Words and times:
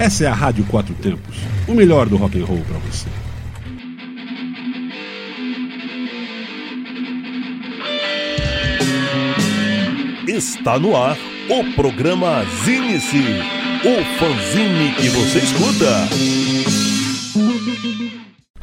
Essa 0.00 0.24
é 0.24 0.26
a 0.28 0.32
Rádio 0.32 0.64
Quatro 0.64 0.94
Tempos, 0.94 1.36
o 1.68 1.74
melhor 1.74 2.08
do 2.08 2.16
rock 2.16 2.40
and 2.40 2.46
roll 2.46 2.62
para 2.66 2.78
você. 2.78 3.06
Está 10.26 10.78
no 10.78 10.96
ar 10.96 11.18
o 11.50 11.74
programa 11.74 12.42
Zine-se, 12.64 13.18
o 13.84 14.18
fanzine 14.18 14.94
que 14.94 15.10
você 15.10 15.38
escuta. 15.40 16.08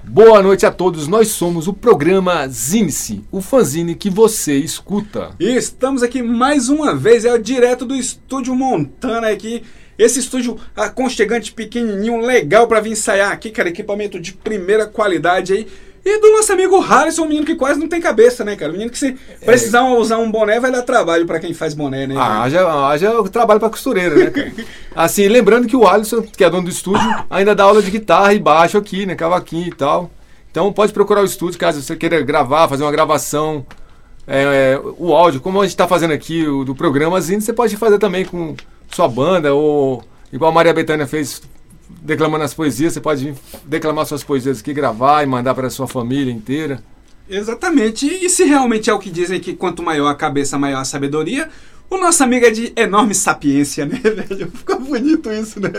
Boa 0.05 0.41
noite 0.41 0.65
a 0.65 0.71
todos, 0.71 1.07
nós 1.07 1.27
somos 1.27 1.67
o 1.67 1.73
programa 1.73 2.47
Zine-se, 2.47 3.21
o 3.31 3.41
fanzine 3.41 3.93
que 3.93 4.09
você 4.09 4.57
escuta. 4.57 5.35
E 5.39 5.55
estamos 5.55 6.01
aqui 6.01 6.23
mais 6.23 6.67
uma 6.67 6.95
vez, 6.95 7.25
é 7.25 7.37
direto 7.37 7.85
do 7.85 7.95
estúdio 7.95 8.55
Montana 8.55 9.29
aqui. 9.29 9.61
Esse 9.97 10.19
estúdio 10.19 10.57
aconchegante, 10.75 11.51
pequenininho, 11.51 12.21
legal 12.21 12.67
para 12.67 12.79
vir 12.79 12.91
ensaiar 12.91 13.31
aqui, 13.31 13.49
cara, 13.49 13.69
equipamento 13.69 14.19
de 14.19 14.33
primeira 14.33 14.85
qualidade 14.85 15.53
aí. 15.53 15.67
E 16.05 16.21
do 16.21 16.31
nosso 16.31 16.53
amigo 16.53 16.79
Harrison, 16.79 17.23
um 17.23 17.27
menino 17.27 17.45
que 17.45 17.55
quase 17.55 17.79
não 17.79 17.89
tem 17.89 17.99
cabeça, 17.99 18.45
né, 18.45 18.55
cara? 18.55 18.69
Um 18.69 18.73
menino 18.73 18.89
que 18.89 18.97
se 18.97 19.17
precisar 19.43 19.83
usar 19.83 20.17
um 20.19 20.31
boné 20.31 20.57
vai 20.57 20.71
dar 20.71 20.83
trabalho 20.83 21.25
para 21.25 21.37
quem 21.37 21.53
faz 21.53 21.73
boné, 21.73 22.07
né? 22.07 22.15
Ah, 22.17 22.43
haja, 22.43 22.87
haja 22.87 23.23
trabalho 23.29 23.59
pra 23.59 23.69
costureira, 23.69 24.15
né, 24.15 24.29
cara? 24.29 24.53
assim, 24.95 25.27
lembrando 25.27 25.67
que 25.67 25.75
o 25.75 25.85
Alisson, 25.85 26.21
que 26.21 26.45
é 26.45 26.49
dono 26.49 26.63
do 26.63 26.69
estúdio, 26.69 27.25
ainda 27.29 27.53
dá 27.53 27.65
aula 27.65 27.81
de 27.81 27.91
guitarra 27.91 28.33
e 28.33 28.39
baixo 28.39 28.77
aqui, 28.77 29.05
né, 29.05 29.15
cavaquinho 29.15 29.67
e 29.67 29.75
tal. 29.75 30.09
Então 30.49 30.71
pode 30.71 30.93
procurar 30.93 31.21
o 31.21 31.25
estúdio 31.25 31.59
caso 31.59 31.81
você 31.81 31.95
queira 31.95 32.21
gravar, 32.21 32.69
fazer 32.69 32.83
uma 32.83 32.91
gravação, 32.91 33.65
é, 34.25 34.73
é, 34.75 34.81
o 34.97 35.13
áudio, 35.13 35.41
como 35.41 35.59
a 35.59 35.63
gente 35.63 35.73
está 35.73 35.87
fazendo 35.87 36.13
aqui, 36.13 36.47
o 36.47 36.63
do 36.63 36.73
programazinho, 36.73 37.41
você 37.41 37.51
pode 37.51 37.75
fazer 37.75 37.97
também 37.97 38.23
com 38.23 38.55
sua 38.91 39.07
banda, 39.07 39.53
ou 39.53 40.03
igual 40.31 40.51
a 40.51 40.53
Maria 40.53 40.73
Bethânia 40.73 41.07
fez 41.07 41.41
declamando 42.01 42.43
as 42.43 42.53
poesias, 42.53 42.93
você 42.93 43.01
pode 43.01 43.33
declamar 43.65 44.05
suas 44.05 44.23
poesias 44.23 44.59
aqui, 44.59 44.73
gravar 44.73 45.23
e 45.23 45.25
mandar 45.25 45.53
para 45.55 45.69
sua 45.69 45.87
família 45.87 46.31
inteira. 46.31 46.83
Exatamente. 47.29 48.07
E 48.07 48.29
se 48.29 48.45
realmente 48.45 48.89
é 48.89 48.93
o 48.93 48.99
que 48.99 49.09
dizem 49.09 49.39
que 49.39 49.53
quanto 49.53 49.83
maior 49.83 50.07
a 50.07 50.15
cabeça, 50.15 50.57
maior 50.57 50.79
a 50.79 50.85
sabedoria, 50.85 51.49
o 51.89 51.97
nosso 51.97 52.21
amigo 52.23 52.45
é 52.45 52.49
de 52.49 52.73
enorme 52.75 53.15
sapiência, 53.15 53.85
né, 53.87 53.99
velho? 53.99 54.51
Fica 54.53 54.75
bonito 54.75 55.31
isso, 55.31 55.59
né? 55.59 55.69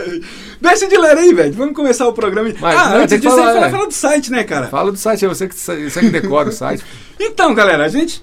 Deixa 0.59 0.87
de 0.87 0.97
ler 0.97 1.17
aí, 1.17 1.33
velho. 1.33 1.53
Vamos 1.53 1.75
começar 1.75 2.07
o 2.07 2.13
programa. 2.13 2.51
Mas, 2.59 2.77
ah, 2.77 2.89
não, 2.89 2.97
antes 2.97 3.19
disso, 3.19 3.35
falar, 3.35 3.53
fala, 3.53 3.65
é. 3.67 3.69
fala 3.69 3.87
do 3.87 3.93
site, 3.93 4.31
né, 4.31 4.43
cara? 4.43 4.67
Fala 4.67 4.91
do 4.91 4.97
site, 4.97 5.25
é 5.25 5.27
você 5.27 5.47
que, 5.47 5.55
você 5.55 5.99
que 5.99 6.09
decora 6.09 6.49
o 6.49 6.51
site. 6.51 6.83
Então, 7.21 7.53
galera, 7.53 7.83
a 7.83 7.89
gente. 7.89 8.21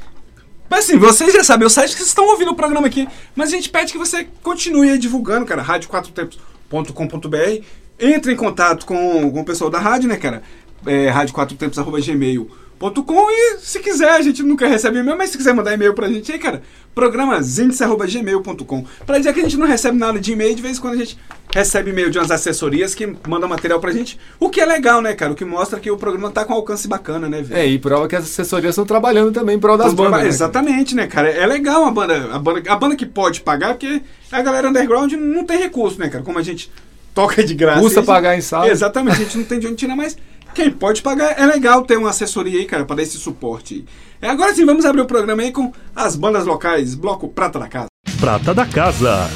Mas 0.69 0.84
assim, 0.84 0.98
vocês 0.98 1.33
já 1.33 1.45
sabem 1.45 1.67
o 1.67 1.70
site 1.70 1.91
que 1.91 1.97
vocês 1.97 2.09
estão 2.09 2.27
ouvindo 2.27 2.50
o 2.50 2.55
programa 2.55 2.86
aqui, 2.86 3.09
mas 3.34 3.48
a 3.48 3.56
gente 3.56 3.69
pede 3.69 3.92
que 3.92 3.98
você 3.98 4.27
continue 4.42 4.91
aí 4.91 4.98
divulgando, 4.98 5.47
cara, 5.47 5.64
rádio4tempos.com.br. 5.64 7.64
Entre 7.98 8.33
em 8.33 8.36
contato 8.36 8.84
com, 8.84 9.31
com 9.31 9.41
o 9.41 9.44
pessoal 9.44 9.70
da 9.70 9.78
rádio, 9.78 10.09
né, 10.09 10.17
cara? 10.17 10.42
É, 10.84 11.11
rádio4tempos.gmail.com 11.11 12.66
e 12.80 13.58
se 13.60 13.80
quiser, 13.80 14.10
a 14.10 14.20
gente 14.20 14.42
nunca 14.42 14.66
recebe 14.66 14.98
e-mail, 14.98 15.16
mas 15.16 15.30
se 15.30 15.38
quiser 15.38 15.55
mandar 15.55 15.72
e-mail 15.72 15.94
pra 15.94 16.08
gente 16.08 16.30
aí, 16.30 16.38
cara, 16.38 16.62
programazindice.gmail.com. 16.94 18.84
Pra 19.06 19.19
dizer 19.19 19.32
que 19.32 19.41
a 19.41 19.42
gente 19.42 19.56
não 19.56 19.66
recebe 19.66 19.96
nada 19.98 20.19
de 20.19 20.32
e-mail, 20.32 20.55
de 20.55 20.62
vez 20.62 20.78
em 20.78 20.80
quando 20.80 20.94
a 20.94 20.97
gente 20.98 21.19
recebe 21.54 21.91
e-mail 21.91 22.10
de 22.10 22.19
umas 22.19 22.30
assessorias 22.30 22.94
que 22.94 23.06
mandam 23.27 23.48
material 23.48 23.80
pra 23.80 23.91
gente, 23.92 24.19
o 24.38 24.50
que 24.50 24.60
é 24.60 24.66
legal, 24.66 25.00
né, 25.00 25.14
cara? 25.14 25.32
O 25.32 25.34
que 25.34 25.44
mostra 25.44 25.80
que 25.80 25.91
o 25.91 25.97
programa 25.97 26.30
tá 26.30 26.44
com 26.44 26.52
alcance 26.52 26.86
bacana, 26.86 27.28
né, 27.28 27.41
velho? 27.42 27.60
É, 27.60 27.66
e 27.66 27.78
prova 27.78 28.06
que 28.08 28.16
as 28.16 28.24
assessorias 28.24 28.70
estão 28.72 28.84
trabalhando 28.84 29.32
também 29.32 29.56
em 29.56 29.60
prol 29.60 29.77
das 29.78 29.94
bandas. 29.94 30.22
né? 30.22 30.28
Exatamente, 30.28 30.94
né, 30.94 31.06
cara? 31.06 31.28
É 31.30 31.47
legal 31.47 31.84
a 31.84 31.91
banda, 31.91 32.34
a 32.34 32.38
banda. 32.38 32.62
A 32.70 32.77
banda 32.77 32.97
que 32.97 33.06
pode 33.06 33.41
pagar, 33.41 33.74
porque 33.74 34.02
a 34.30 34.42
galera 34.42 34.69
underground 34.69 35.12
não 35.12 35.44
tem 35.44 35.58
recurso, 35.58 35.98
né, 35.98 36.08
cara? 36.08 36.22
Como 36.24 36.38
a 36.38 36.42
gente 36.42 36.70
toca 37.14 37.42
de 37.42 37.54
graça. 37.54 37.80
Custa 37.80 38.00
gente- 38.00 38.06
pagar 38.06 38.36
em 38.36 38.41
sala. 38.42 38.69
Exatamente, 38.69 39.14
a 39.16 39.24
gente 39.24 39.38
não 39.38 39.44
tem 39.44 39.58
de 39.58 39.66
onde 39.66 39.77
tirar, 39.77 39.97
mas 39.97 40.16
quem 40.57 40.71
pode 40.71 41.03
pagar 41.03 41.39
é 41.39 41.45
legal 41.45 41.83
ter 41.83 41.99
uma 41.99 42.09
assessoria 42.09 42.59
aí, 42.59 42.65
cara, 42.65 42.87
pra 42.87 42.97
dar 42.97 43.03
esse 43.03 43.19
suporte. 43.19 43.84
É, 44.22 44.31
agora 44.31 44.55
sim, 44.55 44.65
vamos 44.65 44.87
abrir 44.87 45.03
o 45.03 45.06
programa 45.06 45.43
aí 45.43 45.53
com 45.53 45.71
as 45.94 46.17
bandas 46.17 46.47
locais, 46.47 46.94
Bloco 46.94 47.28
Prata 47.28 47.59
da 47.59 47.69
Casa. 47.69 47.89
Prata 48.19 48.55
da 48.55 48.65
Casa. 48.65 49.31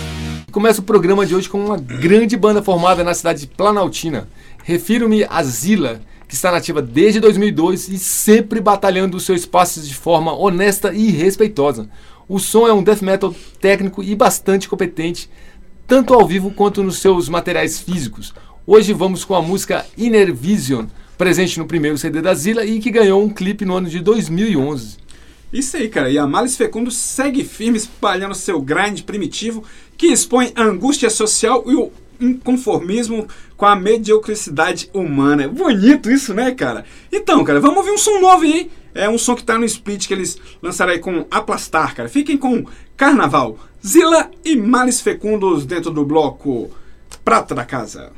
Começa 0.51 0.81
o 0.81 0.85
programa 0.85 1.27
de 1.27 1.35
hoje 1.35 1.47
com 1.47 1.63
uma 1.63 1.77
grande 1.77 2.39
banda 2.39 2.63
formada 2.63 3.05
na 3.05 3.13
cidade 3.13 3.43
de 3.43 3.49
Planaltina. 3.49 4.31
Refiro-me 4.65 5.25
a 5.25 5.43
Zila, 5.43 6.01
que 6.27 6.35
está 6.35 6.51
nativa 6.51 6.81
desde 6.81 7.21
2002 7.21 7.89
e 7.89 7.99
sempre 7.99 8.59
batalhando 8.59 9.19
o 9.19 9.21
seu 9.21 9.35
espaço 9.35 9.83
de 9.83 9.95
forma 9.95 10.33
honesta 10.33 10.91
e 10.95 11.11
respeitosa. 11.11 11.91
O 12.27 12.39
som 12.39 12.67
é 12.67 12.73
um 12.73 12.83
death 12.83 13.03
metal 13.03 13.35
técnico 13.61 14.03
e 14.03 14.15
bastante 14.15 14.71
competente, 14.71 15.29
tanto 15.87 16.15
ao 16.15 16.27
vivo 16.27 16.51
quanto 16.51 16.83
nos 16.83 16.97
seus 16.97 17.29
materiais 17.29 17.79
físicos. 17.79 18.33
Hoje 18.67 18.95
vamos 18.95 19.23
com 19.23 19.35
a 19.35 19.43
música 19.43 19.85
Inner 19.99 20.35
Vision, 20.35 20.87
presente 21.21 21.59
no 21.59 21.67
primeiro 21.67 21.99
CD 21.99 22.23
da 22.23 22.33
Zila 22.33 22.65
e 22.65 22.81
que 22.81 22.91
ganhou 22.91 23.23
um 23.23 23.29
clipe 23.29 23.67
no 23.67 23.77
ano 23.77 23.91
de 23.91 24.01
2011. 24.01 24.97
Isso 25.53 25.77
aí, 25.77 25.87
cara. 25.87 26.09
E 26.09 26.17
a 26.17 26.27
Malice 26.27 26.57
Fecundo 26.57 26.91
segue 26.91 27.45
firme 27.45 27.77
espalhando 27.77 28.35
seu 28.35 28.59
grind 28.59 29.03
primitivo 29.03 29.63
que 29.99 30.07
expõe 30.07 30.51
a 30.55 30.63
angústia 30.63 31.11
social 31.11 31.63
e 31.67 31.75
o 31.75 31.93
inconformismo 32.19 33.29
com 33.55 33.67
a 33.67 33.77
mediocridade 33.77 34.89
humana. 34.95 35.43
É 35.43 35.49
bonito 35.49 36.11
isso, 36.11 36.33
né, 36.33 36.53
cara? 36.53 36.87
Então, 37.13 37.45
cara, 37.45 37.61
vamos 37.61 37.77
ouvir 37.77 37.91
um 37.91 37.99
som 37.99 38.19
novo 38.19 38.45
aí. 38.45 38.71
É 38.95 39.07
um 39.07 39.19
som 39.19 39.35
que 39.35 39.45
tá 39.45 39.59
no 39.59 39.67
split 39.67 40.09
que 40.09 40.15
eles 40.15 40.39
lançaram 40.63 40.93
aí 40.95 41.01
com 41.01 41.27
Aplastar, 41.31 41.95
cara. 41.95 42.09
Fiquem 42.09 42.39
com 42.39 42.65
Carnaval, 42.97 43.59
Zila 43.87 44.31
e 44.43 44.57
Malice 44.57 45.03
Fecundos 45.03 45.67
dentro 45.67 45.91
do 45.91 46.03
bloco 46.03 46.71
Prata 47.23 47.55
da 47.55 47.67
Casa. 47.67 48.11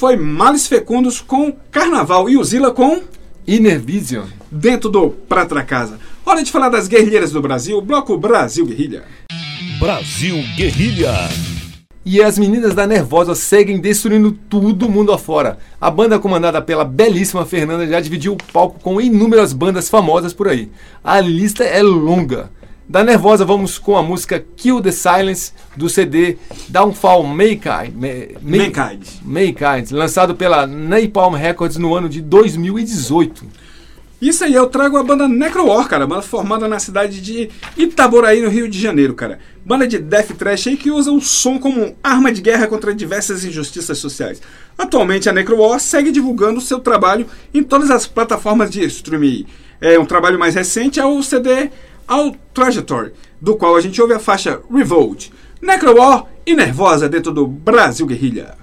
Foi 0.00 0.16
Males 0.16 0.66
Fecundos 0.66 1.20
com 1.20 1.52
Carnaval 1.70 2.30
e 2.30 2.38
o 2.38 2.42
Zila 2.42 2.70
com 2.70 3.02
Inner 3.46 3.78
Vision. 3.78 4.24
Dentro 4.50 4.88
do 4.88 5.10
Pratra 5.10 5.62
Casa. 5.62 6.00
Hora 6.24 6.42
de 6.42 6.50
falar 6.50 6.70
das 6.70 6.88
guerrilheiras 6.88 7.32
do 7.32 7.42
Brasil, 7.42 7.78
Bloco 7.82 8.16
Brasil 8.16 8.64
Guerrilha. 8.64 9.04
Brasil 9.78 10.42
Guerrilha. 10.56 11.12
E 12.02 12.22
as 12.22 12.38
meninas 12.38 12.74
da 12.74 12.86
Nervosa 12.86 13.34
seguem 13.34 13.78
destruindo 13.78 14.32
tudo 14.32 14.88
mundo 14.88 15.12
afora. 15.12 15.58
A 15.78 15.90
banda 15.90 16.18
comandada 16.18 16.62
pela 16.62 16.82
belíssima 16.82 17.44
Fernanda 17.44 17.86
já 17.86 18.00
dividiu 18.00 18.32
o 18.32 18.52
palco 18.54 18.80
com 18.80 19.02
inúmeras 19.02 19.52
bandas 19.52 19.90
famosas 19.90 20.32
por 20.32 20.48
aí. 20.48 20.70
A 21.04 21.20
lista 21.20 21.62
é 21.62 21.82
longa. 21.82 22.50
Da 22.90 23.04
Nervosa 23.04 23.44
vamos 23.44 23.78
com 23.78 23.96
a 23.96 24.02
música 24.02 24.44
Kill 24.56 24.80
the 24.80 24.90
Silence 24.90 25.52
do 25.76 25.88
CD 25.88 26.36
Downfall 26.68 27.22
Mankind, 27.22 27.94
Ma- 27.94 28.40
Ma- 28.42 28.56
Mankind. 28.64 29.06
Mankind, 29.22 29.92
lançado 29.92 30.34
pela 30.34 30.66
Napalm 30.66 31.34
Records 31.36 31.76
no 31.76 31.94
ano 31.94 32.08
de 32.08 32.20
2018. 32.20 33.44
Isso 34.20 34.42
aí, 34.42 34.52
eu 34.54 34.66
trago 34.66 34.96
a 34.96 35.04
banda 35.04 35.28
Necrowar, 35.28 35.86
cara. 35.88 36.04
Banda 36.04 36.20
formada 36.22 36.66
na 36.66 36.80
cidade 36.80 37.20
de 37.22 37.48
Itaboraí, 37.76 38.42
no 38.42 38.50
Rio 38.50 38.68
de 38.68 38.78
Janeiro, 38.78 39.14
cara. 39.14 39.38
Banda 39.64 39.86
de 39.86 39.96
death 40.00 40.32
thrash 40.36 40.66
aí 40.66 40.76
que 40.76 40.90
usa 40.90 41.12
o 41.12 41.20
som 41.20 41.60
como 41.60 41.94
arma 42.02 42.32
de 42.32 42.42
guerra 42.42 42.66
contra 42.66 42.92
diversas 42.92 43.44
injustiças 43.44 43.98
sociais. 43.98 44.42
Atualmente 44.76 45.28
a 45.28 45.32
Necrowar 45.32 45.78
segue 45.78 46.10
divulgando 46.10 46.60
seu 46.60 46.80
trabalho 46.80 47.24
em 47.54 47.62
todas 47.62 47.88
as 47.88 48.04
plataformas 48.08 48.68
de 48.68 48.84
streaming. 48.84 49.46
É 49.80 49.96
um 49.98 50.04
trabalho 50.04 50.38
mais 50.38 50.56
recente 50.56 50.98
é 51.00 51.06
o 51.06 51.22
CD 51.22 51.70
All 52.10 52.34
Trajectory, 52.52 53.12
do 53.40 53.54
qual 53.56 53.76
a 53.76 53.80
gente 53.80 54.02
ouve 54.02 54.14
a 54.14 54.18
faixa 54.18 54.60
Revolt. 54.68 55.28
Necrowar 55.62 56.26
e 56.44 56.56
Nervosa 56.56 57.08
dentro 57.08 57.32
do 57.32 57.46
Brasil 57.46 58.04
Guerrilha. 58.04 58.59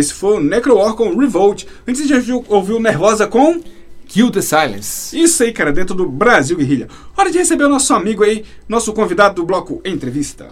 Esse 0.00 0.14
foi 0.14 0.38
o 0.38 0.40
Necrowar 0.40 0.94
com 0.94 1.14
Revolt. 1.14 1.64
Antes 1.86 2.10
a 2.10 2.20
gente 2.20 2.32
ouviu, 2.48 2.80
Nervosa 2.80 3.26
com... 3.26 3.60
Kill 4.06 4.30
the 4.32 4.40
Silence. 4.40 5.16
Isso 5.16 5.40
aí, 5.44 5.52
cara, 5.52 5.70
dentro 5.70 5.94
do 5.94 6.08
Brasil 6.08 6.56
Guerrilha. 6.56 6.88
Hora 7.16 7.30
de 7.30 7.38
receber 7.38 7.64
o 7.64 7.68
nosso 7.68 7.94
amigo 7.94 8.24
aí, 8.24 8.44
nosso 8.68 8.92
convidado 8.92 9.36
do 9.36 9.44
bloco 9.44 9.80
Entrevista. 9.84 10.48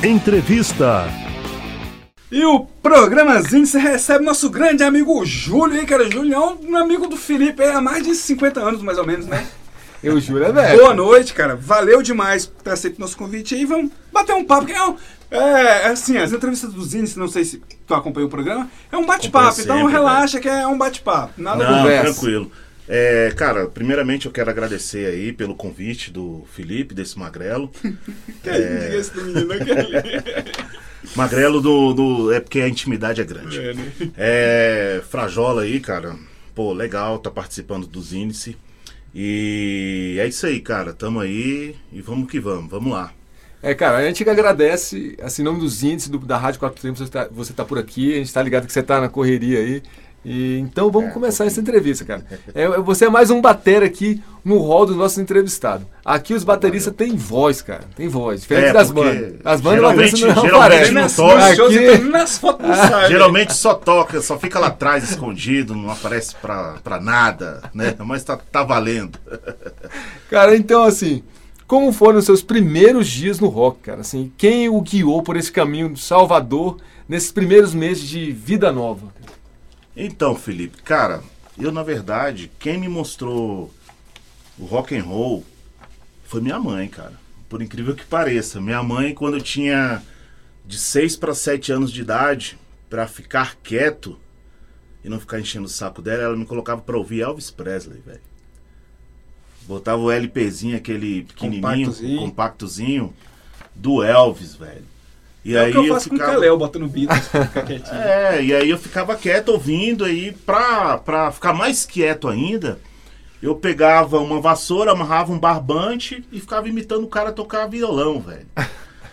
Entrevista. 0.00 1.08
E 2.30 2.44
o 2.44 2.60
programazinho 2.82 3.66
você 3.66 3.78
recebe 3.78 4.22
nosso 4.24 4.48
grande 4.50 4.84
amigo 4.84 5.24
Júlio 5.24 5.80
aí, 5.80 5.86
cara. 5.86 6.08
Júlio 6.08 6.34
é 6.34 6.38
um 6.38 6.76
amigo 6.76 7.08
do 7.08 7.16
Felipe 7.16 7.62
aí 7.62 7.70
há 7.72 7.80
mais 7.80 8.04
de 8.04 8.14
50 8.14 8.60
anos, 8.60 8.82
mais 8.82 8.98
ou 8.98 9.06
menos, 9.06 9.26
né? 9.26 9.44
Eu 10.00 10.20
juro, 10.20 10.44
é 10.44 10.52
velho. 10.52 10.78
Boa 10.80 10.94
noite, 10.94 11.32
cara. 11.32 11.56
Valeu 11.56 12.02
demais 12.02 12.44
por 12.44 12.62
ter 12.62 12.70
aceito 12.70 13.00
nosso 13.00 13.16
convite 13.16 13.54
aí. 13.54 13.64
Vamos 13.64 13.90
bater 14.12 14.34
um 14.34 14.44
papo. 14.44 14.66
Que 14.66 14.72
é, 14.72 14.84
um- 14.84 14.96
é, 15.34 15.86
assim, 15.86 16.16
as 16.16 16.32
entrevistas 16.32 16.72
dos 16.72 16.94
índices, 16.94 17.16
não 17.16 17.28
sei 17.28 17.44
se 17.44 17.62
tu 17.86 17.94
acompanhou 17.94 18.28
o 18.28 18.30
programa, 18.30 18.70
é 18.90 18.96
um 18.96 19.04
bate-papo. 19.06 19.60
Então 19.60 19.76
sempre, 19.78 19.92
relaxa 19.92 20.40
que 20.40 20.48
é 20.48 20.66
um 20.66 20.78
bate-papo. 20.78 21.40
Nada 21.40 21.64
Não, 21.68 21.78
conversa. 21.82 22.12
tranquilo. 22.12 22.50
É, 22.86 23.32
cara, 23.34 23.66
primeiramente 23.66 24.26
eu 24.26 24.32
quero 24.32 24.50
agradecer 24.50 25.06
aí 25.06 25.32
pelo 25.32 25.54
convite 25.54 26.10
do 26.10 26.44
Felipe, 26.52 26.94
desse 26.94 27.18
magrelo. 27.18 27.70
Que 28.42 28.50
é... 28.50 28.78
diga 28.78 28.96
esse 28.96 29.10
do 29.14 29.24
menino. 29.24 29.48
Magrelo 31.16 31.60
do, 31.60 31.92
do- 31.92 32.32
É 32.32 32.40
porque 32.40 32.60
a 32.60 32.68
intimidade 32.68 33.20
é 33.20 33.24
grande. 33.24 33.58
É, 33.58 33.74
né? 33.74 33.92
É, 34.16 35.02
Frajola 35.08 35.62
aí, 35.62 35.78
cara. 35.80 36.16
Pô, 36.54 36.72
legal, 36.72 37.18
tá 37.18 37.30
participando 37.30 37.86
dos 37.86 38.12
índices. 38.12 38.54
E 39.14 40.16
é 40.18 40.26
isso 40.26 40.46
aí, 40.46 40.60
cara. 40.60 40.92
Tamo 40.92 41.20
aí 41.20 41.74
e 41.92 42.00
vamos 42.00 42.30
que 42.30 42.40
vamos. 42.40 42.70
Vamos 42.70 42.92
lá. 42.92 43.12
É, 43.64 43.74
cara, 43.74 43.98
a 43.98 44.04
gente 44.04 44.22
que 44.22 44.28
agradece, 44.30 45.16
assim, 45.22 45.42
em 45.42 45.44
nome 45.44 45.60
dos 45.60 45.82
índices 45.82 46.10
do- 46.10 46.18
da 46.18 46.36
Rádio 46.36 46.60
Quatro 46.60 46.80
Tempos, 46.82 47.00
você 47.00 47.10
tá, 47.10 47.28
você 47.32 47.52
tá 47.52 47.64
por 47.64 47.78
aqui, 47.78 48.12
a 48.14 48.16
gente 48.18 48.32
tá 48.32 48.42
ligado 48.42 48.66
que 48.66 48.72
você 48.72 48.82
tá 48.82 49.00
na 49.00 49.08
correria 49.08 49.58
aí. 49.58 49.82
E, 50.26 50.58
então 50.58 50.90
vamos 50.90 51.12
começar 51.12 51.44
essa 51.44 51.60
entrevista, 51.60 52.02
cara. 52.02 52.24
É, 52.54 52.66
você 52.78 53.04
é 53.04 53.08
mais 53.10 53.30
um 53.30 53.42
batera 53.42 53.84
aqui 53.84 54.22
no 54.42 54.56
hall 54.58 54.86
dos 54.86 54.96
nossos 54.96 55.18
entrevistados. 55.18 55.86
Aqui 56.02 56.32
os 56.32 56.42
bateristas 56.44 56.94
têm 56.94 57.14
voz, 57.14 57.60
cara. 57.60 57.82
Tem 57.94 58.08
voz. 58.08 58.40
Diferente 58.40 58.68
É, 58.68 58.72
das 58.72 58.90
bandas. 58.90 59.34
As 59.44 59.60
bandas 59.60 59.80
geralmente- 59.80 60.12
bateristas 60.12 60.34
não 60.34 60.42
geralmente 60.42 60.54
aparecem. 60.74 60.94
não 60.94 61.02
Nas, 61.02 61.16
toca. 61.16 61.46
Aqui- 61.66 61.98
nas 62.08 62.38
fotos 62.38 62.66
não 62.66 62.74
sai. 62.88 63.08
Geralmente 63.12 63.52
só 63.54 63.74
toca, 63.74 64.22
só 64.22 64.38
fica 64.38 64.58
lá 64.58 64.68
atrás 64.68 65.04
escondido, 65.10 65.74
não 65.74 65.90
aparece 65.90 66.34
pra, 66.36 66.76
pra 66.82 66.98
nada, 66.98 67.62
né? 67.74 67.94
Mas 67.98 68.24
tá, 68.24 68.38
tá 68.50 68.62
valendo. 68.62 69.18
Cara, 70.30 70.56
então 70.56 70.84
assim, 70.84 71.22
como 71.66 71.92
foram 71.92 72.18
os 72.18 72.24
seus 72.24 72.42
primeiros 72.42 73.08
dias 73.08 73.40
no 73.40 73.48
rock, 73.48 73.80
cara? 73.80 74.00
Assim, 74.00 74.32
quem 74.36 74.68
o 74.68 74.80
guiou 74.80 75.22
por 75.22 75.36
esse 75.36 75.50
caminho 75.50 75.88
do 75.88 75.98
Salvador 75.98 76.78
nesses 77.08 77.32
primeiros 77.32 77.74
meses 77.74 78.08
de 78.08 78.32
vida 78.32 78.70
nova? 78.72 79.12
Então, 79.96 80.34
Felipe, 80.34 80.82
cara, 80.82 81.22
eu 81.58 81.70
na 81.72 81.82
verdade, 81.82 82.50
quem 82.58 82.78
me 82.78 82.88
mostrou 82.88 83.72
o 84.58 84.64
rock 84.64 84.96
and 84.96 85.04
roll 85.04 85.44
foi 86.24 86.40
minha 86.40 86.58
mãe, 86.58 86.88
cara. 86.88 87.14
Por 87.48 87.62
incrível 87.62 87.94
que 87.94 88.04
pareça, 88.04 88.60
minha 88.60 88.82
mãe 88.82 89.14
quando 89.14 89.36
eu 89.36 89.42
tinha 89.42 90.02
de 90.66 90.78
6 90.78 91.16
para 91.16 91.34
7 91.34 91.72
anos 91.72 91.92
de 91.92 92.00
idade, 92.00 92.58
pra 92.88 93.06
ficar 93.06 93.56
quieto 93.56 94.18
e 95.04 95.08
não 95.08 95.20
ficar 95.20 95.40
enchendo 95.40 95.66
o 95.66 95.68
saco 95.68 96.00
dela, 96.00 96.22
ela 96.22 96.36
me 96.36 96.46
colocava 96.46 96.80
pra 96.80 96.96
ouvir 96.96 97.20
Elvis 97.20 97.50
Presley, 97.50 98.00
velho. 98.00 98.20
Botava 99.66 100.00
o 100.02 100.10
LPzinho, 100.10 100.76
aquele 100.76 101.22
pequenininho, 101.24 101.62
Compactozinho. 101.62 102.20
compactozinho, 102.20 103.14
do 103.74 104.02
Elvis, 104.02 104.54
velho. 104.54 104.84
E 105.44 105.54
É 105.56 105.60
o 105.60 105.64
aí 105.64 105.72
que 105.72 105.78
eu 105.78 105.86
faço 105.94 106.08
com 106.08 106.14
o 106.14 106.18
ficava- 106.18 106.34
Kalel, 106.34 106.56
botando 106.58 106.88
Beatles. 106.88 107.28
quietinho. 107.66 107.96
é, 108.00 108.42
e 108.44 108.54
aí 108.54 108.68
eu 108.70 108.78
ficava 108.78 109.14
quieto 109.16 109.48
ouvindo 109.50 110.04
aí, 110.04 110.32
pra, 110.32 110.98
pra 110.98 111.30
ficar 111.32 111.52
mais 111.52 111.84
quieto 111.84 112.28
ainda, 112.28 112.78
eu 113.42 113.54
pegava 113.54 114.18
uma 114.20 114.40
vassoura, 114.40 114.92
amarrava 114.92 115.32
um 115.32 115.38
barbante 115.38 116.24
e 116.32 116.40
ficava 116.40 116.68
imitando 116.68 117.04
o 117.04 117.08
cara 117.08 117.30
tocar 117.32 117.66
violão, 117.66 118.20
velho. 118.20 118.46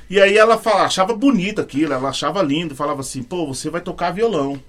E 0.09 0.19
aí 0.19 0.37
ela 0.37 0.57
fala, 0.57 0.83
achava 0.83 1.13
bonito 1.15 1.59
aquilo, 1.61 1.93
ela 1.93 2.09
achava 2.09 2.41
lindo, 2.41 2.75
falava 2.75 2.99
assim, 3.01 3.23
pô, 3.23 3.45
você 3.47 3.69
vai 3.69 3.79
tocar 3.81 4.11
violão. 4.11 4.59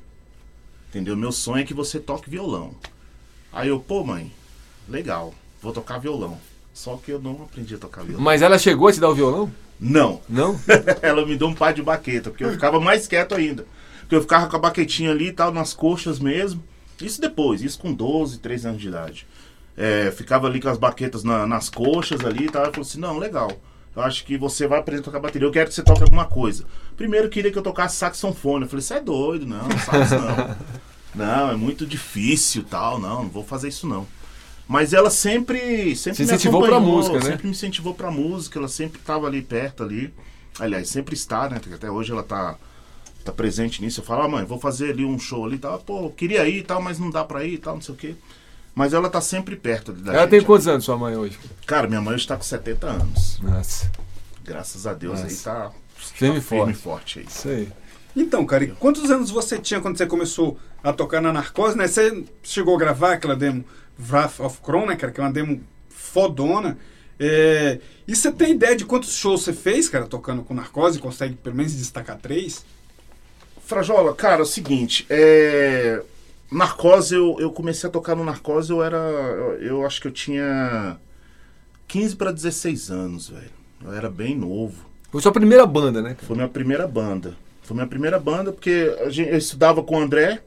Entendeu? 0.88 1.16
Meu 1.16 1.32
sonho 1.32 1.62
é 1.62 1.64
que 1.64 1.74
você 1.74 1.98
toque 1.98 2.28
violão. 2.30 2.72
Aí 3.52 3.68
eu, 3.68 3.78
pô, 3.80 4.04
mãe, 4.04 4.32
legal, 4.88 5.32
vou 5.62 5.72
tocar 5.72 5.98
violão. 5.98 6.36
Só 6.74 6.96
que 6.96 7.10
eu 7.10 7.20
não 7.20 7.42
aprendi 7.42 7.74
a 7.74 7.78
tocar 7.78 8.02
violão. 8.02 8.22
Mas 8.22 8.42
ela 8.42 8.58
chegou 8.58 8.88
a 8.88 8.92
te 8.92 9.00
dar 9.00 9.10
o 9.10 9.14
violão? 9.14 9.50
Não. 9.78 10.20
Não? 10.28 10.58
ela 11.02 11.24
me 11.26 11.36
deu 11.36 11.48
um 11.48 11.54
par 11.54 11.72
de 11.72 11.82
baqueta, 11.82 12.30
porque 12.30 12.44
eu 12.44 12.52
ficava 12.52 12.80
mais 12.80 13.06
quieto 13.06 13.34
ainda. 13.34 13.66
Porque 14.00 14.14
eu 14.16 14.22
ficava 14.22 14.46
com 14.46 14.56
a 14.56 14.58
baquetinha 14.58 15.10
ali 15.10 15.28
e 15.28 15.32
tal, 15.32 15.52
nas 15.52 15.74
coxas 15.74 16.18
mesmo. 16.18 16.62
Isso 17.00 17.20
depois, 17.20 17.62
isso 17.62 17.78
com 17.78 17.92
12, 17.92 18.38
13 18.38 18.68
anos 18.68 18.80
de 18.80 18.88
idade. 18.88 19.26
É, 19.76 20.10
ficava 20.10 20.46
ali 20.46 20.60
com 20.60 20.68
as 20.68 20.78
baquetas 20.78 21.24
na- 21.24 21.46
nas 21.46 21.68
coxas 21.68 22.24
ali 22.24 22.44
e 22.44 22.50
tal. 22.50 22.62
Ela 22.62 22.72
falou 22.72 22.86
assim: 22.86 23.00
não, 23.00 23.18
legal. 23.18 23.50
Eu 23.94 24.02
acho 24.02 24.24
que 24.24 24.38
você 24.38 24.66
vai 24.66 24.78
aprender 24.78 25.00
a 25.00 25.04
tocar 25.04 25.20
bateria. 25.20 25.46
Eu 25.46 25.52
quero 25.52 25.68
que 25.68 25.74
você 25.74 25.82
toque 25.82 26.02
alguma 26.02 26.24
coisa. 26.26 26.64
Primeiro 26.96 27.28
queria 27.28 27.50
que 27.50 27.58
eu 27.58 27.62
tocasse 27.62 27.96
saxofone. 27.96 28.64
Eu 28.64 28.68
falei: 28.68 28.82
você 28.82 28.94
é 28.94 29.00
doido, 29.00 29.46
não, 29.46 29.70
sax 29.78 30.10
não. 30.12 30.56
não, 31.14 31.50
é 31.50 31.56
muito 31.56 31.86
difícil 31.86 32.64
tal. 32.68 32.98
Não, 33.00 33.24
não 33.24 33.30
vou 33.30 33.44
fazer 33.44 33.68
isso 33.68 33.86
não. 33.86 34.06
Mas 34.72 34.94
ela 34.94 35.10
sempre, 35.10 35.94
sempre 35.94 36.16
Se 36.16 36.22
me 36.22 36.28
incentivou 36.32 36.62
pra 36.62 36.76
acompanhou, 36.76 36.96
música, 36.96 37.18
né? 37.18 37.24
Sempre 37.26 37.44
me 37.44 37.50
incentivou 37.50 37.92
pra 37.94 38.10
música. 38.10 38.58
Ela 38.58 38.68
sempre 38.68 38.98
estava 38.98 39.26
ali 39.26 39.42
perto 39.42 39.82
ali. 39.82 40.14
Aliás, 40.58 40.88
sempre 40.88 41.14
está, 41.14 41.46
né? 41.50 41.58
Porque 41.58 41.74
até 41.74 41.90
hoje 41.90 42.10
ela 42.10 42.22
tá, 42.22 42.56
tá 43.22 43.30
presente 43.32 43.82
nisso. 43.82 44.00
Eu 44.00 44.04
falo, 44.04 44.22
ah, 44.22 44.28
mãe, 44.28 44.46
vou 44.46 44.58
fazer 44.58 44.92
ali 44.92 45.04
um 45.04 45.18
show 45.18 45.44
ali 45.44 45.56
e 45.56 45.58
tal. 45.58 45.78
Pô, 45.80 46.08
queria 46.08 46.48
ir 46.48 46.60
e 46.60 46.62
tal, 46.62 46.80
mas 46.80 46.98
não 46.98 47.10
dá 47.10 47.22
pra 47.22 47.44
ir 47.44 47.52
e 47.52 47.58
tal, 47.58 47.74
não 47.74 47.82
sei 47.82 47.94
o 47.94 47.98
quê. 47.98 48.14
Mas 48.74 48.94
ela 48.94 49.10
tá 49.10 49.20
sempre 49.20 49.56
perto 49.56 49.92
da 49.92 50.12
Ela 50.12 50.22
gente. 50.22 50.30
tem 50.30 50.42
quantos 50.42 50.66
anos, 50.66 50.86
sua 50.86 50.96
mãe, 50.96 51.14
hoje? 51.14 51.38
Cara, 51.66 51.86
minha 51.86 52.00
mãe 52.00 52.16
está 52.16 52.34
com 52.34 52.42
70 52.42 52.86
anos. 52.86 53.40
Nossa, 53.42 53.90
Graças 54.42 54.86
a 54.86 54.94
Deus 54.94 55.18
aí 55.18 55.24
Nossa. 55.24 55.50
tá, 55.50 55.72
firme 55.98 56.38
e 56.38 56.40
tá 56.40 56.48
firme 56.48 56.72
e 56.72 56.74
forte. 56.74 56.78
forte 56.82 57.18
aí. 57.18 57.26
Isso 57.26 57.48
aí. 57.48 57.68
Então, 58.16 58.44
cara, 58.46 58.66
quantos 58.78 59.10
anos 59.10 59.30
você 59.30 59.58
tinha 59.58 59.82
quando 59.82 59.98
você 59.98 60.06
começou 60.06 60.58
a 60.82 60.92
tocar 60.94 61.20
na 61.20 61.30
Narcose, 61.30 61.76
né? 61.76 61.86
Você 61.86 62.24
chegou 62.42 62.74
a 62.74 62.78
gravar 62.78 63.12
aquela 63.12 63.36
demo 63.36 63.62
Wrath 63.98 64.40
of 64.40 64.60
Kron, 64.60 64.86
né, 64.86 64.96
cara? 64.96 65.12
Que 65.12 65.20
é 65.20 65.24
uma 65.24 65.32
demo 65.32 65.60
fodona. 65.88 66.78
É, 67.20 67.78
E 68.08 68.16
você 68.16 68.32
tem 68.32 68.52
ideia 68.52 68.74
de 68.76 68.84
quantos 68.84 69.14
shows 69.14 69.42
você 69.42 69.52
fez, 69.52 69.88
cara, 69.88 70.06
tocando 70.06 70.42
com 70.42 70.54
Narcose? 70.54 70.98
Consegue 70.98 71.34
pelo 71.34 71.54
menos 71.56 71.72
destacar 71.74 72.18
três? 72.18 72.64
Frajola, 73.64 74.14
cara, 74.14 74.40
é 74.40 74.42
o 74.42 74.46
seguinte, 74.46 75.06
é... 75.08 76.02
Narcose, 76.50 77.14
eu, 77.14 77.36
eu 77.40 77.50
comecei 77.50 77.88
a 77.88 77.92
tocar 77.92 78.14
no 78.14 78.24
Narcose, 78.24 78.70
eu 78.70 78.82
era. 78.82 78.96
Eu, 78.98 79.62
eu 79.62 79.86
acho 79.86 80.02
que 80.02 80.06
eu 80.08 80.12
tinha 80.12 80.98
15 81.88 82.16
para 82.16 82.30
16 82.30 82.90
anos, 82.90 83.28
velho. 83.30 83.50
Eu 83.82 83.92
era 83.94 84.10
bem 84.10 84.36
novo. 84.36 84.84
Foi 85.10 85.22
sua 85.22 85.32
primeira 85.32 85.64
banda, 85.64 86.02
né? 86.02 86.10
cara? 86.14 86.26
Foi 86.26 86.36
minha 86.36 86.48
primeira 86.48 86.86
banda. 86.86 87.34
Foi 87.62 87.74
minha 87.74 87.86
primeira 87.86 88.18
banda, 88.18 88.52
porque 88.52 88.94
a 89.00 89.08
gente- 89.08 89.30
eu 89.30 89.38
estudava 89.38 89.82
com 89.82 89.96
o 89.96 90.00
André. 90.00 90.42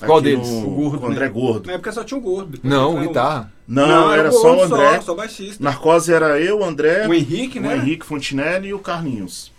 Qual 0.00 0.18
aqui 0.18 0.30
deles? 0.30 0.48
no- 0.48 0.66
O 0.66 0.70
gordo, 0.70 1.04
o 1.04 1.06
André 1.10 1.26
né? 1.26 1.30
Gordo. 1.30 1.66
Na 1.66 1.72
época 1.74 1.92
só 1.92 2.02
tinha 2.04 2.18
o 2.18 2.20
gordo. 2.20 2.52
depois 2.52 2.72
Não, 2.72 3.00
guitarra. 3.06 3.52
Não, 3.68 4.12
era 4.12 4.28
o 4.28 4.32
só 4.32 4.52
o 4.52 4.56
gordo 4.56 4.74
André. 4.74 4.96
Só, 4.96 5.02
só 5.02 5.14
baixista. 5.14 5.62
Narcose 5.62 6.12
era 6.12 6.40
eu, 6.40 6.58
o 6.60 6.64
André, 6.64 7.06
O 7.06 7.14
Henrique, 7.14 7.58
o 7.58 7.62
né? 7.62 7.76
Henrique 7.76 8.04
Fontinelli 8.04 8.68
e 8.68 8.74
o 8.74 8.78
Carlinhos. 8.80 9.52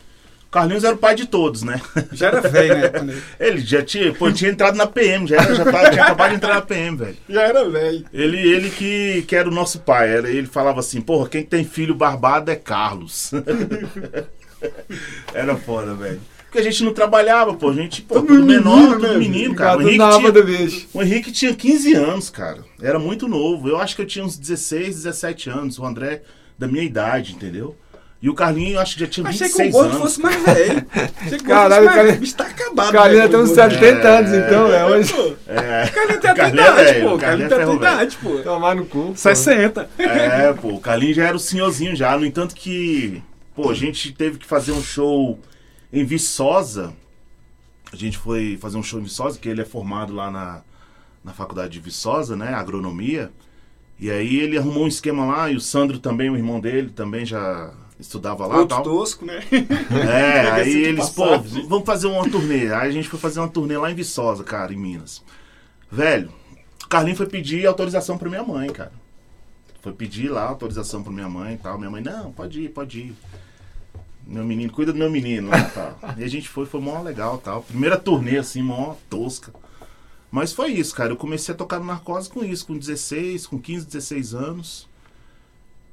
O 0.48 0.52
Carlinhos 0.54 0.84
era 0.84 0.93
o 0.93 0.98
pai 1.00 1.15
de 1.15 1.26
todos, 1.26 1.63
né? 1.63 1.82
Já 2.12 2.28
era 2.28 2.41
velho, 2.41 2.76
né? 2.78 2.91
ele- 3.02 3.24
Ele 3.39 3.62
já 3.62 3.82
tinha, 3.82 4.13
pô, 4.13 4.32
tinha 4.32 4.52
entrado 4.52 4.76
na 4.76 4.86
PM, 4.86 5.26
já, 5.26 5.38
era, 5.38 5.56
já 5.56 5.63
tava- 5.65 5.89
tinha 5.89 6.04
acabado 6.04 6.30
de 6.30 6.36
entrar 6.36 6.54
na 6.56 6.62
PM, 6.62 6.96
velho. 6.98 7.17
Já 7.28 7.41
era 7.41 7.67
velho. 7.67 8.06
Ele, 8.13 8.38
ele 8.38 8.69
que, 8.69 9.24
que 9.24 9.36
era 9.36 9.50
o 9.50 9.54
nosso 9.54 9.80
pai. 9.80 10.10
Era, 10.15 10.30
ele 10.30 10.46
falava 10.46 10.80
assim, 10.82 11.02
porra, 11.02 11.28
quem 11.30 11.41
tem 11.43 11.63
filho 11.63 11.96
barbado 11.96 12.52
é 12.52 12.56
Carlos. 12.56 13.32
era 15.34 15.56
foda, 15.58 15.96
velho. 15.96 16.22
Porque 16.54 16.68
a 16.68 16.72
gente 16.72 16.84
não 16.84 16.94
trabalhava, 16.94 17.52
pô. 17.56 17.72
A 17.72 17.74
gente, 17.74 18.04
pô, 18.04 18.22
tudo 18.22 18.46
menor, 18.46 19.00
tudo 19.00 19.18
menino, 19.18 19.56
cara. 19.56 19.80
O 19.80 19.82
Henrique, 19.82 19.98
tinha, 19.98 20.88
o 20.94 21.02
Henrique 21.02 21.32
tinha 21.32 21.52
15 21.56 21.94
anos, 21.96 22.30
cara. 22.30 22.60
Era 22.80 23.00
muito 23.00 23.28
novo. 23.28 23.68
Eu 23.68 23.80
acho 23.80 23.96
que 23.96 24.04
eu 24.04 24.06
tinha 24.06 24.24
uns 24.24 24.38
16, 24.38 24.98
17 25.02 25.50
anos. 25.50 25.80
O 25.80 25.84
André, 25.86 26.22
da 26.56 26.68
minha 26.68 26.84
idade, 26.84 27.34
entendeu? 27.34 27.76
E 28.22 28.30
o 28.30 28.36
Carlinho, 28.36 28.76
eu 28.76 28.80
acho 28.80 28.94
que 28.94 29.00
já 29.00 29.08
tinha 29.08 29.28
Achei 29.28 29.48
26 29.48 29.63
que 29.63 29.70
o 29.70 29.72
gordo 29.72 29.89
anos. 29.89 30.02
fosse 30.04 30.22
mais 30.22 30.44
velho. 30.44 30.86
Achei 30.94 31.10
que 31.10 31.36
o 31.36 31.38
gordo 31.39 31.44
Caralho, 31.48 31.74
fosse 31.74 31.86
mais 31.86 31.96
cara- 31.96 32.04
velho. 32.04 32.18
O 32.18 32.22
bicho 32.22 32.36
tá 32.36 32.44
acabado. 32.46 32.92
Carlinhos 32.94 33.24
né, 33.24 33.28
tem 33.30 33.39
uns 33.39 33.50
gordo. 33.50 33.72
70 33.74 34.08
anos, 34.08 34.32
então, 34.32 34.74
é 34.74 34.86
hoje. 34.86 35.13
Pô, 35.13 35.34
É, 35.48 35.88
Carlinhos 35.88 36.22
tem 36.22 36.30
a 36.30 36.36
tua 36.36 36.44
é 36.46 36.50
idade, 36.50 37.02
pô. 37.02 37.18
Carlinhos 37.18 37.52
é 37.52 37.56
tem 37.56 37.63
a 37.63 37.66
tua 37.66 37.76
idade, 37.76 38.18
pô. 38.22 38.30
Tomar 38.44 38.76
no 38.76 38.86
cu. 38.86 39.06
pô. 39.08 39.16
60. 39.16 39.89
É, 39.98 40.54
pô, 40.54 40.68
o 40.70 40.80
Carlinhos 40.80 41.16
já 41.16 41.26
era 41.26 41.36
o 41.36 41.39
senhorzinho 41.39 41.96
já. 41.96 42.16
No 42.16 42.28
entanto 42.28 42.54
que, 42.54 43.24
pô, 43.56 43.72
a 43.72 43.74
gente 43.74 44.12
teve 44.13 44.38
que 44.38 44.46
fazer 44.46 44.72
um 44.72 44.84
show 44.84 45.39
em 45.94 46.04
Viçosa. 46.04 46.92
A 47.92 47.96
gente 47.96 48.18
foi 48.18 48.58
fazer 48.60 48.78
um 48.78 48.84
show 48.84 49.00
em 49.00 49.04
Viçosa, 49.04 49.38
que 49.38 49.48
ele 49.48 49.62
é 49.62 49.66
formado 49.66 50.14
lá 50.14 50.32
na, 50.32 50.62
na 51.24 51.32
faculdade 51.32 51.74
de 51.74 51.80
Viçosa, 51.80 52.36
né, 52.36 52.52
agronomia. 52.56 53.32
E 54.00 54.10
aí 54.10 54.38
ele 54.38 54.58
arrumou 54.58 54.86
um 54.86 54.88
esquema 54.88 55.24
lá, 55.24 55.52
e 55.52 55.56
o 55.56 55.62
Sandro 55.62 56.00
também, 56.00 56.32
o 56.32 56.36
irmão 56.36 56.60
dele, 56.60 56.90
também 56.90 57.24
já 57.24 57.72
estudava 58.00 58.48
lá 58.48 58.58
Outro 58.58 58.76
tal. 58.76 58.84
tosco, 58.84 59.24
né? 59.24 59.40
É, 59.52 60.50
aí 60.52 60.74
eles, 60.74 61.12
pô, 61.12 61.28
passagem. 61.28 61.68
vamos 61.68 61.86
fazer 61.86 62.08
uma 62.08 62.28
turnê. 62.28 62.74
Aí 62.74 62.90
a 62.90 62.92
gente 62.92 63.08
foi 63.08 63.20
fazer 63.20 63.40
uma 63.40 63.48
turnê 63.48 63.78
lá 63.78 63.92
em 63.92 63.96
Viçosa, 63.96 64.44
cara, 64.44 64.74
em 64.74 64.78
Minas. 64.78 65.24
Velho, 65.92 66.34
o 66.84 66.88
Carlinho 66.88 67.16
foi 67.16 67.28
pedir 67.28 67.68
autorização 67.68 68.18
pra 68.18 68.28
minha 68.28 68.44
mãe, 68.44 68.68
cara. 68.72 68.92
Foi 69.82 69.94
pedir 69.94 70.30
lá 70.30 70.44
autorização 70.44 71.04
pra 71.04 71.14
minha 71.14 71.30
mãe 71.30 71.54
e 71.54 71.58
tal. 71.58 71.78
Minha 71.78 71.92
mãe, 71.92 72.02
não, 72.02 72.32
pode 72.32 72.62
ir, 72.62 72.70
pode 72.70 73.00
ir. 73.00 73.16
Meu 74.26 74.44
menino, 74.46 74.72
cuida 74.72 74.94
do 74.94 74.98
meu 75.00 75.12
menino 75.12 75.50
lá 75.50 75.60
e 75.60 75.70
tal. 75.72 76.00
E 76.18 76.24
a 76.24 76.28
gente 76.28 76.48
foi, 76.48 76.66
foi 76.66 76.80
mó 76.80 77.02
legal 77.02 77.38
tal. 77.38 77.62
Primeira 77.64 77.98
turnê, 77.98 78.38
assim, 78.38 78.62
mó 78.62 78.96
tosca. 79.10 79.54
Mas 80.32 80.54
foi 80.54 80.72
isso, 80.72 80.96
cara. 80.96 81.12
Eu 81.12 81.18
comecei 81.18 81.54
a 81.54 81.58
tocar 81.58 81.80
no 81.80 81.86
narcose 81.86 82.30
com 82.30 82.44
isso, 82.44 82.66
com 82.66 82.78
16, 82.78 83.46
com 83.46 83.60
15, 83.60 83.86
16 83.86 84.34
anos. 84.34 84.88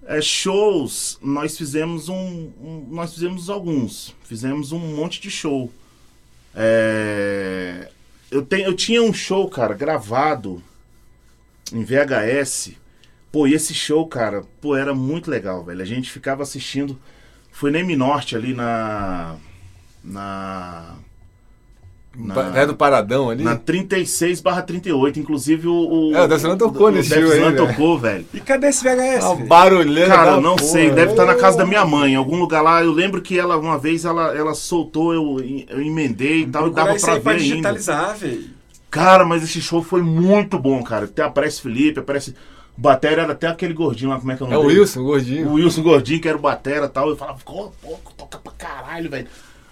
É, 0.07 0.21
shows, 0.23 1.19
nós 1.21 1.59
fizemos 1.59 2.09
um, 2.09 2.15
um- 2.15 2.87
Nós 2.91 3.13
fizemos 3.13 3.51
alguns. 3.51 4.15
Fizemos 4.25 4.73
um 4.73 4.79
monte 4.79 5.21
de 5.21 5.31
show. 5.31 5.71
É, 6.55 7.89
eu, 8.31 8.43
tenho, 8.43 8.67
eu 8.67 8.75
tinha 8.75 9.03
um 9.03 9.13
show, 9.13 9.49
cara, 9.49 9.75
gravado 9.75 10.63
em 11.73 11.85
VHS. 11.85 12.73
Pô, 13.33 13.47
e 13.47 13.55
esse 13.55 13.75
show, 13.75 14.07
cara, 14.07 14.43
pô, 14.61 14.75
era 14.77 14.95
muito 14.95 15.31
legal, 15.31 15.65
velho. 15.65 15.83
A 15.83 15.85
gente 15.85 16.11
ficava 16.11 16.43
assistindo. 16.43 16.99
Foi 17.53 17.71
na 17.71 17.97
Norte 17.97 18.37
ali 18.37 18.55
na. 18.55 19.35
Na. 20.03 20.95
Pa- 22.35 22.53
É 22.57 22.67
do 22.67 22.75
Paradão 22.75 23.31
ali? 23.31 23.45
Na 23.45 23.55
36 23.57 24.41
barra 24.41 24.63
38. 24.63 25.21
Inclusive 25.21 25.69
o. 25.69 26.11
o 26.11 26.15
É, 26.17 26.25
o 26.25 26.27
Leppard 26.29 26.57
tocou 26.57 26.89
o 26.89 26.91
nesse 26.91 27.11
Def 27.11 27.19
show 27.23 27.31
aí, 27.33 27.39
Leppard 27.39 27.61
né? 27.61 27.67
tocou, 27.73 27.99
velho. 27.99 28.27
E 28.35 28.41
cadê 28.41 28.67
esse 28.69 28.83
VHS? 28.83 29.25
Velho? 29.37 29.47
barulheira. 29.49 30.09
Cara, 30.15 30.41
não 30.41 30.57
porra. 30.57 30.71
sei, 30.71 30.91
deve 30.91 31.13
estar 31.13 31.25
na 31.25 31.37
casa 31.37 31.59
da 31.59 31.65
minha 31.67 31.85
mãe, 31.85 32.13
em 32.13 32.17
algum 32.17 32.37
lugar 32.37 32.63
lá. 32.63 32.83
Eu 32.83 32.93
lembro 32.93 33.23
que 33.23 33.39
ela, 33.39 33.57
uma 33.57 33.79
vez, 33.79 34.05
ela, 34.05 34.35
ela 34.37 34.55
soltou, 34.55 35.15
eu, 35.15 35.39
eu 35.69 35.81
emendei 35.81 36.41
e 36.43 36.47
tal, 36.47 36.67
e 36.69 36.73
dava 36.73 36.95
pra 36.97 37.19
ver 37.19 37.37
digitalizar, 37.39 38.17
velho. 38.17 38.45
Cara, 38.91 39.25
mas 39.25 39.45
esse 39.45 39.61
show 39.61 39.81
foi 39.83 40.03
muito 40.03 40.59
bom, 40.59 40.83
cara. 40.83 41.05
Até 41.05 41.23
aparece 41.23 41.61
Felipe, 41.63 42.01
aparece. 42.01 42.35
O 42.77 42.81
Batera 42.81 43.23
era 43.23 43.33
até 43.33 43.47
aquele 43.47 43.75
gordinho 43.75 44.11
lá, 44.11 44.19
como 44.19 44.33
é 44.33 44.37
que 44.37 44.43
é 44.43 44.47
o 44.47 44.49
É 44.49 44.53
nome 44.53 44.65
o 44.65 44.69
dele? 44.69 44.81
Wilson, 44.81 45.01
o 45.01 45.05
gordinho. 45.05 45.49
O 45.49 45.53
Wilson 45.55 45.83
Gordinho, 45.83 46.21
que 46.21 46.29
era 46.29 46.37
o 46.39 46.41
Batera 46.41 46.87
e 46.87 46.89
tal. 46.89 47.09
Eu 47.11 47.17
falava, 47.17 47.39
pô, 47.45 47.71
toca 48.17 48.39
pra 48.39 48.53
caralho, 48.53 49.11
velho. 49.11 49.27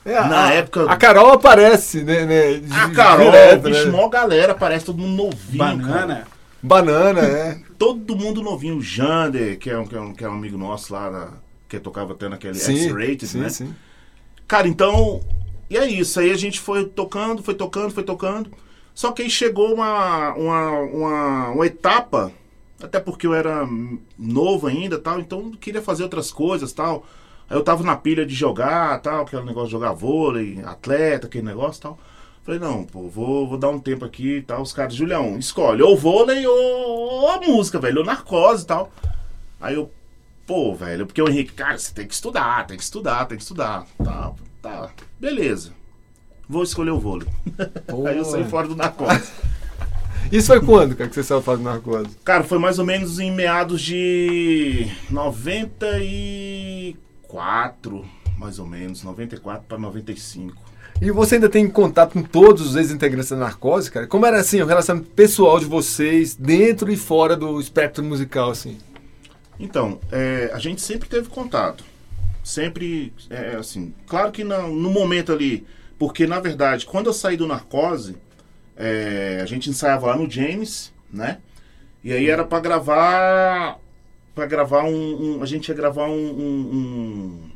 É, 0.04 0.12
Na 0.14 0.46
a, 0.46 0.52
época- 0.54 0.84
A 0.90 0.96
Carol 0.96 1.32
aparece, 1.32 2.02
né? 2.02 2.24
né 2.24 2.54
de- 2.54 2.72
A 2.72 2.90
Carol, 2.90 3.26
direto, 3.30 3.62
bicho, 3.62 3.84
né? 3.86 3.90
mó 3.90 4.08
galera, 4.08 4.54
parece 4.54 4.84
todo 4.86 4.98
mundo 4.98 5.16
novinho. 5.24 5.58
cara. 5.58 5.76
Banana. 6.06 6.26
Banana, 6.62 7.20
é. 7.20 7.58
Todo 7.78 8.16
mundo 8.16 8.42
novinho. 8.42 8.76
O 8.78 8.82
Jander, 8.82 9.56
que 9.58 9.70
é 9.70 9.78
um, 9.78 9.86
que 9.86 9.94
é 9.94 10.00
um, 10.00 10.12
que 10.12 10.24
é 10.24 10.28
um 10.28 10.32
amigo 10.34 10.58
nosso 10.58 10.92
lá, 10.92 11.10
na- 11.10 11.28
que 11.68 11.78
tocava 11.78 12.12
até 12.14 12.28
naquele 12.28 12.58
X-Rated, 12.58 13.36
né? 13.38 13.48
sim. 13.48 13.74
Cara, 14.46 14.66
então. 14.66 15.20
E 15.70 15.76
é 15.76 15.86
isso. 15.86 16.18
Aí 16.18 16.30
a 16.32 16.36
gente 16.36 16.58
foi 16.58 16.84
tocando, 16.86 17.42
foi 17.42 17.54
tocando, 17.54 17.92
foi 17.92 18.02
tocando. 18.02 18.50
Só 18.94 19.12
que 19.12 19.22
aí 19.22 19.30
chegou 19.30 19.72
uma, 19.74 20.32
uma, 20.34 20.70
uma, 20.80 21.48
uma 21.50 21.66
etapa, 21.66 22.32
até 22.82 23.00
porque 23.00 23.26
eu 23.26 23.34
era 23.34 23.66
novo 24.18 24.66
ainda 24.66 24.98
tal, 24.98 25.20
então 25.20 25.50
queria 25.52 25.82
fazer 25.82 26.02
outras 26.02 26.30
coisas 26.30 26.72
tal. 26.72 27.04
Aí 27.48 27.56
eu 27.56 27.64
tava 27.64 27.82
na 27.82 27.96
pilha 27.96 28.26
de 28.26 28.34
jogar 28.34 29.00
tal, 29.00 29.22
aquele 29.22 29.44
negócio 29.44 29.68
de 29.68 29.72
jogar 29.72 29.92
vôlei, 29.92 30.60
atleta, 30.64 31.26
aquele 31.26 31.46
negócio 31.46 31.82
tal. 31.82 31.98
Falei, 32.44 32.60
não, 32.60 32.84
pô, 32.84 33.08
vou, 33.08 33.46
vou 33.46 33.58
dar 33.58 33.68
um 33.68 33.78
tempo 33.78 34.04
aqui 34.04 34.36
e 34.36 34.42
tal. 34.42 34.62
Os 34.62 34.72
caras, 34.72 34.94
Julião, 34.94 35.38
escolhe 35.38 35.82
ou 35.82 35.96
vôlei 35.96 36.46
ou, 36.46 36.54
ou 36.54 37.30
a 37.30 37.40
música, 37.40 37.78
velho, 37.78 37.98
ou 37.98 38.06
narcose 38.06 38.64
e 38.64 38.66
tal. 38.66 38.90
Aí 39.60 39.74
eu, 39.74 39.90
pô, 40.46 40.74
velho, 40.74 41.04
porque 41.04 41.20
o 41.20 41.28
Henrique, 41.28 41.52
cara, 41.52 41.76
você 41.76 41.92
tem 41.92 42.06
que 42.06 42.14
estudar, 42.14 42.66
tem 42.66 42.76
que 42.76 42.82
estudar, 42.82 43.26
tem 43.26 43.36
que 43.36 43.42
estudar. 43.42 43.86
Tá, 44.02 44.32
tá, 44.62 44.90
beleza. 45.18 45.72
Vou 46.48 46.62
escolher 46.62 46.90
o 46.90 46.98
vôlei. 46.98 47.28
Aí 48.08 48.16
eu 48.16 48.24
saí 48.24 48.44
fora 48.44 48.66
do 48.66 48.76
narcose. 48.76 49.30
Isso 50.30 50.48
foi 50.48 50.60
quando, 50.60 50.94
cara, 50.94 51.08
que 51.08 51.14
você 51.14 51.22
saiu 51.22 51.40
fazendo 51.40 51.64
narcose? 51.64 52.10
Cara, 52.24 52.44
foi 52.44 52.58
mais 52.58 52.78
ou 52.78 52.84
menos 52.84 53.18
em 53.18 53.32
meados 53.32 53.80
de 53.80 54.86
94, 55.10 58.04
mais 58.36 58.58
ou 58.58 58.66
menos, 58.66 59.02
94 59.02 59.64
para 59.66 59.78
95. 59.78 60.54
E 61.00 61.10
você 61.10 61.36
ainda 61.36 61.48
tem 61.48 61.66
contato 61.68 62.12
com 62.12 62.22
todos 62.22 62.66
os 62.66 62.76
ex-integrantes 62.76 63.30
da 63.30 63.36
narcose, 63.36 63.90
cara? 63.90 64.06
Como 64.06 64.26
era 64.26 64.38
assim, 64.40 64.60
o 64.60 64.66
relacionamento 64.66 65.10
pessoal 65.12 65.58
de 65.60 65.64
vocês, 65.64 66.34
dentro 66.34 66.90
e 66.92 66.96
fora 66.96 67.36
do 67.36 67.60
espectro 67.60 68.02
musical, 68.04 68.50
assim? 68.50 68.76
Então, 69.58 69.98
é, 70.10 70.50
a 70.52 70.58
gente 70.58 70.80
sempre 70.80 71.08
teve 71.08 71.28
contato. 71.28 71.84
Sempre, 72.42 73.12
é, 73.30 73.56
assim, 73.56 73.94
claro 74.06 74.32
que 74.32 74.42
não- 74.44 74.74
no 74.74 74.90
momento 74.90 75.32
ali, 75.32 75.66
porque 75.98 76.26
na 76.26 76.40
verdade, 76.40 76.84
quando 76.86 77.06
eu 77.06 77.12
saí 77.12 77.36
do 77.36 77.46
narcose, 77.46 78.16
é, 78.78 79.40
a 79.42 79.46
gente 79.46 79.68
ensaiava 79.68 80.06
lá 80.06 80.16
no 80.16 80.30
James, 80.30 80.92
né? 81.12 81.40
E 82.02 82.12
aí 82.12 82.30
era 82.30 82.44
pra 82.44 82.60
gravar. 82.60 83.78
Pra 84.34 84.46
gravar 84.46 84.84
um. 84.84 85.38
um- 85.38 85.42
a 85.42 85.46
gente 85.46 85.68
ia 85.68 85.74
gravar 85.74 86.06
um. 86.06 86.12
um, 86.30 87.50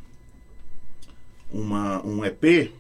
um 1.53 1.61
uma, 1.61 2.05
um 2.05 2.25
EP. 2.25 2.73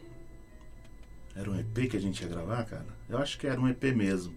Era 1.36 1.50
um 1.50 1.58
EP 1.58 1.88
que 1.88 1.96
a 1.96 2.00
gente 2.00 2.20
ia 2.22 2.28
gravar, 2.28 2.64
cara? 2.64 2.86
Eu 3.08 3.18
acho 3.18 3.38
que 3.38 3.46
era 3.46 3.60
um 3.60 3.68
EP 3.68 3.84
mesmo. 3.94 4.34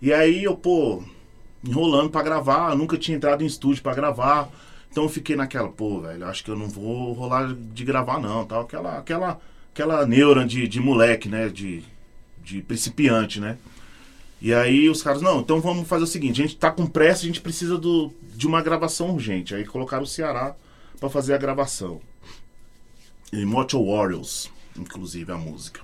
E 0.00 0.12
aí 0.12 0.44
eu, 0.44 0.56
pô, 0.56 1.02
enrolando 1.64 2.10
pra 2.10 2.22
gravar, 2.22 2.70
eu 2.72 2.76
nunca 2.76 2.96
tinha 2.98 3.16
entrado 3.16 3.42
em 3.42 3.46
estúdio 3.46 3.82
pra 3.82 3.94
gravar. 3.94 4.50
Então 4.90 5.04
eu 5.04 5.08
fiquei 5.08 5.36
naquela, 5.36 5.68
pô, 5.68 6.00
velho, 6.00 6.26
acho 6.26 6.44
que 6.44 6.50
eu 6.50 6.56
não 6.56 6.68
vou 6.68 7.12
rolar 7.12 7.54
de 7.54 7.84
gravar 7.84 8.20
não, 8.20 8.44
tal, 8.46 8.62
aquela 8.62 8.98
aquela 8.98 9.40
aquela 9.72 10.06
neura 10.06 10.44
de, 10.46 10.66
de 10.68 10.80
moleque, 10.80 11.28
né, 11.28 11.48
de, 11.48 11.82
de 12.46 12.62
principiante, 12.62 13.40
né? 13.40 13.58
E 14.40 14.54
aí 14.54 14.88
os 14.88 15.02
caras, 15.02 15.20
não, 15.20 15.40
então 15.40 15.60
vamos 15.60 15.88
fazer 15.88 16.04
o 16.04 16.06
seguinte, 16.06 16.40
a 16.40 16.46
gente 16.46 16.56
tá 16.56 16.70
com 16.70 16.86
pressa, 16.86 17.22
a 17.22 17.26
gente 17.26 17.40
precisa 17.40 17.76
do, 17.76 18.12
de 18.34 18.46
uma 18.46 18.62
gravação 18.62 19.10
urgente. 19.10 19.54
Aí 19.54 19.64
colocaram 19.64 20.04
o 20.04 20.06
Ceará 20.06 20.54
pra 21.00 21.10
fazer 21.10 21.34
a 21.34 21.38
gravação. 21.38 22.00
Immortal 23.32 23.84
Warriors, 23.84 24.48
inclusive 24.78 25.32
a 25.32 25.36
música. 25.36 25.80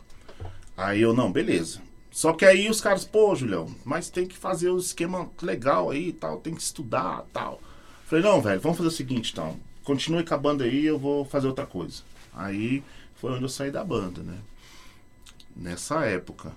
Aí 0.77 1.01
eu, 1.01 1.13
não, 1.13 1.33
beleza. 1.33 1.81
Só 2.11 2.33
que 2.33 2.45
aí 2.45 2.71
os 2.71 2.81
caras, 2.81 3.05
pô, 3.05 3.35
Julião, 3.35 3.75
mas 3.85 4.11
tem 4.11 4.27
que 4.27 4.37
fazer 4.37 4.71
o 4.71 4.79
esquema 4.79 5.29
legal 5.43 5.91
aí 5.91 6.09
e 6.09 6.13
tal, 6.13 6.39
tem 6.39 6.55
que 6.55 6.63
estudar 6.63 7.25
tal. 7.33 7.61
Falei, 8.05 8.25
não, 8.25 8.41
velho, 8.41 8.61
vamos 8.61 8.77
fazer 8.77 8.89
o 8.89 8.93
seguinte, 8.93 9.33
então. 9.33 9.59
Continue 9.83 10.23
com 10.23 10.35
a 10.35 10.39
banda 10.39 10.65
aí, 10.65 10.85
eu 10.85 10.99
vou 10.99 11.25
fazer 11.25 11.49
outra 11.49 11.67
coisa. 11.67 12.03
Aí 12.33 12.85
foi 13.17 13.33
onde 13.33 13.43
eu 13.43 13.49
saí 13.49 13.71
da 13.71 13.83
banda, 13.83 14.23
né? 14.23 14.39
Nessa 15.57 16.05
época. 16.07 16.53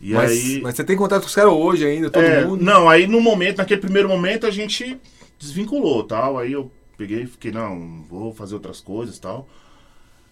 E 0.00 0.12
mas, 0.12 0.30
aí. 0.30 0.60
mas 0.60 0.76
você 0.76 0.84
tem 0.84 0.96
contato 0.96 1.22
com 1.22 1.28
os 1.28 1.34
caras 1.34 1.52
hoje 1.52 1.84
ainda, 1.86 2.10
todo 2.10 2.22
É, 2.22 2.44
mundo? 2.44 2.64
Não, 2.64 2.88
aí 2.88 3.06
no 3.06 3.20
momento, 3.20 3.58
naquele 3.58 3.80
primeiro 3.80 4.08
momento, 4.08 4.46
a 4.46 4.50
gente 4.50 4.98
desvinculou 5.38 6.04
tal. 6.04 6.38
Aí 6.38 6.52
eu 6.52 6.70
peguei 6.96 7.22
e 7.22 7.26
fiquei, 7.26 7.50
não, 7.50 8.04
vou 8.08 8.32
fazer 8.32 8.54
outras 8.54 8.80
coisas 8.80 9.18
tal. 9.18 9.48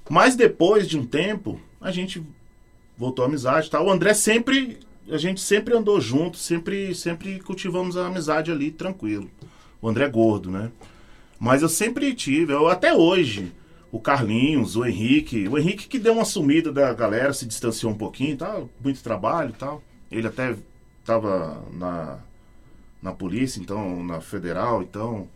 Mas 0.09 0.37
depois 0.37 0.89
de 0.89 0.97
um 0.99 1.05
tempo, 1.05 1.61
a 1.81 1.91
gente 1.91 2.23
voltou 2.97 3.25
à 3.25 3.29
amizade 3.29 3.71
tal. 3.71 3.87
O 3.87 3.91
André 3.91 4.15
sempre. 4.15 4.79
A 5.09 5.19
gente 5.19 5.41
sempre 5.41 5.73
andou 5.73 6.01
junto, 6.01 6.37
sempre, 6.37 6.93
sempre 6.93 7.39
cultivamos 7.39 7.97
a 7.97 8.07
amizade 8.09 8.51
ali, 8.51 8.73
tranquilo. 8.73 9.31
O 9.81 9.89
André 9.89 10.05
é 10.05 10.09
gordo, 10.09 10.51
né? 10.51 10.73
Mas 11.39 11.63
eu 11.63 11.69
sempre 11.69 12.13
tive, 12.13 12.53
eu, 12.53 12.67
até 12.67 12.93
hoje, 12.93 13.53
o 13.97 14.01
Carlinhos, 14.01 14.77
o 14.77 14.85
Henrique. 14.85 15.49
O 15.49 15.59
Henrique 15.59 15.89
que 15.89 15.99
deu 15.99 16.13
uma 16.13 16.25
sumida 16.25 16.71
da 16.71 16.93
galera, 16.93 17.33
se 17.33 17.47
distanciou 17.47 17.93
um 17.93 17.97
pouquinho, 17.97 18.37
tá? 18.37 18.63
Muito 18.83 19.03
trabalho 19.03 19.51
e 19.51 19.59
tal. 19.59 19.83
Ele 20.11 20.27
até 20.27 20.55
tava 21.05 21.63
na, 21.73 22.19
na 23.03 23.13
polícia, 23.13 23.59
então, 23.61 24.03
na 24.05 24.21
federal, 24.21 24.83
então, 24.83 25.29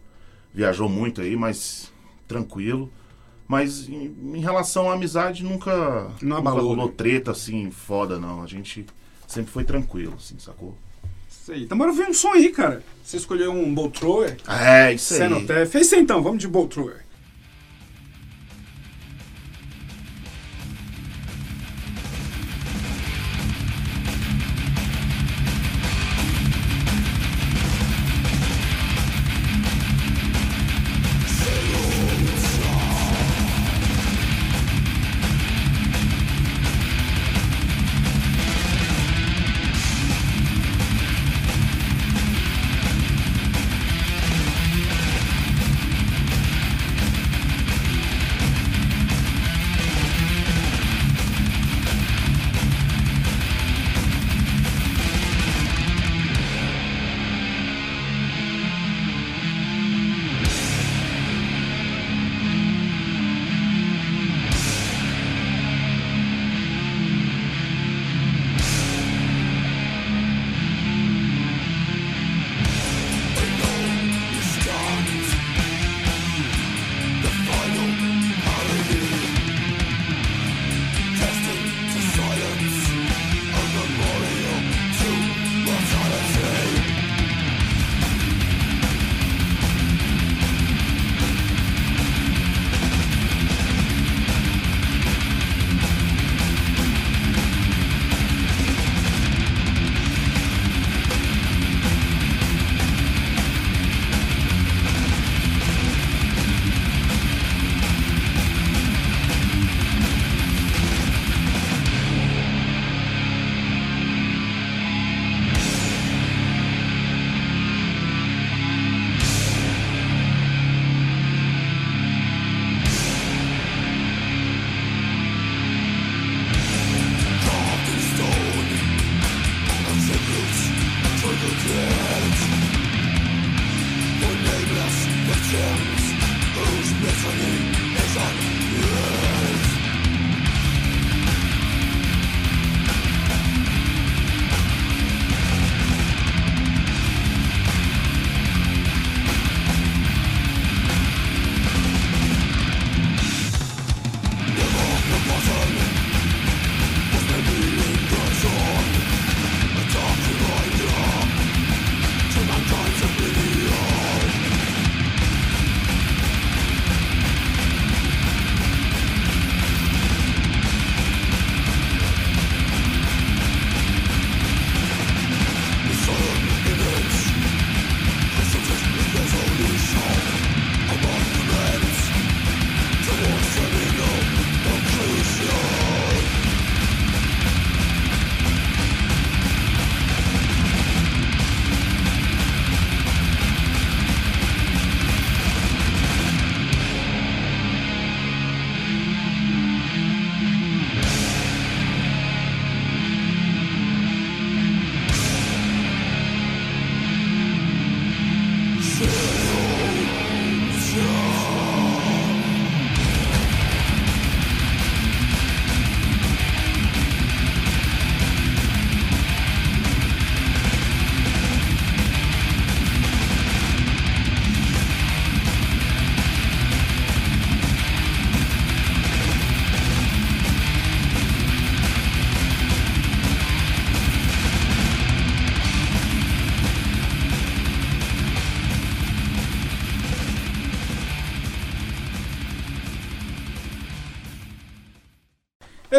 viajou 0.53 0.89
muito 0.89 1.21
aí, 1.21 1.35
mas 1.37 1.91
tranquilo. 2.29 2.91
Mas 3.49 3.89
em, 3.89 4.15
em 4.35 4.41
relação 4.41 4.91
à 4.91 4.95
amizade, 4.95 5.43
nunca, 5.43 6.11
Não 6.23 6.37
nunca 6.37 6.39
abalou, 6.39 6.69
rolou 6.69 6.87
né? 6.87 6.95
treta 6.97 7.33
assim, 7.33 7.71
foda, 7.71 8.19
não. 8.19 8.43
A 8.43 8.47
gente 8.47 8.87
sempre 9.27 9.51
foi 9.51 9.65
tranquilo, 9.65 10.15
assim, 10.17 10.39
sacou? 10.39 10.77
Isso 11.29 11.51
aí. 11.51 11.65
Então 11.65 11.77
bora 11.77 11.93
ver 11.93 12.09
um 12.09 12.15
som 12.15 12.33
aí, 12.33 12.51
cara. 12.51 12.85
Você 13.03 13.17
escolheu 13.17 13.51
um 13.53 13.75
Bolt 13.75 13.99
Thrower. 13.99 14.37
É, 14.47 14.93
isso 14.93 15.15
aí. 15.15 15.21
Cenotef. 15.21 15.71
Fez 15.73 15.87
isso 15.87 15.97
então, 15.97 16.23
vamos 16.23 16.39
de 16.39 16.47
Bolt 16.47 16.77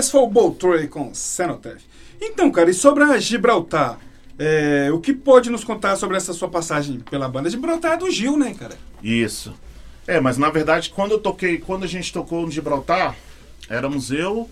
Esse 0.01 0.09
foi 0.09 0.21
o 0.21 0.27
Boltroy 0.27 0.87
com 0.87 1.13
Cenotaph. 1.13 1.83
Então, 2.19 2.49
cara, 2.49 2.71
e 2.71 2.73
sobre 2.73 3.03
a 3.03 3.19
Gibraltar? 3.19 3.99
É, 4.39 4.91
o 4.91 4.99
que 4.99 5.13
pode 5.13 5.51
nos 5.51 5.63
contar 5.63 5.95
sobre 5.95 6.17
essa 6.17 6.33
sua 6.33 6.49
passagem 6.49 6.99
pela 7.01 7.29
banda 7.29 7.51
Gibraltar 7.51 7.91
é 7.91 7.97
do 7.97 8.09
Gil, 8.09 8.35
né, 8.35 8.55
cara? 8.55 8.75
Isso. 9.03 9.53
É, 10.07 10.19
mas 10.19 10.39
na 10.39 10.49
verdade, 10.49 10.89
quando 10.89 11.11
eu 11.11 11.19
toquei, 11.19 11.59
quando 11.59 11.83
a 11.83 11.87
gente 11.87 12.11
tocou 12.11 12.43
no 12.43 12.51
Gibraltar, 12.51 13.15
éramos 13.69 14.09
eu, 14.09 14.49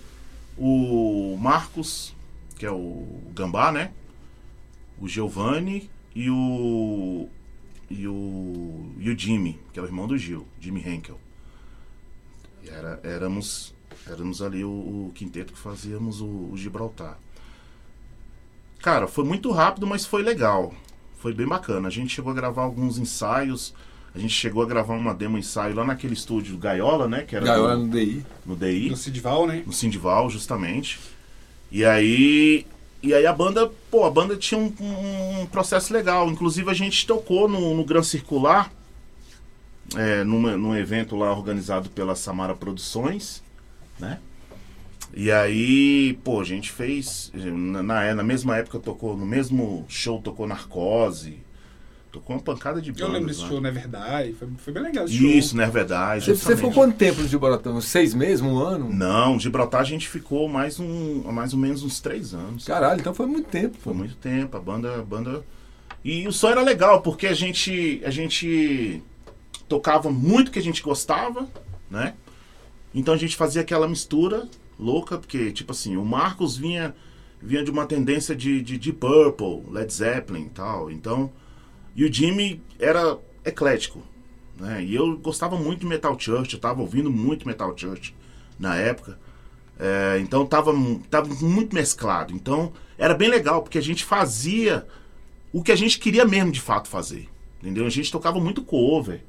o 0.56 1.36
Marcos, 1.42 2.14
que 2.56 2.64
é 2.64 2.72
o 2.72 3.08
Gambá, 3.34 3.72
né? 3.72 3.90
O 5.02 5.08
Giovanni 5.08 5.90
e 6.14 6.30
o 6.30 7.28
e 7.90 8.08
o 8.08 8.92
e 9.00 9.10
o 9.10 9.18
Jimmy, 9.18 9.60
que 9.74 9.80
é 9.80 9.82
o 9.82 9.86
irmão 9.86 10.06
do 10.06 10.16
Gil, 10.16 10.46
Jimmy 10.62 10.88
Henkel. 10.88 11.20
Era, 12.68 13.00
éramos 13.04 13.74
éramos 14.10 14.42
ali 14.42 14.64
o, 14.64 14.70
o 14.70 15.12
quinteto 15.16 15.54
que 15.54 15.60
fazíamos 15.60 16.22
o, 16.22 16.26
o 16.52 16.54
Gibraltar. 16.56 17.18
Cara, 18.82 19.08
foi 19.08 19.24
muito 19.26 19.52
rápido, 19.52 19.86
mas 19.86 20.06
foi 20.06 20.24
legal. 20.24 20.74
Foi 21.18 21.34
bem 21.34 21.48
bacana. 21.48 21.88
A 21.88 21.92
gente 21.92 22.14
chegou 22.16 22.32
a 22.32 22.36
gravar 22.36 22.64
alguns 22.64 22.98
ensaios. 22.98 23.74
A 24.16 24.20
gente 24.20 24.34
chegou 24.34 24.64
a 24.64 24.66
gravar 24.66 24.96
uma 24.96 25.14
demo 25.14 25.38
ensaio 25.38 25.76
lá 25.76 25.84
naquele 25.86 26.14
estúdio 26.14 26.58
Gaiola, 26.58 27.08
né? 27.08 27.24
Que 27.24 27.36
era 27.36 27.46
Gaiola 27.46 27.76
do- 27.76 27.86
no 27.86 27.90
DI. 27.92 28.26
no 28.46 28.56
DI 28.56 28.90
No 28.90 28.98
Sidval, 28.98 29.46
né? 29.48 29.64
no 29.66 29.74
Sindival, 29.74 30.30
justamente. 30.30 31.00
E 31.72 31.84
aí. 31.86 32.66
E 33.04 33.14
aí 33.14 33.26
a 33.26 33.32
banda, 33.34 33.72
pô, 33.90 34.06
a 34.06 34.12
banda 34.12 34.36
tinha 34.36 34.60
um, 34.60 34.74
um 35.42 35.46
processo 35.46 35.94
legal. 35.94 36.30
Inclusive 36.30 36.70
a 36.70 36.74
gente 36.74 37.06
tocou 37.06 37.48
no, 37.48 37.74
no 37.76 37.86
Gran 37.86 38.04
Circular, 38.04 38.72
é, 39.96 40.24
numa- 40.24 40.58
num 40.58 40.76
evento 40.76 41.16
lá 41.16 41.32
organizado 41.32 41.90
pela 41.90 42.16
Samara 42.16 42.54
Produções, 42.56 43.42
né? 44.00 44.20
E 45.14 45.32
aí, 45.32 46.20
pô, 46.24 46.40
a 46.40 46.44
gente 46.44 46.72
fez. 46.72 47.32
Na, 47.34 47.82
na, 47.82 48.16
na 48.16 48.24
mesma 48.24 48.58
época 48.58 48.80
tocou, 48.80 49.18
no 49.18 49.26
mesmo 49.26 49.86
show 49.88 50.22
tocou 50.22 50.48
Narcose. 50.48 51.40
Tocou 52.12 52.36
uma 52.36 52.42
pancada 52.42 52.82
de 52.82 52.92
bandas. 52.92 53.08
Eu 53.08 53.14
lembro 53.14 53.28
desse 53.28 53.48
show, 53.48 53.62
na 53.62 53.70
verdade. 53.70 54.34
Foi, 54.34 54.48
foi 54.58 54.74
bem 54.74 54.82
legal 54.82 55.06
esse 55.06 55.14
show. 55.14 55.28
Isso, 55.30 55.56
né? 55.56 55.68
Verdade. 55.68 56.26
Você, 56.26 56.36
você 56.36 56.56
ficou 56.56 56.72
quanto 56.72 56.96
tempo 56.96 57.22
no 57.22 57.28
Gibraltar? 57.28 57.72
Uns 57.72 57.86
seis 57.86 58.16
meses? 58.16 58.42
Um 58.42 58.58
ano? 58.58 58.92
Não, 58.92 59.40
Gibraltar 59.40 59.82
a 59.82 59.84
gente 59.84 60.08
ficou 60.08 60.50
mais, 60.50 60.80
um, 60.80 61.32
mais 61.32 61.54
ou 61.54 61.60
menos 61.60 61.84
uns 61.84 62.00
três 62.00 62.34
anos. 62.34 62.66
Caralho, 62.66 63.00
então 63.00 63.14
foi 63.14 63.28
muito 63.28 63.48
tempo. 63.48 63.78
Foi 63.80 63.94
Pô. 63.94 64.00
muito 64.00 64.16
tempo, 64.16 64.58
a 64.58 64.60
banda, 64.60 64.96
a 64.96 65.04
banda. 65.04 65.44
E 66.04 66.28
o 66.28 66.34
som 66.34 66.50
era 66.50 66.64
legal, 66.64 67.02
porque 67.02 67.28
a 67.28 67.34
gente, 67.34 68.02
a 68.04 68.10
gente 68.10 69.04
tocava 69.68 70.10
muito 70.10 70.50
que 70.50 70.58
a 70.58 70.64
gente 70.64 70.82
gostava, 70.82 71.48
né? 71.92 72.16
Então 72.94 73.14
a 73.14 73.18
gente 73.18 73.36
fazia 73.36 73.62
aquela 73.62 73.88
mistura 73.88 74.48
louca, 74.80 75.18
porque, 75.18 75.52
tipo 75.52 75.72
assim, 75.72 75.98
o 75.98 76.06
Marcos 76.06 76.58
vinha, 76.58 76.96
vinha 77.42 77.64
de 77.64 77.70
uma 77.70 77.86
tendência 77.86 78.36
de, 78.36 78.62
de, 78.62 78.78
de 78.78 78.94
Purple, 78.94 79.64
Led 79.70 79.92
Zeppelin 79.92 80.46
e 80.46 80.50
tal. 80.50 80.90
Então. 80.90 81.32
E 81.96 82.06
o 82.06 82.14
Jimmy 82.14 82.62
era 82.80 83.18
eclético, 83.44 84.02
né? 84.58 84.84
E 84.84 84.96
eu 84.96 85.18
gostava 85.18 85.58
muito 85.58 85.82
de 85.82 85.86
Metal 85.86 86.18
Church, 86.18 86.54
eu 86.54 86.60
tava 86.60 86.82
ouvindo 86.82 87.12
muito 87.12 87.48
Metal 87.48 87.76
Church 87.76 88.16
na 88.58 88.76
época. 88.76 89.20
É, 89.78 90.20
então 90.20 90.46
tava, 90.46 90.74
tava 91.10 91.34
muito 91.42 91.74
mesclado. 91.74 92.34
Então 92.34 92.72
era 92.98 93.14
bem 93.14 93.30
legal, 93.30 93.62
porque 93.62 93.78
a 93.78 93.82
gente 93.82 94.04
fazia 94.04 94.86
o 95.52 95.64
que 95.64 95.72
a 95.72 95.76
gente 95.76 95.98
queria 95.98 96.26
mesmo 96.26 96.52
de 96.52 96.62
fato 96.62 96.88
fazer. 96.88 97.28
Entendeu? 97.60 97.86
A 97.86 97.90
gente 97.90 98.12
tocava 98.12 98.40
muito 98.40 98.62
cover. 98.62 99.24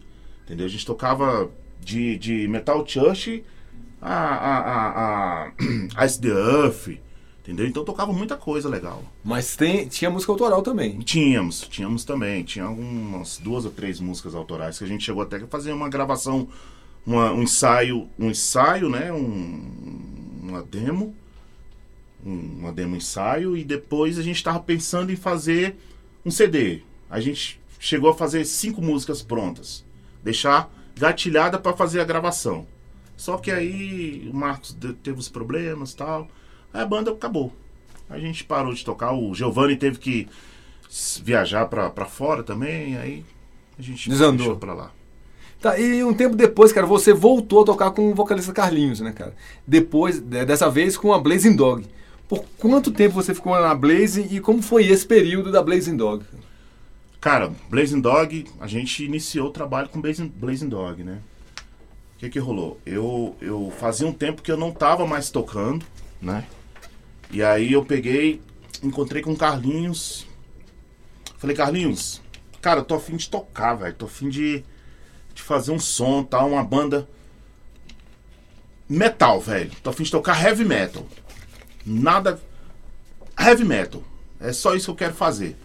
Entendeu? 0.44 0.66
A 0.66 0.68
gente 0.68 0.84
tocava 0.84 1.50
de, 1.82 2.16
de 2.18 2.48
Metal 2.48 2.84
Church 2.86 3.42
a, 4.00 4.14
a, 4.14 4.58
a, 4.58 5.46
a 5.46 5.52
Ice 6.06 6.20
the 6.20 6.28
Earth. 6.28 6.88
Entendeu? 7.42 7.66
Então 7.66 7.84
tocava 7.84 8.12
muita 8.12 8.36
coisa 8.36 8.68
legal. 8.68 9.02
Mas 9.24 9.56
tem, 9.56 9.88
tinha 9.88 10.10
música 10.10 10.30
autoral 10.30 10.62
também. 10.62 10.98
Tínhamos, 11.00 11.62
tínhamos 11.62 12.04
também. 12.04 12.44
Tinha 12.44 12.66
algumas 12.66 13.38
duas 13.38 13.64
ou 13.64 13.70
três 13.70 13.98
músicas 13.98 14.34
autorais 14.34 14.78
que 14.78 14.84
a 14.84 14.86
gente 14.86 15.02
chegou 15.04 15.22
até 15.22 15.36
a 15.38 15.46
fazer 15.46 15.72
uma 15.72 15.88
gravação, 15.88 16.46
uma- 17.04 17.32
um 17.32 17.42
ensaio, 17.42 18.08
um 18.18 18.30
ensaio, 18.30 18.88
né? 18.90 19.10
Um, 19.12 20.38
uma 20.42 20.62
demo. 20.62 21.14
um- 22.24 22.58
uma 22.60 22.72
demo 22.72 22.94
ensaio. 22.94 23.56
E 23.56 23.64
depois 23.64 24.18
a 24.18 24.22
gente 24.22 24.36
estava 24.36 24.60
pensando 24.60 25.10
em 25.10 25.16
fazer 25.16 25.76
um 26.24 26.30
CD. 26.30 26.82
A 27.08 27.18
gente 27.20 27.58
chegou 27.78 28.10
a 28.10 28.14
fazer 28.14 28.44
cinco 28.44 28.82
músicas 28.82 29.22
prontas. 29.22 29.82
Deixar 30.22 30.70
gatilhada 31.00 31.58
para 31.58 31.76
fazer 31.76 32.00
a 32.00 32.04
gravação. 32.04 32.66
Só 33.16 33.36
que 33.36 33.50
aí 33.50 34.28
o 34.32 34.36
Marcos 34.36 34.76
teve 35.02 35.18
os 35.18 35.28
problemas 35.28 35.92
e 35.92 35.96
tal. 35.96 36.28
Aí 36.72 36.82
a 36.82 36.86
banda 36.86 37.10
acabou. 37.10 37.52
A 38.08 38.18
gente 38.18 38.44
parou 38.44 38.72
de 38.72 38.84
tocar. 38.84 39.12
O 39.12 39.34
Giovanni 39.34 39.76
teve 39.76 39.98
que 39.98 40.28
viajar 41.22 41.66
pra, 41.66 41.90
pra 41.90 42.06
fora 42.06 42.42
também. 42.42 42.96
Aí 42.96 43.24
a 43.78 43.82
gente 43.82 44.08
Desandou. 44.08 44.36
deixou 44.38 44.56
pra 44.56 44.72
lá. 44.74 44.90
Tá, 45.60 45.78
e 45.78 46.02
um 46.02 46.14
tempo 46.14 46.34
depois, 46.34 46.72
cara, 46.72 46.86
você 46.86 47.12
voltou 47.12 47.62
a 47.62 47.66
tocar 47.66 47.90
com 47.90 48.10
o 48.10 48.14
vocalista 48.14 48.52
Carlinhos, 48.52 49.00
né, 49.00 49.12
cara? 49.12 49.34
Depois, 49.66 50.18
de- 50.18 50.44
dessa 50.46 50.70
vez 50.70 50.96
com 50.96 51.12
a 51.12 51.18
Blazing 51.18 51.54
Dog. 51.54 51.86
Por 52.26 52.42
quanto 52.58 52.90
tempo 52.90 53.14
você 53.14 53.34
ficou 53.34 53.52
na 53.60 53.74
Blazing 53.74 54.28
e 54.30 54.40
como 54.40 54.62
foi 54.62 54.86
esse 54.86 55.04
período 55.06 55.52
da 55.52 55.62
Blazing 55.62 55.96
Dog? 55.98 56.24
Cara, 56.24 56.42
Blazing 57.68 58.00
Dog, 58.00 58.46
a 58.58 58.66
gente 58.66 59.04
iniciou 59.04 59.48
o 59.48 59.52
trabalho 59.52 59.90
com 59.90 60.00
Blazing, 60.00 60.28
Blazing 60.28 60.68
Dog, 60.68 61.04
né? 61.04 61.20
O 62.14 62.18
que 62.18 62.30
que 62.30 62.38
rolou? 62.38 62.80
Eu, 62.86 63.36
eu 63.40 63.70
fazia 63.78 64.06
um 64.06 64.12
tempo 64.12 64.42
que 64.42 64.50
eu 64.50 64.56
não 64.56 64.72
tava 64.72 65.06
mais 65.06 65.30
tocando, 65.30 65.84
né? 66.20 66.46
E 67.30 67.42
aí 67.42 67.72
eu 67.72 67.84
peguei, 67.84 68.40
encontrei 68.82 69.22
com 69.22 69.32
o 69.32 69.36
Carlinhos. 69.36 70.26
Falei, 71.36 71.54
Carlinhos, 71.54 72.22
cara, 72.60 72.80
eu 72.80 72.84
tô 72.84 72.94
afim 72.94 73.16
de 73.16 73.28
tocar, 73.28 73.74
velho. 73.74 73.94
Tô 73.94 74.06
afim 74.06 74.28
de, 74.28 74.64
de 75.34 75.42
fazer 75.42 75.72
um 75.72 75.78
som, 75.78 76.24
tal, 76.24 76.48
uma 76.48 76.64
banda 76.64 77.06
metal, 78.88 79.40
velho. 79.40 79.70
Tô 79.82 79.90
afim 79.90 80.04
de 80.04 80.10
tocar 80.10 80.42
heavy 80.42 80.64
metal. 80.64 81.06
Nada. 81.84 82.40
Heavy 83.38 83.64
metal. 83.64 84.02
É 84.40 84.52
só 84.52 84.74
isso 84.74 84.86
que 84.86 84.90
eu 84.90 85.08
quero 85.08 85.14
fazer. 85.14 85.56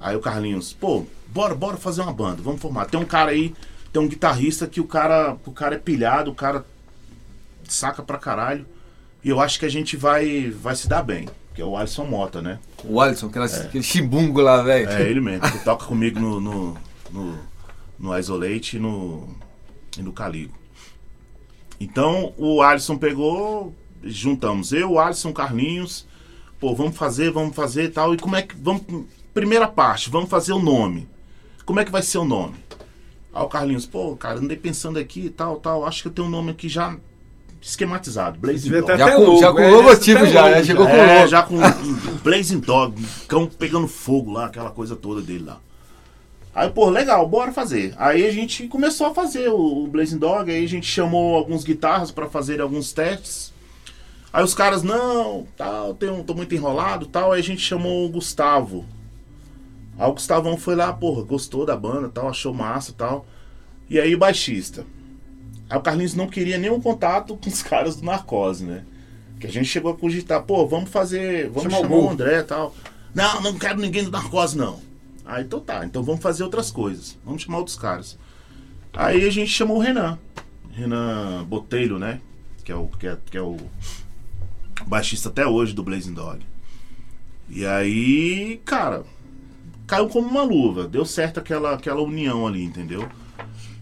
Aí 0.00 0.16
o 0.16 0.20
Carlinhos, 0.20 0.72
pô, 0.72 1.04
bora, 1.28 1.54
bora 1.54 1.76
fazer 1.76 2.00
uma 2.00 2.12
banda, 2.12 2.42
vamos 2.42 2.60
formar. 2.60 2.86
Tem 2.86 2.98
um 2.98 3.04
cara 3.04 3.32
aí, 3.32 3.54
tem 3.92 4.00
um 4.00 4.08
guitarrista 4.08 4.66
que 4.66 4.80
o 4.80 4.86
cara, 4.86 5.36
o 5.44 5.52
cara 5.52 5.74
é 5.74 5.78
pilhado, 5.78 6.30
o 6.30 6.34
cara 6.34 6.64
saca 7.68 8.02
pra 8.02 8.16
caralho. 8.16 8.66
E 9.22 9.28
eu 9.28 9.38
acho 9.38 9.58
que 9.58 9.66
a 9.66 9.70
gente 9.70 9.96
vai, 9.96 10.50
vai 10.50 10.74
se 10.74 10.88
dar 10.88 11.02
bem. 11.02 11.28
Que 11.54 11.60
é 11.60 11.64
o 11.64 11.76
Alisson 11.76 12.06
Mota, 12.06 12.40
né? 12.40 12.58
O 12.82 13.00
Alisson, 13.00 13.26
aquela, 13.26 13.44
aquele 13.44 13.84
chimbungo 13.84 14.40
lá, 14.40 14.62
velho. 14.62 14.88
É 14.88 15.02
ele 15.02 15.20
mesmo, 15.20 15.50
que 15.50 15.62
toca 15.62 15.84
comigo 15.84 16.18
no, 16.18 16.40
no, 16.40 16.76
no, 17.10 17.38
no 17.98 18.18
Isolate 18.18 18.76
e 18.76 18.80
no, 18.80 19.28
e 19.98 20.02
no 20.02 20.12
Caligo. 20.12 20.54
Então 21.78 22.32
o 22.38 22.62
Alisson 22.62 22.96
pegou, 22.96 23.74
juntamos 24.02 24.72
eu, 24.72 24.92
o 24.92 25.00
Alisson, 25.00 25.32
Carlinhos, 25.32 26.06
pô, 26.58 26.74
vamos 26.74 26.96
fazer, 26.96 27.30
vamos 27.30 27.54
fazer 27.54 27.84
e 27.84 27.88
tal. 27.88 28.14
E 28.14 28.18
como 28.18 28.36
é 28.36 28.42
que. 28.42 28.54
Vamos, 28.56 28.82
primeira 29.34 29.66
parte, 29.68 30.10
vamos 30.10 30.28
fazer 30.30 30.52
o 30.52 30.58
nome. 30.58 31.08
Como 31.64 31.80
é 31.80 31.84
que 31.84 31.90
vai 31.92 32.02
ser 32.02 32.18
o 32.18 32.24
nome? 32.24 32.54
Aí 33.32 33.42
o 33.42 33.48
Carlinhos, 33.48 33.86
pô, 33.86 34.16
cara, 34.16 34.38
andei 34.40 34.56
pensando 34.56 34.98
aqui 34.98 35.26
e 35.26 35.30
tal, 35.30 35.56
tal. 35.56 35.84
Acho 35.86 36.02
que 36.02 36.08
eu 36.08 36.12
tenho 36.12 36.26
um 36.26 36.30
nome 36.30 36.50
aqui 36.50 36.68
já 36.68 36.96
esquematizado. 37.62 38.38
Blazing 38.40 38.70
Dog. 38.70 38.98
Já 38.98 39.12
com- 39.14 39.22
logo, 39.22 39.40
já 39.40 39.52
com 39.52 39.58
é, 39.60 39.68
o 39.70 39.74
logotipo 39.76 40.18
até 40.18 40.30
já, 40.30 40.42
logo 40.42 40.54
né? 40.54 40.64
Chegou 40.64 40.86
com 40.86 40.92
É, 40.92 41.16
logo. 41.18 41.28
já 41.28 41.42
com 41.42 41.56
Blazing 42.24 42.60
Dog, 42.60 43.06
cão 43.28 43.46
pegando 43.46 43.86
fogo 43.86 44.32
lá, 44.32 44.46
aquela 44.46 44.70
coisa 44.70 44.96
toda 44.96 45.20
dele 45.20 45.44
lá. 45.44 45.60
Aí, 46.52 46.68
pô, 46.68 46.90
legal, 46.90 47.28
bora 47.28 47.52
fazer. 47.52 47.94
Aí 47.96 48.26
a 48.26 48.32
gente 48.32 48.66
começou 48.66 49.06
a 49.06 49.14
fazer 49.14 49.48
o, 49.50 49.84
o 49.84 49.86
Blazing 49.86 50.18
Dog, 50.18 50.50
aí 50.50 50.64
a 50.64 50.68
gente 50.68 50.86
chamou 50.86 51.36
alguns 51.36 51.62
guitarras 51.62 52.10
pra 52.10 52.26
fazer 52.28 52.60
alguns 52.60 52.92
testes. 52.92 53.52
Aí 54.32 54.42
os 54.42 54.54
caras, 54.54 54.82
não, 54.82 55.46
tal, 55.56 55.96
um, 56.02 56.22
tô 56.24 56.34
muito 56.34 56.52
enrolado 56.54 57.06
tal. 57.06 57.32
Aí 57.32 57.40
a 57.40 57.44
gente 57.44 57.60
chamou 57.62 58.06
o 58.06 58.08
Gustavo. 58.08 58.84
Aí 60.00 60.08
o 60.08 60.14
Gustavão 60.14 60.56
foi 60.56 60.74
lá, 60.74 60.90
porra, 60.94 61.22
gostou 61.22 61.66
da 61.66 61.76
banda 61.76 62.08
tal, 62.08 62.30
achou 62.30 62.54
massa 62.54 62.94
tal. 62.96 63.26
E 63.86 64.00
aí 64.00 64.14
o 64.14 64.18
baixista. 64.18 64.86
Aí 65.68 65.76
o 65.76 65.82
Carlinhos 65.82 66.14
não 66.14 66.26
queria 66.26 66.56
nenhum 66.56 66.80
contato 66.80 67.36
com 67.36 67.50
os 67.50 67.60
caras 67.62 67.96
do 67.96 68.06
Narcose, 68.06 68.64
né? 68.64 68.82
Que 69.38 69.46
a 69.46 69.52
gente 69.52 69.66
chegou 69.66 69.92
a 69.92 69.96
cogitar, 69.96 70.42
pô, 70.42 70.66
vamos 70.66 70.88
fazer, 70.88 71.50
vamos 71.50 71.64
Chamar 71.64 71.80
o 71.80 71.82
chamar 71.82 71.96
o 71.96 72.00
Gol. 72.00 72.10
André 72.12 72.38
e 72.38 72.42
tal. 72.44 72.74
Não, 73.14 73.42
não 73.42 73.58
quero 73.58 73.78
ninguém 73.78 74.02
do 74.02 74.10
Narcose, 74.10 74.56
não. 74.56 74.80
Aí 75.26 75.44
então 75.44 75.60
tá, 75.60 75.84
então 75.84 76.02
vamos 76.02 76.22
fazer 76.22 76.44
outras 76.44 76.70
coisas. 76.70 77.18
Vamos 77.22 77.42
chamar 77.42 77.58
outros 77.58 77.76
caras. 77.76 78.18
Aí 78.94 79.28
a 79.28 79.30
gente 79.30 79.50
chamou 79.50 79.76
o 79.76 79.80
Renan. 79.80 80.18
Renan 80.70 81.44
Botelho, 81.44 81.98
né? 81.98 82.22
Que 82.64 82.72
é 82.72 82.74
o, 82.74 82.86
que 82.86 83.06
é, 83.06 83.18
que 83.30 83.36
é 83.36 83.42
o 83.42 83.58
baixista 84.86 85.28
até 85.28 85.46
hoje 85.46 85.74
do 85.74 85.82
Blazing 85.82 86.14
Dog. 86.14 86.40
E 87.50 87.66
aí, 87.66 88.62
cara, 88.64 89.04
caiu 89.90 90.08
como 90.08 90.28
uma 90.28 90.44
luva. 90.44 90.86
Deu 90.86 91.04
certo 91.04 91.40
aquela, 91.40 91.74
aquela 91.74 92.00
união 92.00 92.46
ali, 92.46 92.62
entendeu? 92.62 93.08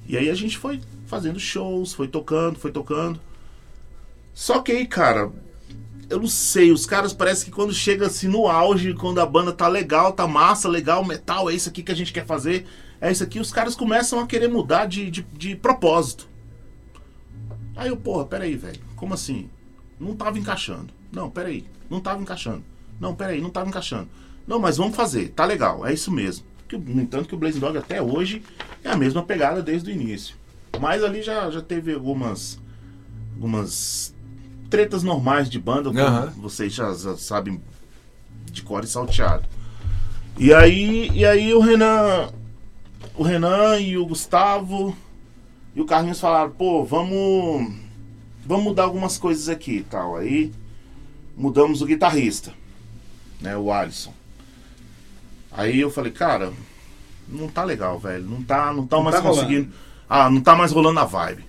E 0.06 0.16
aí 0.16 0.30
a 0.30 0.34
gente 0.34 0.56
foi 0.56 0.80
fazendo 1.06 1.38
shows, 1.38 1.92
foi 1.92 2.08
tocando, 2.08 2.58
foi 2.58 2.72
tocando. 2.72 3.20
Só 4.32 4.60
que 4.60 4.72
aí, 4.72 4.86
cara, 4.86 5.30
eu 6.08 6.18
não 6.18 6.26
sei, 6.26 6.72
os 6.72 6.86
caras 6.86 7.12
parece 7.12 7.44
que 7.44 7.50
quando 7.50 7.74
chega 7.74 8.06
assim 8.06 8.26
no 8.26 8.46
auge, 8.46 8.94
quando 8.94 9.20
a 9.20 9.26
banda 9.26 9.52
tá 9.52 9.68
legal, 9.68 10.14
tá 10.14 10.26
massa, 10.26 10.66
legal, 10.66 11.04
metal, 11.04 11.50
é 11.50 11.54
isso 11.54 11.68
aqui 11.68 11.82
que 11.82 11.92
a 11.92 11.96
gente 11.96 12.12
quer 12.12 12.24
fazer, 12.24 12.66
é 13.02 13.12
isso 13.12 13.22
aqui, 13.22 13.38
os 13.38 13.52
caras 13.52 13.74
começam 13.74 14.18
a 14.18 14.26
querer 14.26 14.48
mudar 14.48 14.86
de, 14.86 15.10
de, 15.10 15.22
de 15.34 15.56
propósito. 15.56 16.26
Aí 17.76 17.88
eu, 17.90 17.96
porra, 17.98 18.24
peraí, 18.24 18.56
velho, 18.56 18.80
como 18.96 19.12
assim? 19.12 19.50
Não 20.00 20.16
tava 20.16 20.38
encaixando. 20.38 20.88
Não, 21.12 21.28
peraí, 21.28 21.66
não 21.90 22.00
tava 22.00 22.22
encaixando. 22.22 22.64
Não, 22.98 23.14
peraí, 23.14 23.42
não 23.42 23.50
tava 23.50 23.68
encaixando. 23.68 24.08
Não, 24.48 24.58
mas 24.58 24.78
vamos 24.78 24.96
fazer, 24.96 25.28
tá 25.28 25.44
legal, 25.44 25.87
é 25.87 25.92
isso 25.92 26.11
mesmo. 26.11 26.46
Que, 26.66 26.78
no 26.78 27.02
entanto 27.02 27.28
que 27.28 27.34
o 27.34 27.38
Blazing 27.38 27.61
Dog 27.61 27.76
até 27.76 28.00
hoje 28.00 28.42
é 28.82 28.88
a 28.88 28.96
mesma 28.96 29.22
pegada 29.22 29.62
desde 29.62 29.90
o 29.90 29.92
início. 29.92 30.37
Mas 30.80 31.04
ali 31.04 31.22
já, 31.22 31.50
já 31.50 31.61
teve 31.61 31.92
algumas 31.92 32.58
algumas 33.34 34.14
tretas 34.70 35.02
normais 35.02 35.50
de 35.50 35.58
banda, 35.58 35.90
Aham. 35.90 36.32
vocês 36.38 36.72
já, 36.72 36.92
já 36.94 37.14
sabem 37.16 37.61
de 38.50 38.62
cor 38.62 38.84
e 38.84 38.87
salteado. 38.87 39.44
E 40.38 40.52
aí, 40.54 41.11
e 41.12 41.26
aí 41.26 41.52
o 41.52 41.61
Renan, 41.61 42.30
o 43.16 43.22
Renan 43.22 43.78
e 43.78 43.98
o 43.98 44.06
Gustavo 44.06 44.96
e 45.76 45.80
o 45.80 45.84
Carlinhos 45.84 46.20
falaram, 46.20 46.52
pô, 46.52 46.84
vamos 46.84 47.70
vamos 48.46 48.64
mudar 48.64 48.84
algumas 48.84 49.18
coisas 49.18 49.48
aqui 49.50 49.76
e 49.76 49.84
tal. 49.84 50.16
Aí 50.16 50.52
mudamos 51.37 51.82
o 51.82 51.87
guitarrista, 51.87 52.54
né, 53.42 53.54
o 53.54 53.70
Alisson. 53.70 54.16
Aí 55.58 55.80
eu 55.80 55.90
falei, 55.90 56.12
cara, 56.12 56.52
não 57.26 57.48
tá 57.48 57.64
legal, 57.64 57.98
velho. 57.98 58.24
Não 58.24 58.44
tá, 58.44 58.72
não 58.72 58.86
tá 58.86 58.96
Não 58.96 59.02
mais 59.02 59.16
tá 59.16 59.22
rolando. 59.22 59.40
conseguindo. 59.42 59.72
Ah, 60.08 60.30
não 60.30 60.40
tá 60.40 60.54
mais 60.54 60.70
rolando 60.70 61.00
a 61.00 61.04
vibe. 61.04 61.44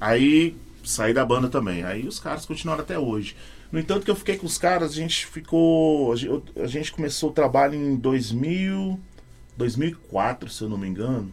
Aí 0.00 0.56
saí 0.82 1.12
da 1.12 1.22
banda 1.22 1.50
também. 1.50 1.84
Aí 1.84 2.08
os 2.08 2.18
caras 2.18 2.46
continuaram 2.46 2.82
até 2.82 2.98
hoje. 2.98 3.36
No 3.70 3.78
entanto 3.78 4.06
que 4.06 4.10
eu 4.10 4.16
fiquei 4.16 4.38
com 4.38 4.46
os 4.46 4.56
caras, 4.56 4.92
a 4.92 4.94
gente 4.94 5.26
ficou. 5.26 6.14
A 6.14 6.16
gente, 6.16 6.42
a 6.56 6.66
gente 6.66 6.92
começou 6.92 7.28
o 7.28 7.32
trabalho 7.34 7.74
em 7.74 7.94
2000, 7.94 8.98
2004, 9.54 10.48
se 10.48 10.62
eu 10.62 10.70
não 10.70 10.78
me 10.78 10.88
engano. 10.88 11.30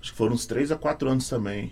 Acho 0.00 0.10
que 0.10 0.16
foram 0.16 0.32
uns 0.32 0.46
3 0.46 0.72
a 0.72 0.76
4 0.76 1.06
anos 1.06 1.28
também. 1.28 1.70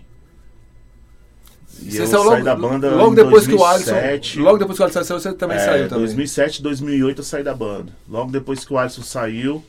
E 1.93 1.97
Você 1.97 2.01
eu 2.03 2.07
saiu 2.07 2.19
saí 2.23 2.29
logo, 2.31 2.43
da 2.43 2.55
banda 2.55 2.89
logo 2.91 3.11
em 3.11 3.15
depois 3.15 3.45
que 3.47 3.53
o 3.53 3.63
Alisson. 3.65 3.91
2007. 3.91 4.39
Logo 4.39 4.57
depois 4.57 4.77
que 4.77 4.81
o 4.81 4.85
Alisson 4.85 5.03
saiu, 5.03 5.19
você 5.19 5.33
também 5.33 5.57
É, 5.57 5.59
saiu 5.59 5.87
também. 5.89 6.05
2007, 6.05 6.61
2008 6.61 7.19
eu 7.19 7.23
saí 7.23 7.43
da 7.43 7.53
banda. 7.53 7.91
Logo 8.09 8.31
depois 8.31 8.63
que 8.65 8.73
o 8.73 8.77
Alisson 8.77 9.01
saiu, 9.03 9.63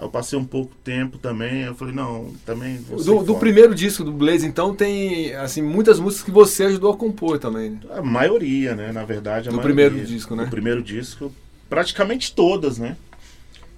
eu 0.00 0.08
passei 0.08 0.38
um 0.38 0.44
pouco 0.44 0.72
tempo 0.84 1.18
também. 1.18 1.62
Eu 1.64 1.74
falei, 1.74 1.94
não, 1.94 2.32
também 2.46 2.78
vou 2.88 3.02
Do, 3.02 3.22
do 3.24 3.34
primeiro 3.36 3.74
disco 3.74 4.04
do 4.04 4.12
Blaze, 4.12 4.46
então, 4.46 4.74
tem 4.74 5.34
assim 5.34 5.60
muitas 5.62 5.98
músicas 5.98 6.24
que 6.24 6.30
você 6.30 6.64
ajudou 6.64 6.92
a 6.92 6.96
compor 6.96 7.38
também. 7.38 7.70
né? 7.70 7.78
A 7.90 8.02
maioria, 8.02 8.74
né? 8.74 8.92
Na 8.92 9.04
verdade, 9.04 9.48
a 9.48 9.50
Do 9.50 9.56
maioria. 9.56 9.74
primeiro 9.88 10.06
disco, 10.06 10.36
né? 10.36 10.44
Do 10.44 10.50
primeiro 10.50 10.82
disco, 10.82 11.32
praticamente 11.68 12.32
todas, 12.32 12.78
né? 12.78 12.96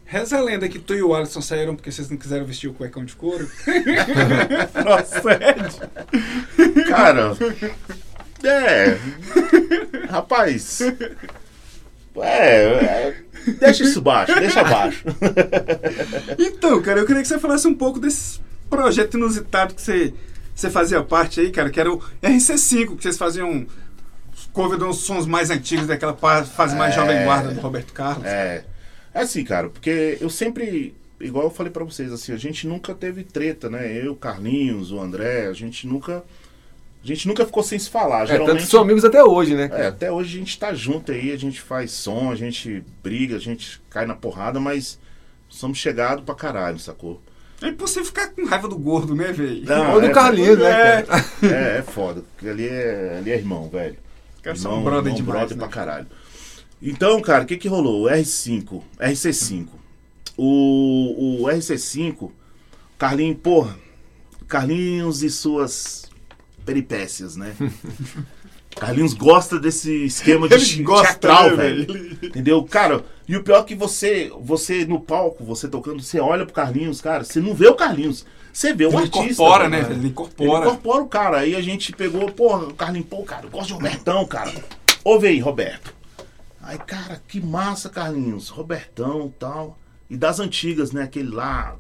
Reza 0.05 0.39
a 0.39 0.43
lenda 0.43 0.68
que 0.68 0.81
tu 0.81 0.93
e 0.93 1.01
o 1.03 1.14
Alisson 1.14 1.41
saíram 1.41 1.77
porque 1.77 1.93
vocês 1.93 2.11
não 2.11 2.16
quiseram 2.16 2.45
vestir 2.45 2.68
o 2.68 2.72
cuecão 2.74 3.05
de 3.05 3.14
couro. 3.14 3.49
Procede. 4.74 5.79
Cara, 6.89 7.37
é. 8.47 8.99
Rapaz. 10.11 10.80
É, 12.16 12.64
é, 12.64 13.16
Deixa 13.59 13.84
isso 13.84 14.01
baixo, 14.03 14.34
deixa 14.38 14.62
baixo. 14.64 15.05
Então, 16.38 16.82
cara, 16.82 17.01
eu 17.01 17.07
queria 17.07 17.22
que 17.22 17.28
você 17.28 17.38
falasse 17.38 17.66
um 17.66 17.74
pouco 17.74 17.99
desse 17.99 18.41
projeto 18.68 19.16
inusitado 19.16 19.74
que 19.74 19.80
você, 19.80 20.12
você 20.55 20.68
fazia 20.68 21.03
parte 21.03 21.41
aí, 21.41 21.51
cara, 21.51 21.70
que 21.70 21.80
era 21.80 21.91
o 21.93 21.99
RC5, 22.22 22.97
que 22.97 23.03
vocês 23.03 23.16
faziam 23.16 23.66
cover 24.53 24.82
uns 24.82 24.99
sons 24.99 25.26
mais 25.26 25.51
antigos, 25.51 25.86
daquela 25.86 26.14
fase 26.16 26.76
mais 26.76 26.93
É. 26.93 26.97
jovem 26.97 27.24
guarda 27.24 27.53
do 27.55 27.61
Roberto 27.61 27.93
Carlos. 27.93 28.26
É. 28.26 28.64
É 29.14 29.20
assim, 29.22 29.45
cara, 29.45 29.68
porque 29.68 30.18
eu 30.20 30.28
sempre, 30.30 30.95
igual 31.20 31.45
eu 31.45 31.51
falei 31.51 31.72
pra 31.72 31.84
vocês, 31.84 32.12
assim, 32.12 32.32
a 32.32 32.36
gente 32.36 32.66
nunca 32.66 32.95
teve 32.95 33.24
treta, 33.24 33.68
né? 33.70 33.91
Eu, 34.05 34.14
Carlinhos, 34.14 34.93
o 34.93 35.01
André, 35.01 35.47
a 35.47 35.53
gente 35.53 35.86
nunca. 35.86 36.22
A 37.03 37.07
gente 37.07 37.26
nunca 37.26 37.46
ficou 37.46 37.62
sem 37.62 37.78
se 37.78 37.88
falar. 37.88 38.24
É, 38.24 38.26
tanto 38.26 38.32
Geralmente. 38.32 38.64
que 38.64 38.70
são 38.70 38.82
amigos 38.82 39.05
até 39.05 39.24
hoje, 39.24 39.55
né? 39.55 39.70
É, 39.72 39.86
até 39.86 40.12
hoje 40.12 40.36
a 40.36 40.38
gente 40.38 40.59
tá 40.59 40.74
junto 40.74 41.11
aí, 41.12 41.32
a 41.32 41.36
gente 41.36 41.61
faz 41.61 41.92
som, 41.92 42.30
a 42.30 42.36
gente 42.36 42.84
briga, 43.03 43.36
a 43.36 43.40
gente 43.40 43.80
cai 43.88 44.05
na 44.05 44.14
porrada, 44.14 44.61
mas 44.61 44.98
somos 45.48 45.78
chegados 45.78 46.24
pra 46.24 46.34
caralho, 46.34 46.78
sacou? 46.78 47.20
É 47.62 47.68
impossível 47.68 48.05
ficar 48.05 48.28
com 48.28 48.44
raiva 48.46 48.68
do 48.68 48.78
gordo, 48.78 49.14
né, 49.14 49.32
velho? 49.32 49.64
Ou 49.94 50.01
do 50.01 50.07
é, 50.07 50.11
Carlinhos, 50.11 50.59
né? 50.59 51.01
É. 51.01 51.07
É, 51.42 51.78
é 51.78 51.82
foda. 51.82 52.22
porque 52.34 52.48
Ali 52.48 52.68
é, 52.68 53.16
ali 53.18 53.30
é 53.30 53.36
irmão, 53.36 53.68
velho. 53.68 53.96
São 54.57 54.72
Irmão, 54.72 54.84
brother 54.84 55.12
irmão, 55.12 55.14
demais, 55.14 55.38
brother 55.38 55.57
né? 55.57 55.61
pra 55.61 55.68
caralho. 55.68 56.07
Então, 56.82 57.20
cara, 57.20 57.44
o 57.44 57.46
que 57.46 57.59
que 57.59 57.68
rolou? 57.68 58.05
O 58.05 58.11
R5, 58.11 58.82
RC5. 58.98 59.68
O, 60.36 61.42
o 61.42 61.46
RC5, 61.46 62.30
Carlinhos, 62.98 63.38
porra, 63.42 63.76
Carlinhos 64.48 65.22
e 65.22 65.30
suas 65.30 66.10
peripécias, 66.65 67.37
né? 67.37 67.55
Carlinhos 68.77 69.15
gosta 69.15 69.59
desse 69.59 70.05
esquema 70.05 70.49
de 70.49 70.55
Ele 70.55 70.83
gosta, 70.85 71.09
teatral, 71.09 71.51
né, 71.51 71.57
velho. 71.57 72.17
Entendeu? 72.23 72.63
Cara, 72.65 73.05
e 73.27 73.37
o 73.37 73.43
pior 73.43 73.61
é 73.61 73.65
que 73.65 73.75
você, 73.75 74.31
você 74.41 74.85
no 74.85 75.01
palco, 75.01 75.45
você 75.45 75.69
tocando, 75.69 76.01
você 76.03 76.21
olha 76.21 76.45
pro 76.45 76.55
Carlinhos, 76.55 77.01
cara, 77.01 77.25
você 77.25 77.41
não 77.41 77.53
vê 77.53 77.67
o 77.67 77.75
Carlinhos, 77.75 78.25
você 78.53 78.73
vê 78.73 78.87
o 78.87 78.91
Ele 78.91 78.97
artista. 78.99 79.25
incorpora, 79.25 79.69
né, 79.69 79.79
velho. 79.79 79.89
velho? 79.89 79.99
Ele 79.99 80.01
Ele 80.03 80.09
incorpora. 80.11 80.67
incorpora 80.67 81.03
o 81.03 81.09
cara. 81.09 81.39
Aí 81.41 81.57
a 81.57 81.61
gente 81.61 81.93
pegou, 81.93 82.31
porra, 82.31 82.67
o 82.69 82.75
Carlinhos, 82.75 83.09
pô, 83.09 83.23
cara, 83.25 83.47
eu 83.47 83.51
gosto 83.51 83.67
de 83.69 83.73
Robertão, 83.75 84.25
cara. 84.27 84.53
Ouve 85.03 85.27
aí, 85.27 85.41
Roberto. 85.41 85.93
Aí, 86.63 86.79
cara, 86.79 87.21
que 87.27 87.41
massa, 87.41 87.89
Carlinhos. 87.89 88.49
Robertão 88.51 89.27
e 89.27 89.39
tal. 89.39 89.79
E 90.09 90.17
das 90.17 90.39
antigas, 90.39 90.93
né? 90.93 91.03
Aquele 91.03 91.31
lá. 91.31 91.75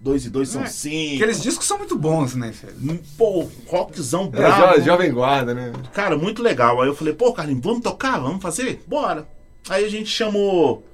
Dois 0.00 0.24
e 0.24 0.30
dois 0.30 0.48
são 0.50 0.62
É, 0.62 0.66
cinco. 0.66 1.16
Aqueles 1.16 1.42
discos 1.42 1.66
são 1.66 1.76
muito 1.78 1.98
bons, 1.98 2.34
né, 2.36 2.52
velho? 2.52 3.00
Pô, 3.16 3.48
rockzão 3.66 4.26
É, 4.26 4.28
bravo. 4.28 4.78
jo- 4.78 4.84
jovem 4.84 5.12
guarda, 5.12 5.52
né? 5.54 5.72
Cara, 5.92 6.16
muito 6.16 6.40
legal. 6.40 6.80
Aí 6.80 6.88
eu 6.88 6.94
falei, 6.94 7.12
pô, 7.14 7.32
Carlinhos, 7.32 7.62
vamos 7.64 7.82
tocar? 7.82 8.18
Vamos 8.20 8.40
fazer? 8.40 8.82
Bora. 8.86 9.26
Aí 9.68 9.84
a 9.84 9.88
gente 9.88 10.08
chamou. 10.08 10.86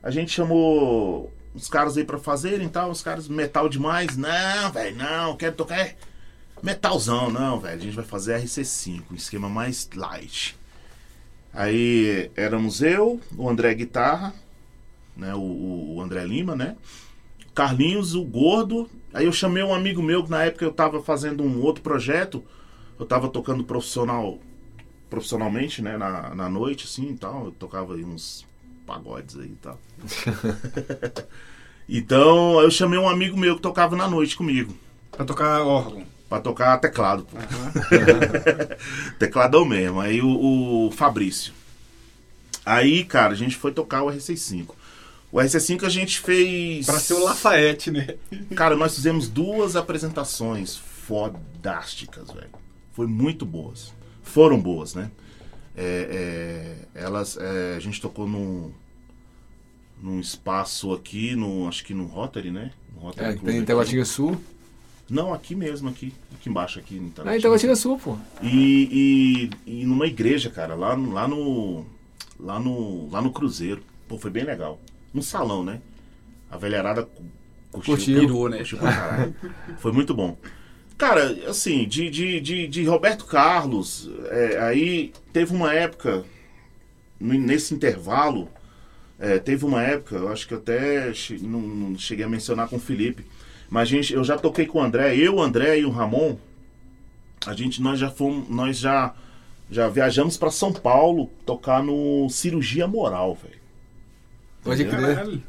A 0.00 0.12
gente 0.12 0.30
chamou 0.30 1.32
os 1.54 1.68
caras 1.68 1.96
aí 1.96 2.04
pra 2.04 2.18
fazerem 2.18 2.66
e 2.68 2.70
tal. 2.70 2.90
Os 2.90 3.02
caras, 3.02 3.26
metal 3.26 3.68
demais. 3.68 4.16
Não, 4.16 4.70
velho, 4.72 4.96
não, 4.96 5.36
quero 5.36 5.56
tocar 5.56 5.80
é 5.80 5.96
metalzão. 6.62 7.28
Não, 7.30 7.58
velho, 7.58 7.74
a 7.80 7.82
gente 7.82 7.96
vai 7.96 8.04
fazer 8.04 8.40
RC5, 8.40 9.02
um 9.10 9.14
esquema 9.16 9.48
mais 9.48 9.88
light. 9.94 10.56
Aí 11.52 12.30
éramos 12.36 12.82
eu, 12.82 13.20
o 13.36 13.48
André 13.48 13.74
Guitarra, 13.74 14.32
né? 15.16 15.34
O- 15.34 15.94
o 15.96 16.00
André 16.00 16.24
Lima, 16.24 16.54
né? 16.54 16.76
Carlinhos, 17.56 18.14
o 18.14 18.22
Gordo. 18.22 18.88
Aí 19.14 19.24
eu 19.24 19.32
chamei 19.32 19.62
um 19.62 19.74
amigo 19.74 20.02
meu 20.02 20.22
que 20.22 20.30
na 20.30 20.44
época 20.44 20.62
eu 20.62 20.70
tava 20.70 21.02
fazendo 21.02 21.42
um 21.42 21.62
outro 21.62 21.82
projeto. 21.82 22.44
Eu 23.00 23.06
tava 23.06 23.30
tocando 23.30 23.64
profissional, 23.64 24.38
profissionalmente, 25.08 25.80
né? 25.80 25.96
Na, 25.96 26.34
na 26.34 26.50
noite, 26.50 26.84
assim 26.84 27.12
e 27.12 27.16
tal. 27.16 27.46
Eu 27.46 27.52
tocava 27.52 27.94
aí 27.94 28.04
uns 28.04 28.44
pagodes 28.86 29.38
aí 29.38 29.46
e 29.46 29.56
tal. 29.56 29.80
então 31.88 32.60
eu 32.60 32.70
chamei 32.70 32.98
um 32.98 33.08
amigo 33.08 33.38
meu 33.38 33.56
que 33.56 33.62
tocava 33.62 33.96
na 33.96 34.06
noite 34.06 34.36
comigo. 34.36 34.76
Pra 35.10 35.24
tocar 35.24 35.62
órgão. 35.62 36.04
Pra 36.28 36.40
tocar 36.40 36.76
teclado, 36.78 37.24
pô. 37.24 37.38
Tecladão 39.18 39.64
mesmo. 39.64 39.98
Aí 39.98 40.20
o, 40.20 40.88
o 40.88 40.90
Fabrício. 40.90 41.54
Aí, 42.66 43.02
cara, 43.02 43.32
a 43.32 43.36
gente 43.36 43.56
foi 43.56 43.72
tocar 43.72 44.02
o 44.02 44.08
RC5. 44.08 44.74
O 45.36 45.38
RC5 45.38 45.84
a 45.84 45.90
gente 45.90 46.18
fez. 46.20 46.86
Pra 46.86 46.98
ser 46.98 47.12
o 47.12 47.22
Lafayette, 47.22 47.90
né? 47.90 48.16
Cara, 48.54 48.74
nós 48.74 48.94
fizemos 48.94 49.28
duas 49.28 49.76
apresentações 49.76 50.78
fodásticas, 50.78 52.30
velho. 52.30 52.48
Foi 52.94 53.06
muito 53.06 53.44
boas. 53.44 53.92
Foram 54.22 54.58
boas, 54.58 54.94
né? 54.94 55.10
É, 55.76 56.86
é, 56.94 57.02
elas, 57.02 57.36
é, 57.36 57.74
a 57.76 57.80
gente 57.80 58.00
tocou 58.00 58.26
num, 58.26 58.72
num 60.02 60.18
espaço 60.20 60.94
aqui, 60.94 61.36
no, 61.36 61.68
acho 61.68 61.84
que 61.84 61.92
no 61.92 62.06
Rotary, 62.06 62.50
né? 62.50 62.70
No 62.94 63.02
Rotary 63.02 63.28
É, 63.28 63.32
Club 63.34 63.44
tem 63.44 63.56
aqui. 63.58 63.66
Taguatinga 63.66 64.04
Sul. 64.06 64.40
Não, 65.10 65.34
aqui 65.34 65.54
mesmo, 65.54 65.90
aqui. 65.90 66.14
Aqui 66.34 66.48
embaixo, 66.48 66.78
aqui. 66.78 66.94
Ah, 66.96 67.02
em 67.04 67.10
Taguatinga. 67.10 67.42
Taguatinga 67.42 67.76
Sul, 67.76 67.98
pô. 67.98 68.16
E, 68.42 69.50
e, 69.66 69.80
e 69.82 69.84
numa 69.84 70.06
igreja, 70.06 70.48
cara, 70.48 70.74
lá, 70.74 70.96
no- 70.96 71.12
lá 71.12 71.28
no. 71.28 71.84
Lá 72.40 72.58
no. 72.58 73.10
Lá 73.10 73.20
no 73.20 73.30
Cruzeiro. 73.30 73.82
Pô, 74.08 74.16
foi 74.16 74.30
bem 74.30 74.44
legal. 74.44 74.80
Um 75.14 75.22
salão, 75.22 75.64
né? 75.64 75.80
A 76.50 76.56
velharada 76.56 77.02
cu- 77.04 77.24
curtiu. 77.70 77.94
Né? 78.50 78.58
Curtiu 78.58 78.78
pra 78.78 78.92
caralho. 78.92 79.34
Foi 79.78 79.92
muito 79.92 80.14
bom. 80.14 80.36
Cara, 80.98 81.36
assim, 81.48 81.86
de, 81.86 82.08
de, 82.08 82.40
de, 82.40 82.66
de 82.68 82.84
Roberto 82.84 83.24
Carlos, 83.26 84.10
é, 84.30 84.58
aí 84.62 85.12
teve 85.32 85.54
uma 85.54 85.72
época, 85.74 86.24
no- 87.20 87.34
nesse 87.34 87.74
intervalo, 87.74 88.48
é, 89.18 89.38
teve 89.38 89.64
uma 89.64 89.82
época, 89.82 90.16
eu 90.16 90.28
acho 90.28 90.46
que 90.48 90.54
até 90.54 91.12
che- 91.12 91.38
não, 91.42 91.60
não 91.60 91.98
cheguei 91.98 92.24
a 92.24 92.28
mencionar 92.28 92.68
com 92.68 92.76
o 92.76 92.80
Felipe, 92.80 93.24
mas 93.68 93.88
gente, 93.88 94.12
eu 94.14 94.22
já 94.24 94.38
toquei 94.38 94.64
com 94.66 94.78
o 94.78 94.82
André, 94.82 95.16
eu, 95.16 95.36
o 95.36 95.42
André 95.42 95.78
e 95.80 95.84
o 95.84 95.90
Ramon, 95.90 96.36
a 97.46 97.52
gente, 97.54 97.82
nós 97.82 97.98
já 97.98 98.10
fomos, 98.10 98.48
nós 98.48 98.78
já 98.78 99.14
Já 99.70 99.88
viajamos 99.88 100.36
pra 100.36 100.48
São 100.50 100.72
Paulo 100.72 101.28
tocar 101.44 101.82
no 101.82 102.28
Cirurgia 102.30 102.86
Moral, 102.86 103.34
velho. 103.34 103.58
Pode 104.66 104.84
crer. 104.84 105.14
Caralho. 105.16 105.42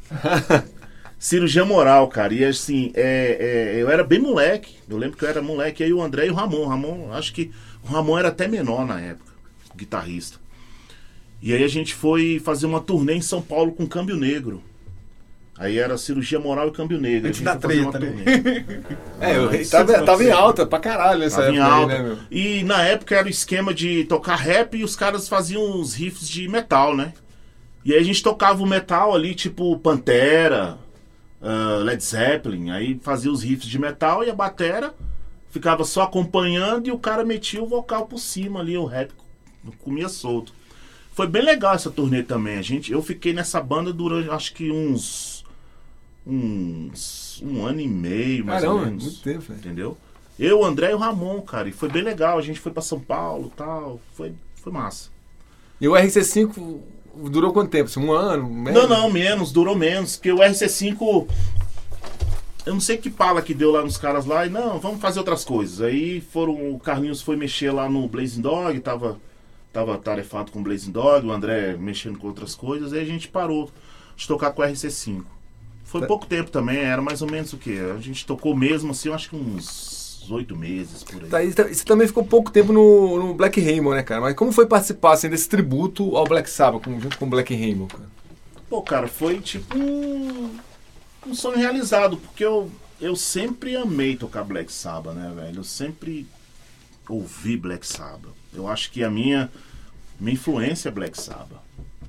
Cirurgia 1.19 1.65
moral, 1.65 2.07
cara. 2.07 2.33
E 2.33 2.45
assim, 2.45 2.91
é, 2.95 3.73
é, 3.75 3.81
eu 3.81 3.89
era 3.89 4.03
bem 4.03 4.19
moleque. 4.19 4.75
Eu 4.87 4.97
lembro 4.97 5.17
que 5.17 5.25
eu 5.25 5.29
era 5.29 5.41
moleque. 5.41 5.83
Aí 5.83 5.91
o 5.91 6.01
André 6.01 6.27
e 6.27 6.29
o 6.29 6.33
Ramon. 6.35 6.59
O 6.59 6.67
Ramon, 6.67 7.11
acho 7.13 7.33
que 7.33 7.51
o 7.83 7.87
Ramon 7.91 8.19
era 8.19 8.27
até 8.27 8.47
menor 8.47 8.85
na 8.85 8.99
época, 9.01 9.31
guitarrista. 9.75 10.37
E 11.41 11.53
aí 11.53 11.63
a 11.63 11.67
gente 11.67 11.93
foi 11.95 12.39
fazer 12.43 12.65
uma 12.67 12.79
turnê 12.81 13.13
em 13.15 13.21
São 13.21 13.41
Paulo 13.41 13.71
com 13.71 13.87
Câmbio 13.87 14.15
Negro. 14.15 14.63
Aí 15.59 15.79
era 15.79 15.97
cirurgia 15.97 16.39
moral 16.39 16.67
e 16.67 16.71
câmbio 16.71 17.01
negro. 17.01 17.29
Antes 17.29 17.41
A 17.41 17.51
gente 17.51 17.59
da 17.61 17.67
treta, 17.67 17.99
né? 17.99 18.65
É, 19.19 19.37
eu, 19.37 19.47
Mas- 19.47 19.67
tava, 19.71 20.03
tava 20.03 20.23
em 20.23 20.29
alta 20.29 20.67
pra 20.67 20.77
caralho 20.77 21.19
nessa 21.21 21.37
Tava 21.41 21.51
em 21.51 21.57
época 21.57 21.65
aí, 21.73 21.81
alta. 21.81 21.97
né, 21.97 22.03
meu? 22.03 22.17
E 22.29 22.63
na 22.63 22.83
época 22.83 23.15
era 23.15 23.25
o 23.25 23.29
esquema 23.29 23.73
de 23.73 24.03
tocar 24.03 24.35
rap 24.35 24.77
e 24.77 24.83
os 24.83 24.95
caras 24.95 25.27
faziam 25.27 25.63
uns 25.79 25.95
riffs 25.95 26.29
de 26.29 26.47
metal, 26.47 26.95
né? 26.95 27.11
E 27.87 27.93
aí 27.93 28.01
a 28.01 28.03
gente 28.03 28.21
tocava 28.21 28.61
o 28.61 28.67
metal 28.67 29.15
ali, 29.15 29.33
tipo 29.33 29.79
Pantera, 29.79 30.77
ah, 31.41 31.79
Led 31.85 32.03
Zeppelin. 32.03 32.69
Aí 32.69 32.99
fazia 33.01 33.31
os 33.31 33.41
riffs 33.41 33.69
de 33.69 33.79
metal 33.79 34.25
e 34.25 34.29
a 34.29 34.35
batera 34.35 34.93
ficava 35.49 35.85
só 35.85 36.03
acompanhando 36.03 36.89
e 36.89 36.91
o 36.91 36.99
cara 36.99 37.23
metia 37.23 37.63
o 37.63 37.65
vocal 37.65 38.05
por 38.05 38.19
cima 38.19 38.59
ali, 38.59 38.77
o 38.77 38.83
rap 38.83 39.13
comia 39.79 40.09
solto. 40.09 40.53
Foi 41.13 41.27
bem 41.27 41.41
legal 41.41 41.75
essa 41.75 41.89
turnê 41.89 42.23
também. 42.23 42.57
A 42.57 42.61
gente, 42.61 42.91
eu 42.91 43.01
fiquei 43.01 43.31
nessa 43.31 43.61
banda 43.61 43.93
durante 43.93 44.29
acho 44.31 44.53
que 44.53 44.69
uns 44.69 45.45
uns 46.25 47.41
um 47.41 47.65
ano 47.65 47.79
e 47.79 47.87
meio, 47.87 48.43
mais 48.45 48.65
ou 48.65 48.71
Caramba, 48.71 48.85
menos. 48.85 49.03
muito 49.05 49.21
tempo, 49.21 49.39
velho. 49.39 49.59
Entendeu? 49.59 49.97
Eu, 50.37 50.59
o 50.59 50.65
André 50.65 50.91
e 50.91 50.93
o 50.93 50.97
Ramon, 50.97 51.39
cara. 51.41 51.69
E 51.69 51.71
foi 51.71 51.87
bem 51.87 52.03
legal. 52.03 52.37
A 52.37 52.41
gente 52.41 52.59
foi 52.59 52.73
pra 52.73 52.81
São 52.81 52.99
Paulo 52.99 53.49
tal. 53.55 54.01
Foi, 54.11 54.33
foi 54.55 54.73
massa. 54.73 55.09
E 55.79 55.87
o 55.87 55.93
RC5 55.93 56.81
durou 57.29 57.53
quanto 57.53 57.69
tempo? 57.69 57.89
Um 57.99 58.11
ano? 58.11 58.45
Um 58.45 58.53
mês? 58.53 58.75
Não, 58.75 58.87
não, 58.87 59.11
menos, 59.11 59.51
durou 59.51 59.75
menos. 59.75 60.15
Porque 60.15 60.31
o 60.31 60.37
RC5. 60.37 61.27
Eu 62.65 62.73
não 62.73 62.81
sei 62.81 62.97
que 62.97 63.09
pala 63.09 63.41
que 63.41 63.53
deu 63.53 63.71
lá 63.71 63.81
nos 63.81 63.97
caras 63.97 64.25
lá. 64.25 64.45
E 64.45 64.49
não, 64.49 64.79
vamos 64.79 64.99
fazer 64.99 65.19
outras 65.19 65.43
coisas. 65.43 65.81
Aí 65.81 66.21
foram. 66.21 66.73
O 66.73 66.79
Carlinhos 66.79 67.21
foi 67.21 67.35
mexer 67.35 67.71
lá 67.71 67.89
no 67.89 68.07
Blazing 68.07 68.41
Dog. 68.41 68.79
Tava, 68.79 69.19
tava 69.71 69.97
tarefado 69.97 70.51
com 70.51 70.59
o 70.59 70.63
Blazing 70.63 70.91
Dog. 70.91 71.25
O 71.25 71.31
André 71.31 71.75
mexendo 71.77 72.17
com 72.17 72.27
outras 72.27 72.55
coisas. 72.55 72.93
Aí 72.93 73.01
a 73.01 73.05
gente 73.05 73.27
parou 73.27 73.69
de 74.15 74.27
tocar 74.27 74.51
com 74.51 74.61
o 74.61 74.65
RC5. 74.65 75.23
Foi 75.83 76.05
pouco 76.05 76.25
tempo 76.25 76.51
também. 76.51 76.79
Era 76.79 77.01
mais 77.01 77.21
ou 77.21 77.31
menos 77.31 77.53
o 77.53 77.57
quê? 77.57 77.79
A 77.95 78.01
gente 78.01 78.25
tocou 78.25 78.55
mesmo 78.55 78.91
assim, 78.91 79.07
eu 79.07 79.15
acho 79.15 79.29
que 79.29 79.35
uns 79.37 79.96
oito 80.31 80.55
meses 80.55 81.03
por 81.03 81.23
aí. 81.23 81.29
Tá, 81.29 81.43
e 81.43 81.53
tá- 81.53 81.63
Você 81.67 81.83
também 81.83 82.07
ficou 82.07 82.23
pouco 82.25 82.51
tempo 82.51 82.71
no, 82.73 83.17
no 83.17 83.33
Black 83.33 83.59
Rainbow, 83.61 83.93
né, 83.93 84.03
cara? 84.03 84.21
Mas 84.21 84.35
como 84.35 84.51
foi 84.51 84.65
participar 84.65 85.13
assim, 85.13 85.29
desse 85.29 85.47
tributo 85.49 86.15
ao 86.15 86.25
Black 86.25 86.49
Sabbath, 86.49 86.83
com- 86.83 86.99
junto 86.99 87.17
com 87.17 87.25
o 87.25 87.29
Black 87.29 87.53
Rainbow, 87.55 87.87
cara? 87.87 88.09
Pô, 88.69 88.81
cara, 88.81 89.07
foi 89.07 89.39
tipo 89.39 89.77
um, 89.77 90.55
um 91.25 91.33
sonho 91.33 91.57
realizado, 91.57 92.17
porque 92.17 92.43
eu, 92.43 92.69
eu 92.99 93.15
sempre 93.15 93.75
amei 93.75 94.15
tocar 94.15 94.43
Black 94.43 94.71
Sabbath, 94.71 95.15
né, 95.15 95.31
velho? 95.35 95.57
Eu 95.59 95.63
sempre 95.63 96.27
ouvi 97.07 97.55
Black 97.55 97.87
Sabbath. 97.87 98.33
Eu 98.53 98.67
acho 98.67 98.91
que 98.91 99.03
a 99.03 99.09
minha, 99.09 99.49
minha 100.19 100.33
influência 100.33 100.89
é 100.89 100.91
Black 100.91 101.19
Sabbath. 101.19 101.61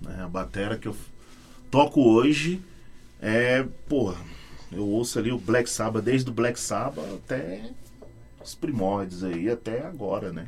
Né? 0.03 0.21
A 0.23 0.29
batera 0.29 0.77
que 0.77 0.89
eu 0.89 0.97
toco 1.71 2.01
hoje 2.01 2.61
é, 3.21 3.65
porra, 3.89 4.17
eu 4.73 4.87
ouço 4.87 5.19
ali 5.19 5.31
o 5.33 5.39
Black 5.39 5.69
Sabbath 5.69 6.05
desde 6.05 6.31
o 6.31 6.33
Black 6.33 6.59
Sabbath 6.59 7.05
até 7.25 7.63
os 8.45 8.55
primórdios 8.55 9.25
aí, 9.25 9.49
até 9.51 9.83
agora, 9.83 10.33
né? 10.33 10.47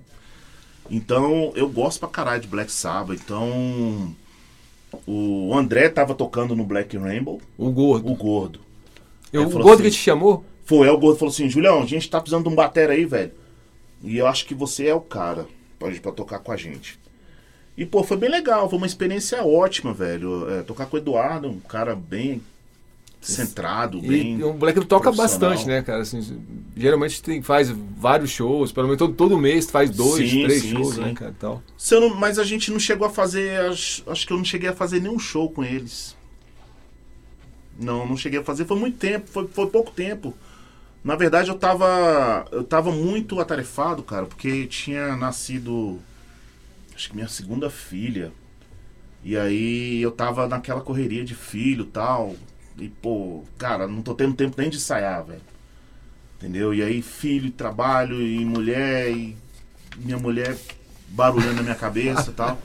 Então, 0.91 1.53
eu 1.55 1.69
gosto 1.69 2.01
pra 2.01 2.09
caralho 2.09 2.41
de 2.43 2.49
Black 2.49 2.71
Sabbath, 2.73 3.21
então... 3.23 4.15
O 5.07 5.55
André 5.55 5.89
tava 5.89 6.17
tocando 6.17 6.57
no 6.57 6.65
Black 6.65 6.97
Rainbow, 6.97 7.41
O 7.57 7.71
Gordo. 7.71 8.11
o 8.11 8.15
Gordo. 8.17 8.61
Eu- 9.33 9.45
o 9.47 9.51
Gordo 9.51 9.75
assim- 9.75 9.83
que 9.85 9.91
te 9.91 9.97
chamou? 9.99 10.45
Foi, 10.65 10.89
aí 10.89 10.93
o 10.93 10.99
Gordo 10.99 11.17
falou 11.19 11.33
assim, 11.33 11.49
Julião, 11.49 11.81
a 11.83 11.87
gente 11.87 12.11
tá 12.11 12.21
precisando 12.21 12.43
de 12.45 12.49
um 12.51 12.57
batera 12.57 12.93
aí, 12.93 13.05
velho. 13.05 13.31
E 14.03 14.17
eu 14.19 14.27
acho 14.27 14.45
que 14.47 14.55
você 14.55 14.87
é 14.89 14.95
o 14.95 15.01
cara 15.01 15.47
pra, 15.79 15.91
pra 15.93 16.11
tocar 16.11 16.41
com 16.41 16.51
a 16.51 16.57
gente. 16.57 16.99
E, 17.77 17.87
pô, 17.87 18.03
foi 18.03 18.17
bem 18.17 18.29
legal, 18.29 18.69
foi 18.69 18.79
uma 18.79 18.87
experiência 18.87 19.45
ótima, 19.45 19.93
velho. 19.95 20.51
É, 20.51 20.63
tocar 20.63 20.87
com 20.87 20.97
o 20.97 20.99
Eduardo, 20.99 21.49
um 21.49 21.61
cara 21.61 21.95
bem 21.95 22.43
centrado, 23.21 24.01
bem... 24.01 24.39
E 24.39 24.45
o 24.45 24.53
Black 24.53 24.85
toca 24.87 25.13
bastante, 25.13 25.67
né, 25.67 25.83
cara? 25.83 26.03
Assim, 26.03 26.21
geralmente 26.77 27.23
tem, 27.23 27.43
faz 27.43 27.69
vários 27.71 28.31
shows, 28.31 28.73
pelo 28.73 28.87
menos 28.87 28.99
todo, 28.99 29.15
todo 29.15 29.37
mês 29.39 29.71
faz 29.71 29.91
dois, 29.91 30.31
Sim, 30.31 30.45
três 30.45 30.63
sim, 30.63 30.71
shows, 30.73 30.95
sim. 30.95 31.01
né, 31.03 31.15
cara? 31.15 31.35
Tal. 31.39 31.63
Se 31.77 31.99
não- 32.01 32.15
mas 32.15 32.39
a 32.39 32.45
gente 32.45 32.71
não 32.71 32.79
chegou 32.81 33.07
a 33.07 33.11
fazer. 33.11 33.61
Acho, 33.61 34.03
acho 34.11 34.27
que 34.27 34.33
eu 34.33 34.37
não 34.39 34.45
cheguei 34.45 34.69
a 34.71 34.75
fazer 34.75 35.01
nenhum 35.01 35.19
show 35.19 35.51
com 35.51 35.63
eles. 35.63 36.17
Não, 37.79 38.07
não 38.07 38.17
cheguei 38.17 38.41
a 38.41 38.45
fazer. 38.45 38.65
Foi 38.67 38.79
muito 38.79 38.99
tempo, 38.99 39.27
foi, 39.29 39.47
foi 39.49 39.67
pouco 39.69 39.91
tempo. 39.91 40.35
Na 41.03 41.17
verdade, 41.17 41.49
eu 41.51 41.55
tava. 41.59 42.47
Eu 42.53 42.65
tava 42.65 42.93
muito 42.93 43.41
atarefado, 43.41 44.03
cara, 44.03 44.27
porque 44.27 44.67
tinha 44.67 45.17
nascido. 45.17 45.99
Acho 46.95 47.11
que 47.11 47.17
minha 47.17 47.29
segunda 47.29 47.71
filha. 47.71 48.33
E 49.25 49.37
aí 49.37 50.01
eu 50.03 50.11
tava 50.11 50.49
naquela 50.49 50.81
correria 50.81 51.25
de 51.25 51.35
filho 51.35 51.85
e 51.85 51.89
tal. 51.89 52.37
E, 52.81 52.89
pô, 52.89 53.45
cara, 53.59 53.87
não 53.87 54.03
tô 54.03 54.15
tendo 54.15 54.35
tempo 54.35 54.55
nem 54.59 54.71
de 54.71 54.77
ensaiar, 54.77 55.25
velho. 55.25 55.43
Entendeu? 56.39 56.73
E 56.73 56.83
aí, 56.83 57.03
filho, 57.03 57.51
trabalho 57.51 58.21
e 58.21 58.45
mulher, 58.45 59.11
e 59.11 59.37
minha 59.97 60.19
mulher 60.19 60.57
barulhando 61.09 61.57
na 61.57 61.63
minha 61.63 61.75
cabeça 61.75 62.31
e 62.31 62.35
tal. 62.35 62.59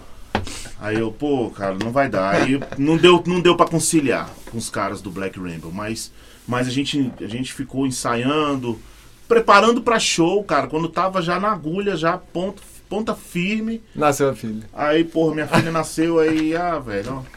Aí 0.79 0.97
eu, 0.97 1.11
pô, 1.11 1.49
cara, 1.49 1.75
não 1.75 1.91
vai 1.91 2.09
dar. 2.09 2.35
Aí 2.35 2.59
não 2.77 2.97
deu, 2.97 3.23
não 3.25 3.41
deu 3.41 3.55
para 3.55 3.69
conciliar 3.69 4.29
com 4.49 4.57
os 4.57 4.69
caras 4.69 5.01
do 5.01 5.11
Black 5.11 5.39
Rainbow, 5.39 5.71
mas, 5.71 6.11
mas 6.47 6.67
a, 6.67 6.71
gente, 6.71 7.11
a 7.19 7.27
gente 7.27 7.53
ficou 7.53 7.85
ensaiando, 7.85 8.79
preparando 9.27 9.81
pra 9.81 9.99
show, 9.99 10.43
cara, 10.43 10.67
quando 10.67 10.87
tava 10.87 11.21
já 11.21 11.39
na 11.39 11.51
agulha, 11.51 11.95
já 11.97 12.17
ponto, 12.17 12.61
ponta 12.87 13.15
firme. 13.15 13.81
Nasceu 13.95 14.29
a 14.29 14.35
filha. 14.35 14.63
Aí, 14.73 15.03
porra, 15.03 15.33
minha 15.33 15.47
filha 15.47 15.71
nasceu 15.71 16.19
aí, 16.19 16.55
ah, 16.55 16.79
velho, 16.79 17.23
ó. 17.23 17.35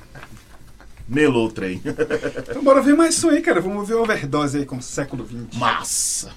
Melou 1.08 1.46
o 1.46 1.50
trem. 1.50 1.80
Então 2.50 2.62
bora 2.62 2.82
ver 2.82 2.94
mais 2.94 3.14
som 3.14 3.30
aí, 3.30 3.40
cara. 3.40 3.60
Vamos 3.60 3.88
ver 3.88 3.94
overdose 3.94 4.58
aí 4.58 4.66
com 4.66 4.76
o 4.76 4.82
século 4.82 5.26
XX. 5.26 5.58
Massa! 5.58 6.32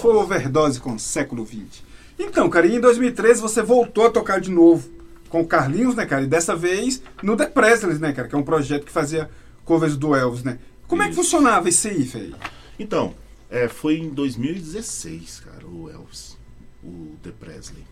foi 0.00 0.14
overdose 0.14 0.80
com 0.80 0.94
o 0.94 0.98
século 0.98 1.46
XX. 1.46 1.82
Então, 2.18 2.48
cara, 2.48 2.66
e 2.66 2.76
em 2.76 2.80
2013 2.80 3.40
você 3.40 3.62
voltou 3.62 4.06
a 4.06 4.10
tocar 4.10 4.40
de 4.40 4.50
novo 4.50 4.88
com 5.28 5.40
o 5.42 5.46
Carlinhos, 5.46 5.94
né, 5.94 6.06
cara? 6.06 6.22
E 6.22 6.26
dessa 6.26 6.56
vez 6.56 7.02
no 7.22 7.36
The 7.36 7.46
Presley, 7.46 7.98
né, 7.98 8.12
cara? 8.12 8.28
Que 8.28 8.34
é 8.34 8.38
um 8.38 8.42
projeto 8.42 8.84
que 8.84 8.92
fazia 8.92 9.30
covers 9.64 9.96
do 9.96 10.14
Elvis, 10.14 10.42
né? 10.42 10.58
Como 10.86 11.02
Isso. 11.02 11.08
é 11.08 11.10
que 11.10 11.16
funcionava 11.16 11.68
isso 11.68 11.88
aí, 11.88 12.02
velho? 12.02 12.36
Então, 12.78 13.14
é, 13.50 13.68
foi 13.68 13.98
em 13.98 14.08
2016, 14.08 15.40
cara, 15.40 15.66
o 15.66 15.90
Elvis, 15.90 16.36
o 16.82 17.16
The 17.22 17.30
Presley. 17.30 17.84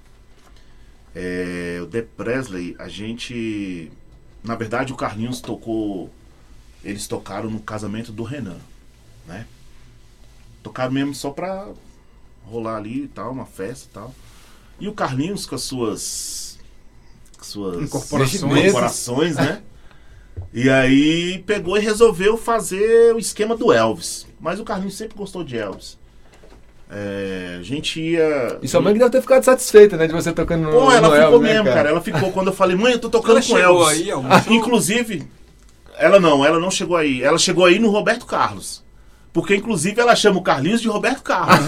É, 1.15 1.81
o 1.83 1.87
The 1.87 2.03
Presley, 2.03 2.75
a 2.79 2.89
gente. 2.89 3.91
Na 4.43 4.55
verdade, 4.55 4.93
o 4.93 4.97
Carlinhos 4.97 5.41
tocou. 5.41 6.11
Eles 6.83 7.07
tocaram 7.07 7.51
no 7.51 7.61
casamento 7.61 8.13
do 8.13 8.25
Renan, 8.25 8.59
né? 9.27 9.47
Tocaram 10.63 10.93
mesmo 10.93 11.15
só 11.15 11.31
pra 11.31 11.69
rolar 12.47 12.77
ali 12.77 13.05
e 13.05 13.09
tal, 13.09 13.33
uma 13.33 13.47
festa 13.47 13.89
e 13.91 13.95
tal. 13.95 14.15
E 14.81 14.89
o 14.89 14.93
Carlinhos 14.93 15.47
com 15.47 15.55
as 15.55 15.63
suas. 15.63 16.59
com 17.39 17.45
suas 17.45 17.83
Incorporações. 17.83 18.43
incorporações, 18.43 19.37
né? 19.37 19.63
E 20.53 20.69
aí 20.69 21.43
pegou 21.47 21.77
e 21.77 21.81
resolveu 21.81 22.37
fazer 22.37 23.15
o 23.15 23.19
esquema 23.19 23.57
do 23.57 23.73
Elvis. 23.73 24.27
Mas 24.41 24.59
o 24.61 24.65
Carlinhos 24.65 24.97
sempre 24.97 25.17
gostou 25.17 25.45
de 25.45 25.57
Elvis. 25.57 25.97
É, 26.91 27.57
a 27.59 27.63
gente 27.63 28.01
ia. 28.01 28.59
E 28.63 28.69
sua 28.69 28.81
mãe 28.81 28.93
que 28.93 28.99
deve 28.99 29.11
ter 29.11 29.21
ficado 29.21 29.43
satisfeita, 29.43 29.97
né? 29.97 30.07
De 30.07 30.13
você 30.13 30.33
tocando 30.33 30.65
no 30.65 30.71
Pô, 30.71 30.93
ela 30.93 31.09
no 31.09 31.15
ficou 31.15 31.33
Elvis, 31.35 31.41
né, 31.41 31.53
mesmo, 31.55 31.65
cara? 31.75 31.89
Ela 31.89 32.01
ficou 32.01 32.31
quando 32.31 32.49
eu 32.49 32.53
falei, 32.53 32.77
mãe, 32.77 32.93
eu 32.93 32.99
tô 32.99 33.09
tocando 33.09 33.39
Ela 33.39 33.47
com 33.47 33.59
Elvis. 33.59 33.89
aí? 33.89 34.11
Inclusive, 34.55 35.27
ela 35.97 36.21
não, 36.21 36.45
ela 36.45 36.61
não 36.61 36.71
chegou 36.71 36.97
aí. 36.97 37.23
Ela 37.23 37.39
chegou 37.39 37.65
aí 37.65 37.79
no 37.79 37.91
Roberto 37.91 38.27
Carlos. 38.27 38.84
Porque, 39.35 39.57
inclusive, 39.57 40.01
ela 40.01 40.15
chama 40.15 40.39
o 40.39 40.43
Carlinhos 40.43 40.81
de 40.81 40.87
Roberto 40.87 41.21
Carlos. 41.25 41.59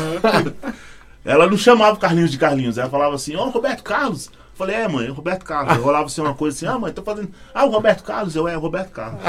ela 1.25 1.51
não 1.51 1.59
chamava 1.59 1.97
o 1.97 2.01
Carlinhos 2.01 2.31
de 2.31 2.39
Carlinhos. 2.39 2.79
Ela 2.79 2.89
falava 2.89 3.17
assim, 3.17 3.35
ó, 3.35 3.49
Roberto 3.49 3.83
Carlos. 3.83 4.27
Eu 4.27 4.33
falei, 4.55 4.77
é, 4.77 4.87
mãe, 4.87 5.09
é 5.09 5.11
o 5.11 5.15
Roberto 5.15 5.45
Carlos. 5.45 5.73
Aí 5.73 5.81
rolava 5.81 6.07
assim 6.07 6.21
uma 6.21 6.33
coisa 6.33 6.57
assim, 6.57 6.67
ah, 6.67 6.79
mãe, 6.79 6.93
tô 6.93 7.03
fazendo. 7.03 7.29
Ah, 7.53 7.65
o 7.65 7.71
Roberto 7.71 8.05
Carlos, 8.05 8.37
eu 8.37 8.47
é, 8.47 8.57
o 8.57 8.61
Roberto 8.61 8.93
Carlos. 8.93 9.21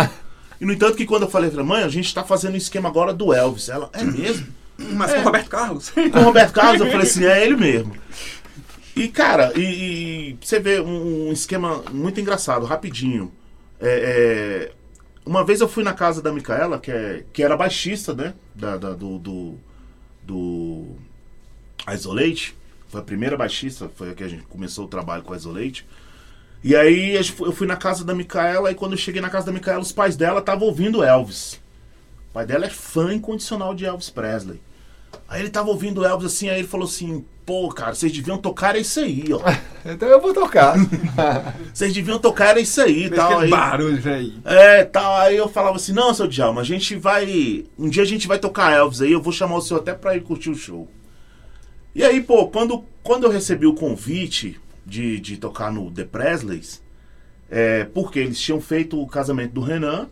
E 0.62 0.66
no 0.66 0.72
entanto 0.72 0.96
que 0.96 1.06
quando 1.06 1.24
eu 1.24 1.30
falei, 1.30 1.52
eu 1.52 1.66
mãe, 1.66 1.84
a 1.84 1.90
gente 1.90 2.14
tá 2.14 2.24
fazendo 2.24 2.54
o 2.54 2.58
esquema 2.58 2.88
agora 2.88 3.12
do 3.12 3.34
Elvis. 3.34 3.70
Ela, 3.70 3.90
é 3.92 4.04
mesmo? 4.04 4.46
Mas 4.78 5.14
com 5.14 5.20
o 5.20 5.24
Roberto 5.24 5.50
Carlos. 5.50 5.90
com 5.90 6.20
o 6.20 6.24
Roberto 6.24 6.54
Carlos, 6.54 6.82
eu 6.82 6.92
falei 6.92 7.08
assim, 7.08 7.26
é 7.26 7.44
ele 7.44 7.56
mesmo. 7.56 7.96
E, 8.96 9.08
cara, 9.08 9.52
e, 9.56 9.62
e 9.62 10.38
você 10.40 10.60
vê 10.60 10.80
um, 10.80 11.30
um 11.30 11.32
esquema 11.32 11.84
muito 11.92 12.22
engraçado, 12.22 12.68
rapidinho. 12.68 13.32
É, 13.80 14.70
é, 14.70 14.77
uma 15.28 15.44
vez 15.44 15.62
eu 15.62 15.68
fui 15.68 15.84
na 15.84 15.94
casa 15.94 16.22
da 16.22 16.32
Micaela, 16.32 16.80
que, 16.80 16.92
é, 16.92 17.24
que 17.34 17.44
era 17.44 17.56
baixista, 17.58 18.14
né? 18.14 18.34
Da, 18.56 18.78
da- 18.78 18.94
do, 18.94 19.18
do, 19.20 19.56
do 20.24 20.86
Isolate. 21.94 22.56
Foi 22.90 23.02
a 23.02 23.04
primeira 23.04 23.36
baixista, 23.38 23.90
foi 23.96 24.12
a 24.12 24.16
que 24.16 24.24
a 24.24 24.28
gente 24.28 24.44
começou 24.44 24.86
o 24.86 24.88
trabalho 24.88 25.24
com 25.24 25.34
a 25.34 25.36
Isolate. 25.38 25.86
E 26.64 26.76
aí 26.76 27.16
eu 27.16 27.52
fui 27.52 27.68
na 27.68 27.76
casa 27.76 28.04
da 28.04 28.16
Micaela 28.16 28.72
e 28.72 28.76
quando 28.76 28.94
eu 28.94 28.98
cheguei 28.98 29.22
na 29.22 29.30
casa 29.30 29.46
da 29.48 29.52
Micaela, 29.52 29.82
os 29.82 29.92
pais 29.92 30.16
dela 30.16 30.40
estavam 30.40 30.68
ouvindo 30.68 31.04
Elvis. 31.04 31.60
O 32.30 32.34
pai 32.34 32.46
dela 32.46 32.66
é 32.66 32.70
fã 32.70 33.14
incondicional 33.14 33.76
de 33.76 33.86
Elvis 33.86 34.10
Presley. 34.10 34.60
Aí 35.28 35.42
ele 35.42 35.50
tava 35.50 35.70
ouvindo 35.70 36.06
Elvis 36.06 36.28
assim, 36.34 36.50
aí 36.50 36.60
ele 36.60 36.68
falou 36.68 36.88
assim: 36.88 37.26
pô, 37.48 37.70
cara, 37.70 37.96
vocês 37.96 38.12
deviam 38.12 38.38
tocar 38.38 38.76
isso 38.76 39.00
aí, 39.00 39.24
ó. 39.32 39.40
Então 39.90 40.10
eu 40.10 40.20
vou 40.20 40.34
tocar. 40.34 40.76
Vocês 41.74 41.94
deviam 41.94 42.20
tocar 42.20 42.58
isso 42.58 42.82
aí 42.82 43.08
Fez 43.08 43.16
tal. 43.16 43.40
Aí, 43.40 43.50
barulho, 43.50 44.02
velho. 44.02 44.34
é, 44.44 44.84
tal. 44.84 45.16
Aí 45.16 45.38
eu 45.38 45.48
falava 45.48 45.78
assim: 45.78 45.94
não, 45.94 46.14
seu 46.14 46.28
Djalma, 46.28 46.60
a 46.60 46.64
gente 46.66 46.94
vai. 46.98 47.64
Um 47.80 47.88
dia 47.88 48.04
a 48.04 48.06
gente 48.06 48.28
vai 48.28 48.38
tocar 48.38 48.74
Elvis 48.74 49.02
aí, 49.02 49.14
eu 49.14 49.22
vou 49.22 49.32
chamar 49.32 49.56
o 49.56 49.62
senhor 49.62 49.80
até 49.80 49.94
pra 49.94 50.18
ir 50.18 50.24
curtir 50.24 50.50
o 50.50 50.56
show. 50.56 50.90
E 51.96 52.04
aí, 52.04 52.20
pô, 52.20 52.48
quando, 52.50 52.84
quando 53.02 53.24
eu 53.24 53.30
recebi 53.30 53.66
o 53.66 53.74
convite 53.74 54.60
de, 54.86 55.22
de 55.22 55.38
tocar 55.38 55.72
no 55.72 55.90
The 55.90 56.04
Presleys, 56.04 56.84
é, 57.50 57.86
porque 57.86 58.20
eles 58.20 58.42
tinham 58.42 58.60
feito 58.60 59.02
o 59.02 59.08
casamento 59.08 59.54
do 59.54 59.62
Renan, 59.62 60.10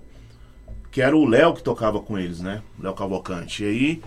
que 0.89 1.01
era 1.01 1.17
o 1.17 1.25
Léo 1.25 1.53
que 1.53 1.61
tocava 1.61 1.99
com 1.99 2.17
eles, 2.17 2.39
né? 2.39 2.61
Léo 2.79 2.93
Cavalcante. 2.93 3.61
E 3.61 3.67
aí, 3.67 4.01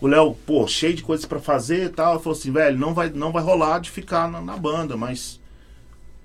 o 0.00 0.06
Léo, 0.06 0.34
pô, 0.46 0.66
cheio 0.66 0.94
de 0.94 1.02
coisas 1.02 1.26
pra 1.26 1.40
fazer 1.40 1.86
e 1.86 1.88
tal, 1.88 2.20
falou 2.20 2.38
assim, 2.38 2.52
velho, 2.52 2.78
não 2.78 2.94
vai, 2.94 3.10
não 3.10 3.32
vai 3.32 3.42
rolar 3.42 3.80
de 3.80 3.90
ficar 3.90 4.30
na, 4.30 4.40
na 4.40 4.56
banda, 4.56 4.96
mas 4.96 5.40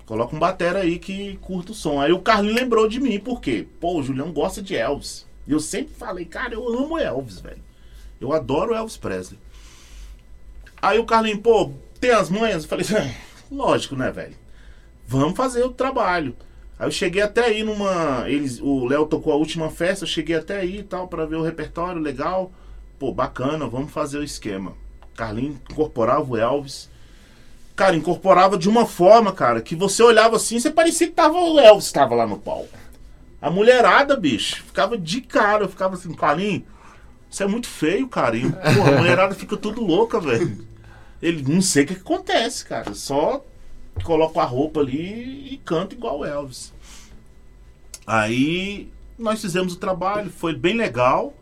coloca 0.06 0.34
um 0.34 0.38
batera 0.38 0.80
aí 0.80 0.98
que 0.98 1.36
curta 1.38 1.72
o 1.72 1.74
som. 1.74 2.00
Aí 2.00 2.12
o 2.12 2.20
Carlinho 2.20 2.54
lembrou 2.54 2.88
de 2.88 3.00
mim, 3.00 3.18
por 3.18 3.40
quê? 3.40 3.66
Pô, 3.80 3.98
o 3.98 4.02
Julião 4.02 4.32
gosta 4.32 4.62
de 4.62 4.76
Elvis. 4.76 5.26
E 5.46 5.52
eu 5.52 5.60
sempre 5.60 5.94
falei, 5.94 6.24
cara, 6.24 6.54
eu 6.54 6.66
amo 6.68 6.98
Elvis, 6.98 7.40
velho. 7.40 7.62
Eu 8.20 8.32
adoro 8.32 8.74
Elvis 8.74 8.96
Presley. 8.96 9.38
Aí 10.80 10.98
o 10.98 11.04
Carlinho, 11.04 11.40
pô, 11.40 11.72
tem 12.00 12.12
as 12.12 12.30
manhas? 12.30 12.62
Eu 12.62 12.68
falei, 12.68 12.86
lógico, 13.50 13.96
né, 13.96 14.12
velho? 14.12 14.36
Vamos 15.06 15.36
fazer 15.36 15.64
o 15.64 15.72
trabalho. 15.72 16.36
Aí 16.78 16.86
eu 16.86 16.92
cheguei 16.92 17.22
até 17.22 17.46
aí 17.46 17.62
numa. 17.62 18.24
Eles, 18.28 18.60
o 18.60 18.86
Léo 18.86 19.06
tocou 19.06 19.32
a 19.32 19.36
última 19.36 19.70
festa, 19.70 20.04
eu 20.04 20.08
cheguei 20.08 20.36
até 20.36 20.58
aí 20.58 20.78
e 20.78 20.82
tal, 20.82 21.08
pra 21.08 21.26
ver 21.26 21.36
o 21.36 21.42
repertório 21.42 22.00
legal. 22.00 22.52
Pô, 22.98 23.12
bacana, 23.12 23.66
vamos 23.66 23.92
fazer 23.92 24.18
o 24.18 24.24
esquema. 24.24 24.72
Carlinho 25.16 25.60
incorporava 25.70 26.30
o 26.30 26.36
Elvis. 26.36 26.88
Cara, 27.76 27.96
incorporava 27.96 28.56
de 28.56 28.68
uma 28.68 28.86
forma, 28.86 29.32
cara, 29.32 29.60
que 29.60 29.74
você 29.74 30.02
olhava 30.02 30.36
assim, 30.36 30.60
você 30.60 30.70
parecia 30.70 31.08
que 31.08 31.12
tava 31.12 31.36
o 31.36 31.58
Elvis 31.58 31.90
tava 31.90 32.14
lá 32.14 32.26
no 32.26 32.38
palco. 32.38 32.78
A 33.42 33.50
mulherada, 33.50 34.16
bicho, 34.16 34.62
ficava 34.64 34.96
de 34.96 35.20
cara, 35.20 35.64
eu 35.64 35.68
ficava 35.68 35.94
assim, 35.94 36.14
Carlinho, 36.14 36.64
isso 37.30 37.42
é 37.42 37.46
muito 37.46 37.66
feio, 37.66 38.06
cara. 38.06 38.36
E, 38.36 38.44
a 38.44 38.92
mulherada 38.96 39.34
fica 39.34 39.56
tudo 39.56 39.84
louca, 39.84 40.20
velho. 40.20 40.66
Ele 41.20 41.42
não 41.42 41.60
sei 41.60 41.82
o 41.82 41.86
que, 41.88 41.94
que 41.94 42.00
acontece, 42.00 42.64
cara. 42.64 42.94
Só 42.94 43.44
coloca 44.04 44.40
a 44.40 44.44
roupa 44.44 44.80
ali 44.80 45.52
e 45.52 45.60
canta 45.64 45.94
igual 45.94 46.20
o 46.20 46.24
Elvis. 46.24 46.72
Aí 48.06 48.88
nós 49.18 49.40
fizemos 49.40 49.74
o 49.74 49.78
trabalho, 49.78 50.30
foi 50.30 50.54
bem 50.54 50.76
legal. 50.76 51.34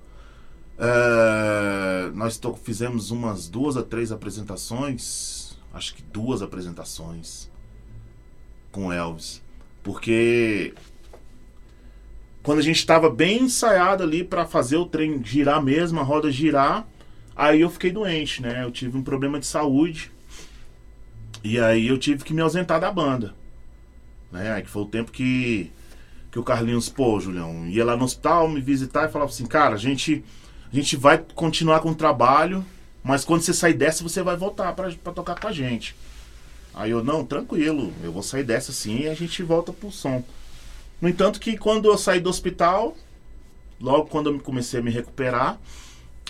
É, 0.84 2.10
nós 2.12 2.40
fizemos 2.64 3.12
umas 3.12 3.48
duas 3.48 3.76
a 3.76 3.84
três 3.84 4.10
apresentações, 4.10 5.56
acho 5.72 5.94
que 5.94 6.02
duas 6.02 6.42
apresentações 6.42 7.48
com 8.72 8.92
Elvis, 8.92 9.40
porque 9.80 10.74
quando 12.42 12.58
a 12.58 12.62
gente 12.62 12.78
estava 12.78 13.08
bem 13.08 13.44
ensaiado 13.44 14.02
ali 14.02 14.24
para 14.24 14.44
fazer 14.44 14.76
o 14.76 14.84
trem 14.84 15.22
girar 15.22 15.62
mesmo, 15.62 16.00
a 16.00 16.02
roda 16.02 16.32
girar, 16.32 16.84
aí 17.36 17.60
eu 17.60 17.70
fiquei 17.70 17.92
doente, 17.92 18.42
né? 18.42 18.64
Eu 18.64 18.72
tive 18.72 18.98
um 18.98 19.04
problema 19.04 19.38
de 19.38 19.46
saúde 19.46 20.10
e 21.44 21.60
aí 21.60 21.86
eu 21.86 21.96
tive 21.96 22.24
que 22.24 22.34
me 22.34 22.40
ausentar 22.40 22.80
da 22.80 22.90
banda, 22.90 23.36
né? 24.32 24.60
Que 24.60 24.68
foi 24.68 24.82
o 24.82 24.86
tempo 24.86 25.12
que 25.12 25.70
que 26.32 26.38
o 26.40 26.42
Carlinhos, 26.42 26.88
pô, 26.88 27.20
Julião, 27.20 27.68
ia 27.68 27.84
lá 27.84 27.96
no 27.96 28.04
hospital 28.04 28.48
me 28.48 28.60
visitar 28.60 29.06
e 29.06 29.12
falava 29.12 29.30
assim, 29.30 29.46
cara, 29.46 29.74
a 29.74 29.78
gente 29.78 30.24
a 30.72 30.76
gente 30.76 30.96
vai 30.96 31.18
continuar 31.18 31.80
com 31.80 31.90
o 31.90 31.94
trabalho, 31.94 32.64
mas 33.04 33.24
quando 33.24 33.42
você 33.42 33.52
sair 33.52 33.74
dessa, 33.74 34.02
você 34.02 34.22
vai 34.22 34.36
voltar 34.36 34.72
pra 34.72 35.12
tocar 35.12 35.38
com 35.38 35.48
a 35.48 35.52
gente. 35.52 35.94
Aí 36.74 36.90
eu, 36.90 37.04
não, 37.04 37.24
tranquilo, 37.24 37.92
eu 38.02 38.10
vou 38.10 38.22
sair 38.22 38.42
dessa 38.42 38.72
sim 38.72 39.00
e 39.00 39.08
a 39.08 39.14
gente 39.14 39.42
volta 39.42 39.72
pro 39.72 39.90
som. 39.90 40.24
No 41.00 41.08
entanto 41.08 41.38
que 41.38 41.58
quando 41.58 41.86
eu 41.86 41.98
saí 41.98 42.20
do 42.20 42.30
hospital, 42.30 42.96
logo 43.78 44.06
quando 44.06 44.30
eu 44.30 44.40
comecei 44.40 44.80
a 44.80 44.82
me 44.82 44.90
recuperar, 44.90 45.58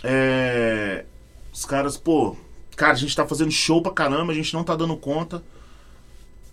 é, 0.03 1.05
os 1.53 1.64
caras, 1.64 1.97
pô, 1.97 2.36
cara, 2.74 2.93
a 2.93 2.97
gente 2.97 3.14
tá 3.14 3.24
fazendo 3.26 3.53
show 3.53 3.80
pra 3.80 3.93
caramba, 3.93 4.32
a 4.32 4.34
gente 4.34 4.53
não 4.55 4.64
tá 4.64 4.74
dando 4.74 4.97
conta. 4.97 5.43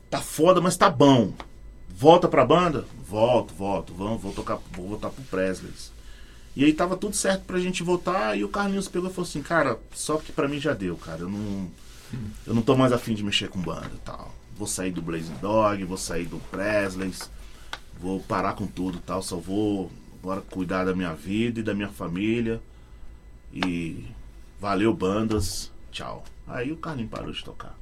Tá 0.09 0.21
foda, 0.21 0.61
mas 0.61 0.77
tá 0.77 0.89
bom. 0.89 1.33
Volta 1.87 2.27
pra 2.27 2.45
banda? 2.45 2.85
Volto, 3.07 3.53
volto. 3.53 3.93
Vamos, 3.93 4.21
vou 4.21 4.31
tocar, 4.31 4.59
vou 4.71 4.89
voltar 4.89 5.09
pro 5.09 5.23
Presleys. 5.23 5.91
E 6.55 6.65
aí 6.65 6.73
tava 6.73 6.97
tudo 6.97 7.15
certo 7.15 7.43
pra 7.45 7.59
gente 7.59 7.83
voltar 7.83 8.37
e 8.37 8.43
o 8.43 8.49
Carlinhos 8.49 8.87
pegou 8.87 9.09
e 9.09 9.13
falou 9.13 9.27
assim, 9.27 9.41
cara, 9.41 9.79
só 9.93 10.17
que 10.17 10.31
pra 10.31 10.47
mim 10.47 10.59
já 10.59 10.73
deu, 10.73 10.97
cara. 10.97 11.21
Eu 11.21 11.29
não. 11.29 11.67
Eu 12.45 12.53
não 12.55 12.61
tô 12.63 12.75
mais 12.75 12.91
afim 12.91 13.13
de 13.13 13.23
mexer 13.23 13.49
com 13.49 13.59
banda 13.59 13.91
e 13.93 13.99
tal. 13.99 14.33
Vou 14.57 14.67
sair 14.67 14.91
do 14.91 15.01
Blazing 15.01 15.35
Dog, 15.41 15.83
vou 15.85 15.95
sair 15.97 16.25
do 16.25 16.37
Presleys, 16.51 17.29
vou 17.99 18.19
parar 18.19 18.53
com 18.53 18.65
tudo 18.67 18.97
e 18.97 19.01
tal. 19.01 19.21
Só 19.21 19.37
vou 19.37 19.91
agora 20.21 20.41
cuidar 20.41 20.83
da 20.85 20.95
minha 20.95 21.13
vida 21.13 21.59
e 21.59 21.63
da 21.63 21.73
minha 21.73 21.87
família. 21.89 22.59
E 23.53 24.05
valeu, 24.59 24.93
bandas. 24.93 25.71
Tchau. 25.91 26.25
Aí 26.47 26.71
o 26.71 26.77
Carlinhos 26.77 27.11
parou 27.11 27.31
de 27.31 27.43
tocar. 27.43 27.77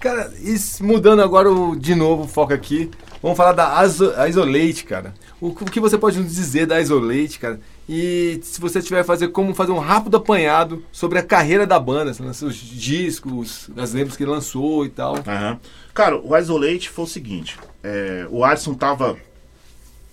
Cara, 0.00 0.32
mudando 0.80 1.20
agora 1.22 1.50
o- 1.50 1.76
de 1.76 1.94
novo 1.94 2.24
o 2.24 2.28
foco 2.28 2.52
aqui, 2.52 2.90
vamos 3.24 3.36
falar 3.36 3.52
da 3.52 3.84
Iso- 3.84 4.12
Isolate, 4.28 4.84
cara. 4.84 5.14
O, 5.40 5.52
que 5.54 5.80
você 5.80 5.96
pode 5.98 6.18
nos 6.20 6.34
dizer 6.34 6.66
da 6.66 6.80
Isolate, 6.80 7.38
cara? 7.38 7.60
E 7.88 8.38
se 8.42 8.60
você 8.60 8.80
tiver 8.80 9.02
fazer 9.04 9.28
como 9.28 9.54
fazer 9.54 9.72
um 9.72 9.78
rápido 9.78 10.16
apanhado 10.16 10.84
sobre 10.92 11.18
a 11.18 11.22
carreira 11.22 11.66
da 11.66 11.78
banda, 11.80 12.10
assim, 12.10 12.32
seus 12.32 12.54
discos, 12.56 13.68
as 13.76 13.92
lembranças 13.92 14.16
que 14.16 14.24
lançou 14.24 14.84
e 14.86 14.90
tal. 14.90 15.16
Aham. 15.26 15.58
Cara, 15.92 16.18
o 16.18 16.36
Isolate 16.36 16.88
foi 16.90 17.04
o 17.04 17.08
seguinte: 17.08 17.58
é, 17.82 18.26
o 18.30 18.44
Alisson 18.44 18.74
tava 18.74 19.16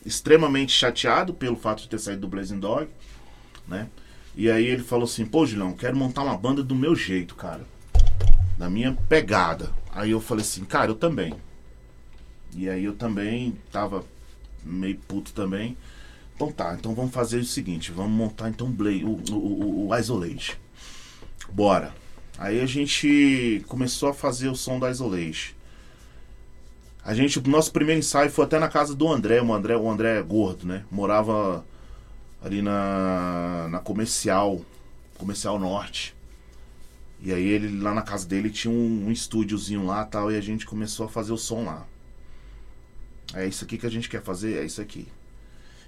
extremamente 0.06 0.72
chateado 0.72 1.34
pelo 1.34 1.56
fato 1.56 1.84
de 1.84 1.90
ter 1.90 2.00
saído 2.00 2.22
do 2.22 2.28
Blazing 2.28 2.60
Dog, 2.60 2.88
né? 3.68 3.88
E 4.36 4.50
aí 4.50 4.66
ele 4.66 4.84
falou 4.84 5.06
assim: 5.06 5.26
pô, 5.26 5.46
Julião, 5.46 5.74
quero 5.74 5.96
montar 5.96 6.24
uma 6.24 6.38
banda 6.38 6.64
do 6.64 6.76
meu 6.76 6.96
jeito, 6.96 7.36
cara. 7.36 7.62
Da 8.58 8.70
minha 8.70 8.98
pegada. 9.10 9.70
Aí 9.94 10.12
eu 10.12 10.22
falei 10.22 10.44
assim: 10.44 10.64
cara, 10.64 10.92
eu 10.92 10.96
também. 10.96 11.34
E 12.56 12.70
aí 12.70 12.84
eu 12.84 12.94
também 12.96 13.58
tava 13.72 14.04
meio 14.64 14.98
puto 15.08 15.34
também. 15.34 15.78
Então 16.36 16.52
tá, 16.52 16.76
então 16.80 16.96
vamos 16.96 17.14
fazer 17.14 17.40
o 17.40 17.46
seguinte: 17.46 17.92
vamos 17.92 18.12
montar 18.12 18.50
então 18.50 18.68
o, 18.68 18.72
Bla- 18.72 18.92
o, 18.92 19.22
o, 19.32 19.36
o- 19.36 19.90
o 19.90 19.98
Isolate. 19.98 20.60
Bora. 21.52 21.94
Aí 22.38 22.60
a 22.62 22.66
gente 22.66 23.64
começou 23.68 24.10
a 24.10 24.14
fazer 24.14 24.50
o 24.50 24.56
som 24.56 24.80
da 24.80 24.90
Isolation. 24.92 25.54
A 27.04 27.14
gente, 27.16 27.40
o 27.40 27.48
nosso 27.50 27.72
primeiro 27.72 28.00
ensaio 28.00 28.30
foi 28.30 28.46
até 28.46 28.60
na 28.60 28.68
casa 28.70 28.94
do 28.94 29.08
André, 29.12 29.42
o 29.42 29.54
André, 29.54 29.76
o 29.76 29.90
André 29.90 30.20
é 30.20 30.22
gordo, 30.22 30.68
né? 30.68 30.86
Morava 30.92 31.66
ali 32.44 32.62
na, 32.62 33.68
na 33.70 33.80
comercial, 33.80 34.62
comercial 35.18 35.60
norte. 35.60 36.16
E 37.22 37.32
aí 37.34 37.44
ele 37.48 37.80
lá 37.82 37.94
na 37.94 38.02
casa 38.02 38.28
dele 38.28 38.50
tinha 38.50 38.74
um, 38.74 39.08
um 39.08 39.12
estúdiozinho 39.12 39.86
lá 39.86 40.04
tal, 40.06 40.32
e 40.32 40.38
a 40.38 40.42
gente 40.42 40.66
começou 40.66 41.06
a 41.06 41.10
fazer 41.10 41.32
o 41.32 41.38
som 41.38 41.64
lá. 41.64 41.86
É 43.34 43.48
isso 43.48 43.64
aqui 43.64 43.78
que 43.78 43.86
a 43.86 43.92
gente 43.92 44.10
quer 44.10 44.22
fazer, 44.22 44.58
é 44.58 44.66
isso 44.66 44.82
aqui. 44.82 45.08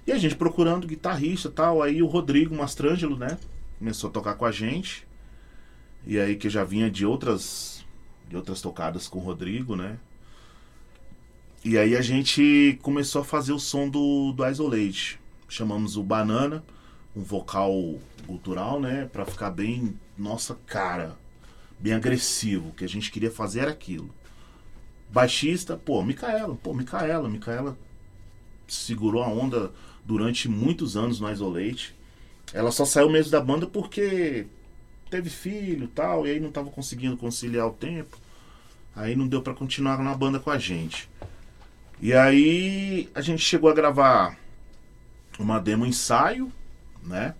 E 0.06 0.12
a 0.12 0.18
gente 0.18 0.36
procurando 0.36 0.86
guitarrista 0.86 1.50
tal, 1.50 1.82
aí 1.82 2.02
o 2.02 2.06
Rodrigo 2.06 2.54
Mastrangelo, 2.54 3.16
né? 3.16 3.38
Começou 3.78 4.10
a 4.10 4.12
tocar 4.12 4.34
com 4.34 4.44
a 4.44 4.52
gente. 4.52 5.06
E 6.06 6.18
aí 6.18 6.36
que 6.36 6.50
já 6.50 6.64
vinha 6.64 6.90
de 6.90 7.06
outras 7.06 7.84
de 8.28 8.36
outras 8.36 8.60
tocadas 8.60 9.06
com 9.06 9.18
o 9.18 9.22
Rodrigo, 9.22 9.76
né? 9.76 9.98
E 11.64 11.78
aí 11.78 11.96
a 11.96 12.02
gente 12.02 12.78
começou 12.82 13.22
a 13.22 13.24
fazer 13.24 13.52
o 13.52 13.58
som 13.58 13.88
do, 13.88 14.32
do 14.32 14.46
Isolate. 14.46 15.18
Chamamos 15.48 15.96
o 15.96 16.02
Banana, 16.02 16.62
um 17.16 17.22
vocal 17.22 17.72
cultural, 18.26 18.80
né? 18.80 19.08
Pra 19.10 19.24
ficar 19.24 19.50
bem, 19.50 19.98
nossa 20.16 20.58
cara, 20.66 21.16
bem 21.78 21.94
agressivo. 21.94 22.68
O 22.68 22.72
que 22.72 22.84
a 22.84 22.88
gente 22.88 23.10
queria 23.10 23.30
fazer 23.30 23.60
era 23.60 23.70
aquilo. 23.70 24.10
Baixista, 25.10 25.76
pô, 25.76 26.02
Micaela, 26.02 26.54
pô, 26.56 26.74
Micaela, 26.74 27.28
Micaela 27.28 27.76
segurou 28.66 29.22
a 29.22 29.28
onda 29.28 29.72
durante 30.04 30.48
muitos 30.48 30.96
anos 30.96 31.20
no 31.20 31.30
Isolate. 31.30 31.94
Ela 32.52 32.70
só 32.70 32.84
saiu 32.84 33.08
mesmo 33.08 33.30
da 33.30 33.40
banda 33.40 33.66
porque 33.66 34.46
teve 35.10 35.30
filho 35.30 35.88
tal, 35.88 36.26
e 36.26 36.30
aí 36.30 36.40
não 36.40 36.50
tava 36.50 36.70
conseguindo 36.70 37.16
conciliar 37.16 37.66
o 37.66 37.72
tempo. 37.72 38.18
Aí 38.96 39.16
não 39.16 39.26
deu 39.26 39.42
pra 39.42 39.54
continuar 39.54 39.98
na 39.98 40.14
banda 40.14 40.38
com 40.38 40.50
a 40.50 40.58
gente. 40.58 41.08
E 42.00 42.12
aí 42.12 43.08
a 43.14 43.20
gente 43.20 43.42
chegou 43.42 43.70
a 43.70 43.74
gravar 43.74 44.38
uma 45.38 45.58
demo 45.58 45.86
ensaio, 45.86 46.52
né? 47.02 47.34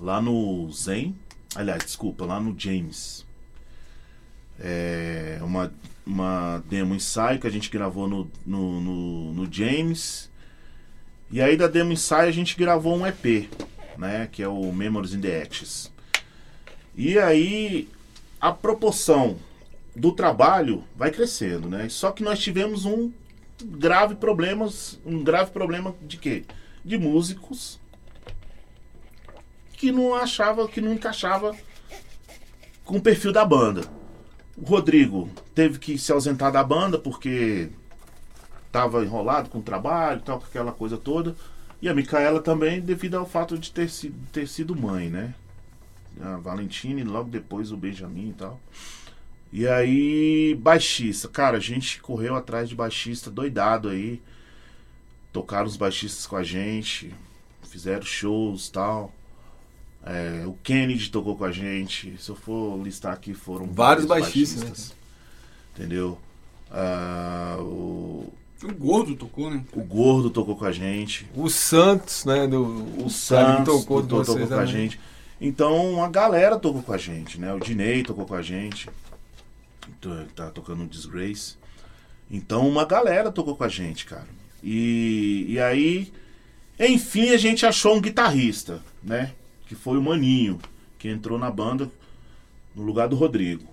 Lá 0.00 0.20
no 0.20 0.70
Zen. 0.72 1.16
Aliás, 1.54 1.84
desculpa, 1.84 2.24
lá 2.24 2.40
no 2.40 2.58
James. 2.58 3.26
É 4.58 5.38
uma, 5.42 5.72
uma 6.08 6.64
demo 6.66 6.94
ensaio 6.94 7.38
que 7.38 7.46
a 7.46 7.50
gente 7.50 7.68
gravou 7.68 8.08
no, 8.08 8.30
no, 8.46 8.80
no, 8.80 9.32
no 9.34 9.52
James. 9.52 10.30
E 11.30 11.42
aí 11.42 11.54
da 11.54 11.66
demo 11.66 11.92
ensaio 11.92 12.30
a 12.30 12.32
gente 12.32 12.56
gravou 12.56 12.96
um 12.96 13.06
EP, 13.06 13.50
né? 13.98 14.26
Que 14.32 14.42
é 14.42 14.48
o 14.48 14.72
Memories 14.72 15.12
in 15.12 15.20
the 15.20 15.42
Ashes. 15.42 15.92
E 16.96 17.18
aí 17.18 17.90
a 18.40 18.50
proporção 18.50 19.36
do 19.94 20.10
trabalho 20.10 20.82
vai 20.96 21.10
crescendo, 21.10 21.68
né? 21.68 21.86
Só 21.90 22.10
que 22.10 22.22
nós 22.22 22.38
tivemos 22.38 22.86
um 22.86 23.12
grave 23.62 24.14
problemas, 24.14 24.98
um 25.04 25.22
grave 25.22 25.50
problema 25.50 25.94
de 26.00 26.16
quê? 26.16 26.44
De 26.82 26.96
músicos 26.96 27.78
que 29.74 29.92
não 29.92 30.14
achava, 30.14 30.66
que 30.66 30.80
não 30.80 30.94
encaixava 30.94 31.54
com 32.82 32.96
o 32.96 33.02
perfil 33.02 33.30
da 33.30 33.44
banda. 33.44 33.97
O 34.60 34.64
Rodrigo 34.64 35.30
teve 35.54 35.78
que 35.78 35.96
se 35.96 36.10
ausentar 36.10 36.50
da 36.50 36.64
banda 36.64 36.98
porque 36.98 37.70
tava 38.72 39.04
enrolado 39.04 39.48
com 39.48 39.58
o 39.58 39.62
trabalho, 39.62 40.20
tal, 40.20 40.40
com 40.40 40.46
aquela 40.46 40.72
coisa 40.72 40.96
toda. 40.96 41.36
E 41.80 41.88
a 41.88 41.94
Micaela 41.94 42.42
também, 42.42 42.80
devido 42.80 43.16
ao 43.16 43.24
fato 43.24 43.56
de 43.56 43.70
ter 43.70 43.88
sido, 43.88 44.16
ter 44.32 44.48
sido 44.48 44.74
mãe, 44.74 45.08
né? 45.08 45.32
A 46.20 46.36
Valentina 46.38 47.00
e 47.00 47.04
logo 47.04 47.30
depois 47.30 47.70
o 47.70 47.76
Benjamin 47.76 48.30
e 48.30 48.32
tal. 48.32 48.60
E 49.52 49.66
aí, 49.68 50.56
baixista. 50.60 51.28
Cara, 51.28 51.56
a 51.56 51.60
gente 51.60 52.00
correu 52.02 52.34
atrás 52.34 52.68
de 52.68 52.74
baixista 52.74 53.30
doidado 53.30 53.88
aí. 53.88 54.20
Tocaram 55.32 55.66
os 55.66 55.76
baixistas 55.76 56.26
com 56.26 56.34
a 56.34 56.42
gente. 56.42 57.14
Fizeram 57.62 58.02
shows 58.02 58.68
tal. 58.68 59.12
É, 60.08 60.46
o 60.46 60.54
Kennedy 60.62 61.10
tocou 61.10 61.36
com 61.36 61.44
a 61.44 61.52
gente. 61.52 62.16
Se 62.18 62.30
eu 62.30 62.34
for 62.34 62.82
listar 62.82 63.12
aqui, 63.12 63.34
foram 63.34 63.66
Vários 63.66 64.06
baixistas, 64.06 64.62
né? 64.62 64.96
Entendeu? 65.76 66.18
Ah, 66.70 67.56
o, 67.60 68.32
O 68.62 68.74
gordo 68.74 69.14
tocou, 69.14 69.50
né? 69.50 69.62
o 69.72 69.82
Gordo 69.82 70.30
tocou 70.30 70.56
com 70.56 70.64
a 70.64 70.72
gente. 70.72 71.26
O 71.34 71.50
Santos, 71.50 72.24
né? 72.24 72.46
Do, 72.46 72.62
O 72.62 72.96
cara 72.96 73.10
Santos 73.10 73.64
tocou, 73.66 74.02
tocou, 74.02 74.24
tocou 74.24 74.46
com 74.48 74.54
a 74.54 74.66
gente. 74.66 74.98
Então 75.38 76.02
a 76.02 76.08
galera 76.08 76.58
tocou 76.58 76.82
com 76.82 76.92
a 76.92 76.98
gente, 76.98 77.38
né? 77.38 77.52
O 77.52 77.60
Dinei 77.60 78.02
tocou 78.02 78.24
com 78.24 78.34
a 78.34 78.42
gente. 78.42 78.88
Então, 79.88 80.26
Tá 80.34 80.50
tocando 80.50 80.78
no 80.78 80.88
Disgrace. 80.88 81.56
Então 82.30 82.66
uma 82.66 82.86
galera 82.86 83.30
tocou 83.30 83.54
com 83.54 83.64
a 83.64 83.68
gente, 83.68 84.06
cara. 84.06 84.26
E, 84.62 85.46
e 85.48 85.60
aí, 85.60 86.12
enfim, 86.80 87.28
a 87.30 87.36
gente 87.36 87.64
achou 87.66 87.94
um 87.94 88.00
guitarrista, 88.00 88.82
né? 89.02 89.32
Que 89.68 89.74
foi 89.74 89.98
o 89.98 90.02
Maninho, 90.02 90.58
que 90.98 91.08
entrou 91.08 91.38
na 91.38 91.50
banda 91.50 91.90
no 92.74 92.82
lugar 92.82 93.08
do 93.08 93.16
Rodrigo. 93.16 93.68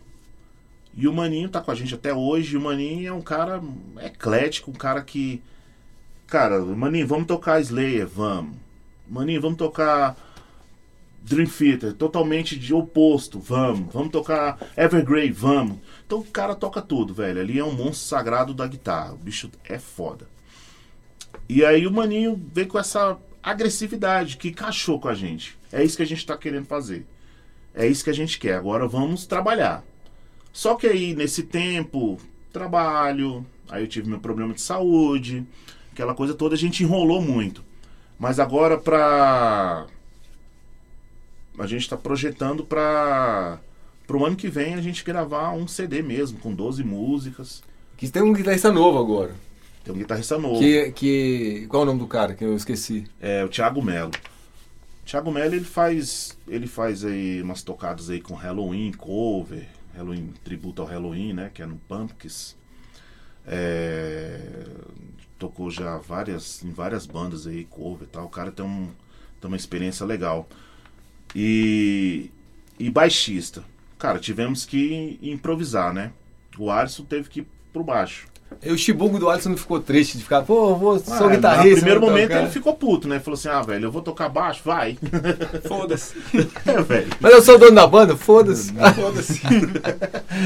E 0.96 1.08
o 1.08 1.14
Maninho 1.14 1.50
tá 1.50 1.60
com 1.60 1.72
a 1.72 1.76
gente 1.76 1.96
até 1.96 2.14
hoje. 2.14 2.54
E 2.54 2.58
o 2.58 2.62
Maninho 2.62 3.08
é 3.08 3.14
um 3.14 3.22
cara 3.22 3.62
eclético, 4.02 4.72
um 4.72 4.76
cara 4.76 5.02
que. 5.02 5.42
Cara, 6.28 6.60
Maninho, 6.60 7.08
vamos 7.08 7.26
tocar 7.26 7.60
Slayer? 7.62 8.08
Vamos. 8.08 8.58
Maninho, 9.08 9.42
vamos 9.42 9.58
tocar 9.58 10.18
Dream 11.22 11.48
Theater, 11.48 11.94
totalmente 11.94 12.58
de 12.58 12.74
oposto, 12.74 13.40
vamos. 13.40 13.92
Vamos 13.92 14.12
tocar 14.12 14.60
Evergrey, 14.78 15.32
vamos. 15.32 15.80
Então 16.06 16.20
o 16.20 16.24
cara 16.24 16.56
toca 16.56 16.82
tudo, 16.82 17.14
velho. 17.14 17.42
Ali 17.42 17.58
é 17.58 17.64
um 17.64 17.74
monstro 17.74 18.08
sagrado 18.08 18.54
da 18.54 18.68
guitarra. 18.68 19.14
O 19.14 19.18
bicho 19.18 19.50
é 19.64 19.80
foda. 19.80 20.28
E 21.50 21.66
aí 21.66 21.88
o 21.88 21.92
Maninho 21.92 22.40
veio 22.54 22.68
com 22.68 22.78
essa 22.78 23.18
agressividade 23.42 24.38
que 24.38 24.50
encaixou 24.50 25.00
com 25.00 25.08
a 25.08 25.16
gente. 25.16 25.58
É 25.76 25.84
isso 25.84 25.98
que 25.98 26.04
a 26.04 26.08
gente 26.08 26.26
tá 26.26 26.38
querendo 26.38 26.66
fazer. 26.66 27.06
É 27.74 27.86
isso 27.86 28.02
que 28.02 28.10
a 28.10 28.14
gente 28.14 28.40
quer. 28.40 28.56
Agora 28.56 28.88
vamos 28.88 29.26
trabalhar. 29.26 29.84
Só 30.54 30.76
que 30.76 30.88
aí, 30.88 31.14
nesse 31.14 31.44
tempo, 31.44 32.18
trabalho, 32.54 33.46
aí 33.68 33.84
eu 33.84 33.88
tive 33.88 34.08
meu 34.08 34.20
problema 34.20 34.54
de 34.54 34.62
saúde, 34.62 35.46
aquela 35.92 36.16
coisa 36.16 36.34
toda, 36.34 36.56
a 36.56 36.58
gente 36.58 36.82
enrolou 36.82 37.22
muito. 37.22 37.62
Mas 38.18 38.40
agora 38.40 38.78
pra. 38.78 39.86
A 41.60 41.68
gente 41.68 41.90
tá 41.90 41.98
projetando 41.98 42.64
pra. 42.64 43.60
Pro 44.08 44.24
ano 44.24 44.38
que 44.38 44.48
vem 44.48 44.76
a 44.76 44.82
gente 44.82 45.04
gravar 45.04 45.52
um 45.52 45.68
CD 45.68 46.02
mesmo, 46.02 46.40
com 46.40 46.54
12 46.54 46.86
músicas. 46.86 47.62
Que 47.98 48.08
tem 48.10 48.22
um 48.22 48.32
guitarrista 48.32 48.72
novo 48.72 48.98
agora. 48.98 49.36
Tem 49.84 49.94
um 49.94 49.98
guitarrista 49.98 50.38
novo. 50.38 50.60
Que, 50.60 50.92
que, 50.92 51.66
qual 51.68 51.82
é 51.82 51.84
o 51.84 51.88
nome 51.88 52.00
do 52.00 52.08
cara 52.08 52.34
que 52.34 52.46
eu 52.46 52.56
esqueci? 52.56 53.06
É 53.20 53.44
o 53.44 53.50
Thiago 53.50 53.82
Melo. 53.82 54.12
Thiago 55.06 55.32
Melo 55.32 55.54
ele 55.54 55.64
faz 55.64 56.36
ele 56.48 56.66
faz 56.68 57.06
aí 57.06 57.42
umas 57.42 57.62
tocadas 57.62 58.10
aí 58.10 58.20
com 58.20 58.34
Halloween 58.34 58.92
cover, 58.92 59.68
Halloween 59.94 60.34
tributo 60.44 60.82
ao 60.82 60.88
Halloween, 60.88 61.34
né, 61.34 61.52
que 61.54 61.62
é 61.62 61.66
no 61.66 61.78
Pumpkins. 61.88 62.56
É, 63.48 64.66
tocou 65.38 65.70
já 65.70 65.98
várias 65.98 66.64
em 66.64 66.72
várias 66.72 67.06
bandas 67.06 67.46
aí 67.46 67.66
cover 67.66 68.08
e 68.08 68.12
tal. 68.12 68.26
O 68.26 68.30
cara 68.30 68.52
tem 68.52 68.66
um 68.66 68.90
tem 69.40 69.48
uma 69.48 69.58
experiência 69.58 70.06
legal. 70.06 70.48
E 71.36 72.32
e 72.80 72.90
baixista. 72.90 73.64
Cara, 74.00 74.20
tivemos 74.20 74.66
que 74.66 75.20
improvisar, 75.22 75.94
né? 75.94 76.12
O 76.58 76.72
Alisson 76.72 77.06
teve 77.06 77.30
que 77.30 77.40
ir 77.42 77.48
pro 77.72 77.84
baixo. 77.84 78.28
E 78.64 78.72
o 78.72 78.78
Chibungo 78.78 79.20
do 79.20 79.30
Alisson 79.30 79.50
não 79.50 79.58
ficou 79.58 79.80
triste 79.80 80.18
de 80.18 80.24
ficar, 80.24 80.42
pô, 80.44 80.70
eu 80.72 80.76
vou, 80.76 81.00
sou 81.00 81.28
Ah, 81.28 81.30
guitarrista. 81.30 81.70
No 81.70 81.76
primeiro 81.78 82.00
vou 82.00 82.10
momento 82.10 82.28
tocar. 82.30 82.42
ele 82.42 82.50
ficou 82.52 82.74
puto, 82.76 83.08
né? 83.08 83.20
Falou 83.20 83.38
assim: 83.38 83.48
ah, 83.50 83.62
velho, 83.62 83.86
eu 83.86 83.92
vou 83.92 84.02
tocar 84.02 84.28
baixo, 84.30 84.62
vai. 84.66 84.98
Foda-se. 85.68 86.16
é, 86.66 86.82
velho. 86.82 87.08
Mas 87.20 87.34
eu 87.34 87.42
sou 87.42 87.58
dono 87.60 87.72
da 87.76 87.86
banda? 87.88 88.16
Foda-se. 88.18 88.74
Foda-se. 88.96 89.42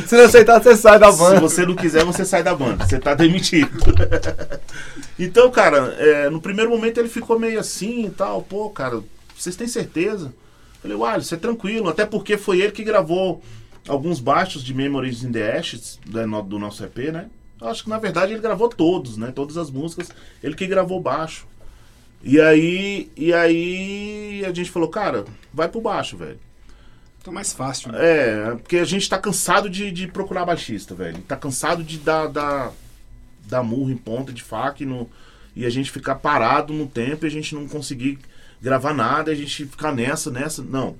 Se 0.08 0.16
não 0.18 0.26
aceitar, 0.26 0.62
você 0.62 0.76
sai 0.76 1.00
da 1.00 1.12
Se 1.12 1.18
banda. 1.20 1.40
você 1.40 1.66
não 1.66 1.76
quiser, 1.76 2.04
você 2.04 2.26
sai 2.26 2.44
da 2.44 2.54
banda. 2.56 2.86
Você 2.86 3.00
tá 3.00 3.14
demitido. 3.14 3.70
então, 5.18 5.50
cara, 5.52 5.96
é, 5.98 6.30
no 6.30 6.42
primeiro 6.42 6.70
momento 6.70 6.98
ele 7.00 7.10
ficou 7.10 7.40
meio 7.40 7.60
assim 7.60 8.06
e 8.06 8.10
tal. 8.10 8.42
Pô, 8.42 8.70
cara, 8.70 9.02
vocês 9.38 9.56
têm 9.56 9.68
certeza? 9.68 10.28
Eu 10.28 10.82
falei, 10.82 10.98
uai, 10.98 11.20
isso 11.20 11.34
é 11.34 11.38
tranquilo. 11.38 11.90
Até 11.90 12.06
porque 12.06 12.38
foi 12.38 12.60
ele 12.62 12.72
que 12.72 12.84
gravou 12.84 13.42
alguns 13.88 14.20
baixos 14.20 14.64
de 14.64 14.74
Memories 14.74 15.24
in 15.24 15.32
the 15.32 15.58
Ashes 15.58 16.00
no- 16.06 16.42
do 16.44 16.60
nosso 16.60 16.84
EP, 16.84 17.12
né? 17.12 17.26
Acho 17.62 17.84
que 17.84 17.90
na 17.90 17.98
verdade 17.98 18.34
ele 18.34 18.42
gravou 18.42 18.70
todos, 18.70 19.18
né? 19.18 19.32
Todas 19.32 19.58
as 19.58 19.70
músicas. 19.70 20.10
Ele 20.42 20.56
que 20.56 20.68
gravou 20.68 21.02
baixo. 21.02 21.48
E 22.22 22.40
aí, 22.40 23.10
e 23.16 23.34
aí 23.34 24.44
a 24.46 24.54
gente 24.54 24.70
falou, 24.70 24.90
cara, 24.90 25.26
vai 25.54 25.70
pro 25.70 25.82
baixo, 25.82 26.18
velho. 26.18 26.40
Então 27.22 27.34
mais 27.34 27.54
fácil, 27.54 27.92
né? 27.92 28.00
É, 28.02 28.52
porque 28.56 28.78
a 28.78 28.86
gente 28.86 29.10
tá 29.10 29.18
cansado 29.18 29.70
de, 29.70 29.92
de 29.92 30.08
procurar 30.08 30.46
baixista, 30.46 30.96
velho. 30.96 31.22
Tá 31.22 31.36
cansado 31.36 31.84
de 31.84 31.98
dar, 31.98 32.28
dar, 32.28 32.72
dar 33.46 33.64
murro 33.64 33.92
em 33.92 33.98
ponta 33.98 34.32
de 34.32 34.42
faca 34.42 34.84
e, 34.84 34.86
no, 34.86 35.10
e 35.56 35.66
a 35.66 35.70
gente 35.70 35.92
ficar 35.92 36.16
parado 36.16 36.74
no 36.74 36.88
tempo 36.88 37.26
e 37.26 37.28
a 37.28 37.32
gente 37.32 37.56
não 37.56 37.68
conseguir 37.68 38.20
gravar 38.62 38.94
nada, 38.94 39.32
a 39.32 39.36
gente 39.36 39.66
ficar 39.66 39.94
nessa, 39.94 40.32
nessa. 40.32 40.62
Não. 40.62 40.96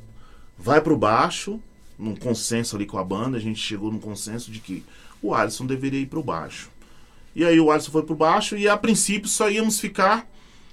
Vai 0.58 0.82
pro 0.82 0.98
baixo, 0.98 1.60
num 1.98 2.16
consenso 2.16 2.76
ali 2.76 2.86
com 2.86 2.98
a 2.98 3.04
banda, 3.04 3.38
a 3.38 3.42
gente 3.42 3.60
chegou 3.60 3.92
num 3.92 4.00
consenso 4.00 4.52
de 4.52 4.60
que 4.60 4.84
o 5.22 5.34
Alisson 5.34 5.66
deveria 5.66 6.00
ir 6.02 6.06
pro 6.08 6.24
baixo. 6.24 6.70
E 7.36 7.46
aí 7.46 7.60
o 7.60 7.72
Alisson 7.72 7.92
foi 7.92 8.04
pro 8.04 8.16
baixo 8.16 8.58
e 8.58 8.68
a 8.68 8.76
princípio 8.78 9.30
só 9.30 9.50
íamos 9.50 9.80
ficar 9.80 10.28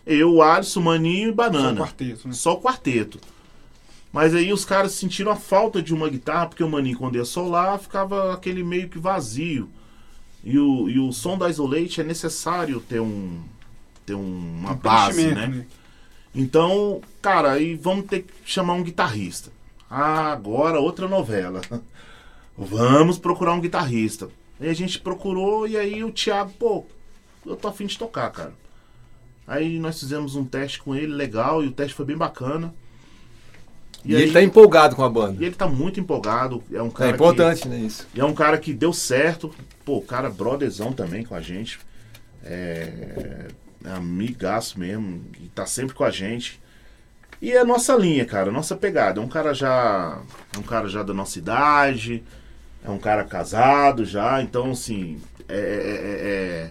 eu, 0.06 0.34
o 0.34 0.42
Alisson, 0.42 0.80
o 0.80 0.84
Maninho 0.84 1.28
e 1.30 1.32
Banana. 1.32 1.68
Só 1.78 1.82
o 1.82 1.86
quarteto, 1.86 2.28
né? 2.28 2.34
Só 2.34 2.52
o 2.54 2.60
quarteto. 2.60 3.20
Mas 4.12 4.34
aí 4.34 4.52
os 4.52 4.64
caras 4.64 4.92
sentiram 4.92 5.32
a 5.32 5.36
falta 5.36 5.82
de 5.82 5.92
uma 5.92 6.08
guitarra, 6.08 6.46
porque 6.46 6.62
o 6.64 6.68
Maninho, 6.70 6.96
quando 6.96 7.16
ia 7.16 7.24
solar, 7.24 7.78
ficava 7.78 8.32
aquele 8.32 8.62
meio 8.62 8.88
que 8.88 8.98
vazio. 8.98 9.68
E 10.44 10.58
o, 10.58 10.88
e 10.88 10.98
o 10.98 11.12
som 11.12 11.36
da 11.36 11.50
Isolate 11.50 12.00
é 12.00 12.04
necessário 12.04 12.80
ter 12.80 13.00
um 13.00 13.42
ter 14.06 14.14
um- 14.14 14.58
uma 14.60 14.70
Um 14.72 14.76
base, 14.76 15.14
preenchimento, 15.20 15.56
né? 15.56 15.66
Então, 16.32 17.00
cara, 17.20 17.52
aí 17.52 17.74
vamos 17.74 18.06
ter 18.06 18.22
que 18.22 18.32
chamar 18.44 18.74
um 18.74 18.82
guitarrista. 18.84 19.50
Ah, 19.90 20.30
agora 20.32 20.78
outra 20.80 21.08
novela. 21.08 21.60
Vamos 22.56 23.18
procurar 23.18 23.52
um 23.52 23.60
guitarrista. 23.60 24.28
Aí 24.60 24.68
a 24.68 24.74
gente 24.74 24.98
procurou 24.98 25.66
e 25.68 25.76
aí 25.76 26.02
o 26.02 26.10
Thiago, 26.10 26.50
pô, 26.58 26.86
eu 27.44 27.56
tô 27.56 27.68
afim 27.68 27.86
de 27.86 27.98
tocar, 27.98 28.30
cara. 28.30 28.52
Aí 29.46 29.78
nós 29.78 30.00
fizemos 30.00 30.34
um 30.34 30.44
teste 30.44 30.80
com 30.82 30.94
ele, 30.94 31.12
legal, 31.12 31.62
e 31.62 31.66
o 31.68 31.72
teste 31.72 31.94
foi 31.94 32.04
bem 32.06 32.16
bacana. 32.16 32.74
E, 34.04 34.14
aí- 34.16 34.22
ele 34.22 34.32
tá 34.32 34.42
empolgado 34.42 34.96
com 34.96 35.04
a 35.04 35.08
banda. 35.10 35.42
e 35.42 35.46
ele 35.46 35.54
tá 35.54 35.66
muito 35.66 36.00
empolgado. 36.00 36.62
É 36.72 36.80
um 36.82 36.88
É 36.88 36.90
cara 36.90 37.10
importante, 37.16 37.68
né, 37.68 37.78
isso. 37.78 38.06
que, 38.12 38.20
é 38.20 38.24
um 38.24 38.34
cara 38.34 38.56
que 38.58 38.72
deu 38.72 38.92
certo. 38.92 39.54
Pô, 39.84 40.00
cara 40.00 40.30
brotherzão 40.30 40.92
também 40.92 41.24
com 41.24 41.34
a 41.34 41.40
gente. 41.40 41.78
É, 42.44 43.48
é 43.84 43.90
amigaço 43.90 44.78
mesmo. 44.78 45.22
E 45.40 45.48
tá 45.48 45.66
sempre 45.66 45.94
com 45.94 46.04
a 46.04 46.10
gente. 46.10 46.60
E 47.42 47.52
é 47.52 47.58
a 47.58 47.64
nossa 47.64 47.94
linha, 47.96 48.24
cara, 48.24 48.48
a 48.48 48.52
nossa 48.52 48.74
pegada. 48.76 49.20
É 49.20 49.24
um 49.24 49.28
cara 49.28 49.52
já. 49.52 50.20
É 50.54 50.58
um 50.58 50.62
cara 50.62 50.88
já 50.88 51.02
da 51.02 51.12
nossa 51.12 51.38
idade. 51.38 52.22
É 52.86 52.90
um 52.90 52.98
cara 52.98 53.24
casado 53.24 54.04
já. 54.04 54.40
Então, 54.42 54.70
assim. 54.70 55.18
É, 55.48 55.54
é- 55.56 55.58
é- 55.58 56.70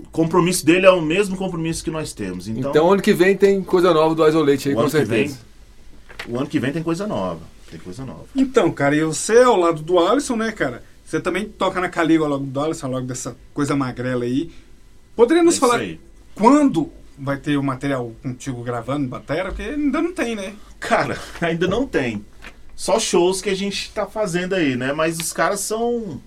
o 0.00 0.08
compromisso 0.10 0.64
dele 0.66 0.84
é 0.86 0.90
o 0.90 1.00
mesmo 1.00 1.36
compromisso 1.36 1.84
que 1.84 1.90
nós 1.90 2.12
temos. 2.12 2.48
Então, 2.48 2.70
Então, 2.70 2.90
ano 2.92 3.00
que 3.02 3.12
vem 3.12 3.36
tem 3.36 3.62
coisa 3.62 3.92
nova 3.94 4.14
do 4.14 4.26
Isolate 4.26 4.68
aí, 4.68 4.74
o 4.74 4.76
com 4.76 4.82
ano 4.82 4.90
que 4.90 4.96
certeza. 4.96 5.38
vem, 6.26 6.34
o 6.34 6.38
ano 6.38 6.46
que 6.48 6.58
vem 6.58 6.72
tem 6.72 6.82
coisa 6.82 7.06
nova. 7.06 7.40
Tem 7.70 7.78
coisa 7.80 8.04
nova. 8.04 8.24
Então, 8.36 8.70
cara, 8.72 8.94
e 8.96 9.02
você 9.04 9.38
ao 9.42 9.56
lado 9.56 9.82
do 9.82 9.98
Alisson, 9.98 10.36
né, 10.36 10.52
cara? 10.52 10.82
Você 11.04 11.20
também 11.20 11.46
toca 11.48 11.80
na 11.80 11.88
Caliga 11.88 12.24
ao 12.24 12.30
lado 12.30 12.44
do 12.44 12.60
Alisson, 12.60 12.88
lado 12.88 13.06
dessa 13.06 13.36
coisa 13.54 13.74
magrela 13.76 14.24
aí. 14.24 14.50
Poderia 15.16 15.42
nos 15.42 15.56
É 15.56 15.60
falar 15.60 15.76
aí. 15.76 16.00
quando 16.34 16.90
vai 17.18 17.36
ter 17.38 17.56
o 17.56 17.62
material 17.62 18.12
contigo 18.22 18.62
gravando, 18.62 19.06
batera? 19.08 19.50
Porque 19.50 19.62
ainda 19.62 20.02
não 20.02 20.12
tem, 20.12 20.34
né? 20.34 20.54
Cara, 20.80 21.16
ainda 21.40 21.66
não 21.68 21.86
tem. 21.86 22.24
Só 22.74 22.98
shows 22.98 23.40
que 23.40 23.50
a 23.50 23.54
gente 23.56 23.90
tá 23.92 24.06
fazendo 24.06 24.54
aí, 24.54 24.76
né? 24.76 24.92
Mas 24.92 25.18
os 25.18 25.32
caras 25.32 25.60
são. 25.60 26.20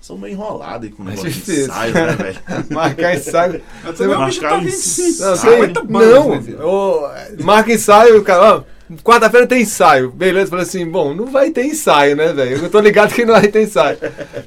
São 0.00 0.16
meio 0.16 0.32
enrolados 0.32 0.86
aí 0.88 0.94
com 0.94 1.02
o 1.02 1.04
Com 1.06 1.10
negócio 1.10 1.30
de 1.30 1.40
certeza. 1.40 1.68
ensaio, 1.68 1.94
né, 1.94 2.16
velho? 2.16 2.38
Marcar 2.70 3.14
ensaio. 3.14 3.62
Você 3.84 4.06
vai 4.08 4.16
marcar 4.16 4.48
tá 4.50 4.56
25, 4.56 5.22
Não, 5.22 5.32
ensaio. 5.34 5.52
50 5.52 5.80
tem- 5.82 5.90
não 5.90 6.40
né, 6.40 6.64
ô, 6.64 7.10
marca 7.44 7.70
ensaio, 7.72 8.18
o 8.18 8.24
cara, 8.24 8.64
quarta-feira 9.04 9.46
tem 9.46 9.60
ensaio. 9.60 10.10
Beleza, 10.10 10.48
falei 10.50 10.64
assim, 10.64 10.86
bom, 10.88 11.12
não 11.14 11.26
vai 11.26 11.50
ter 11.50 11.66
ensaio, 11.66 12.16
né, 12.16 12.32
velho? 12.32 12.64
Eu 12.64 12.70
tô 12.70 12.80
ligado 12.80 13.12
que 13.12 13.26
não 13.26 13.34
vai 13.34 13.48
ter 13.48 13.62
ensaio. 13.62 13.98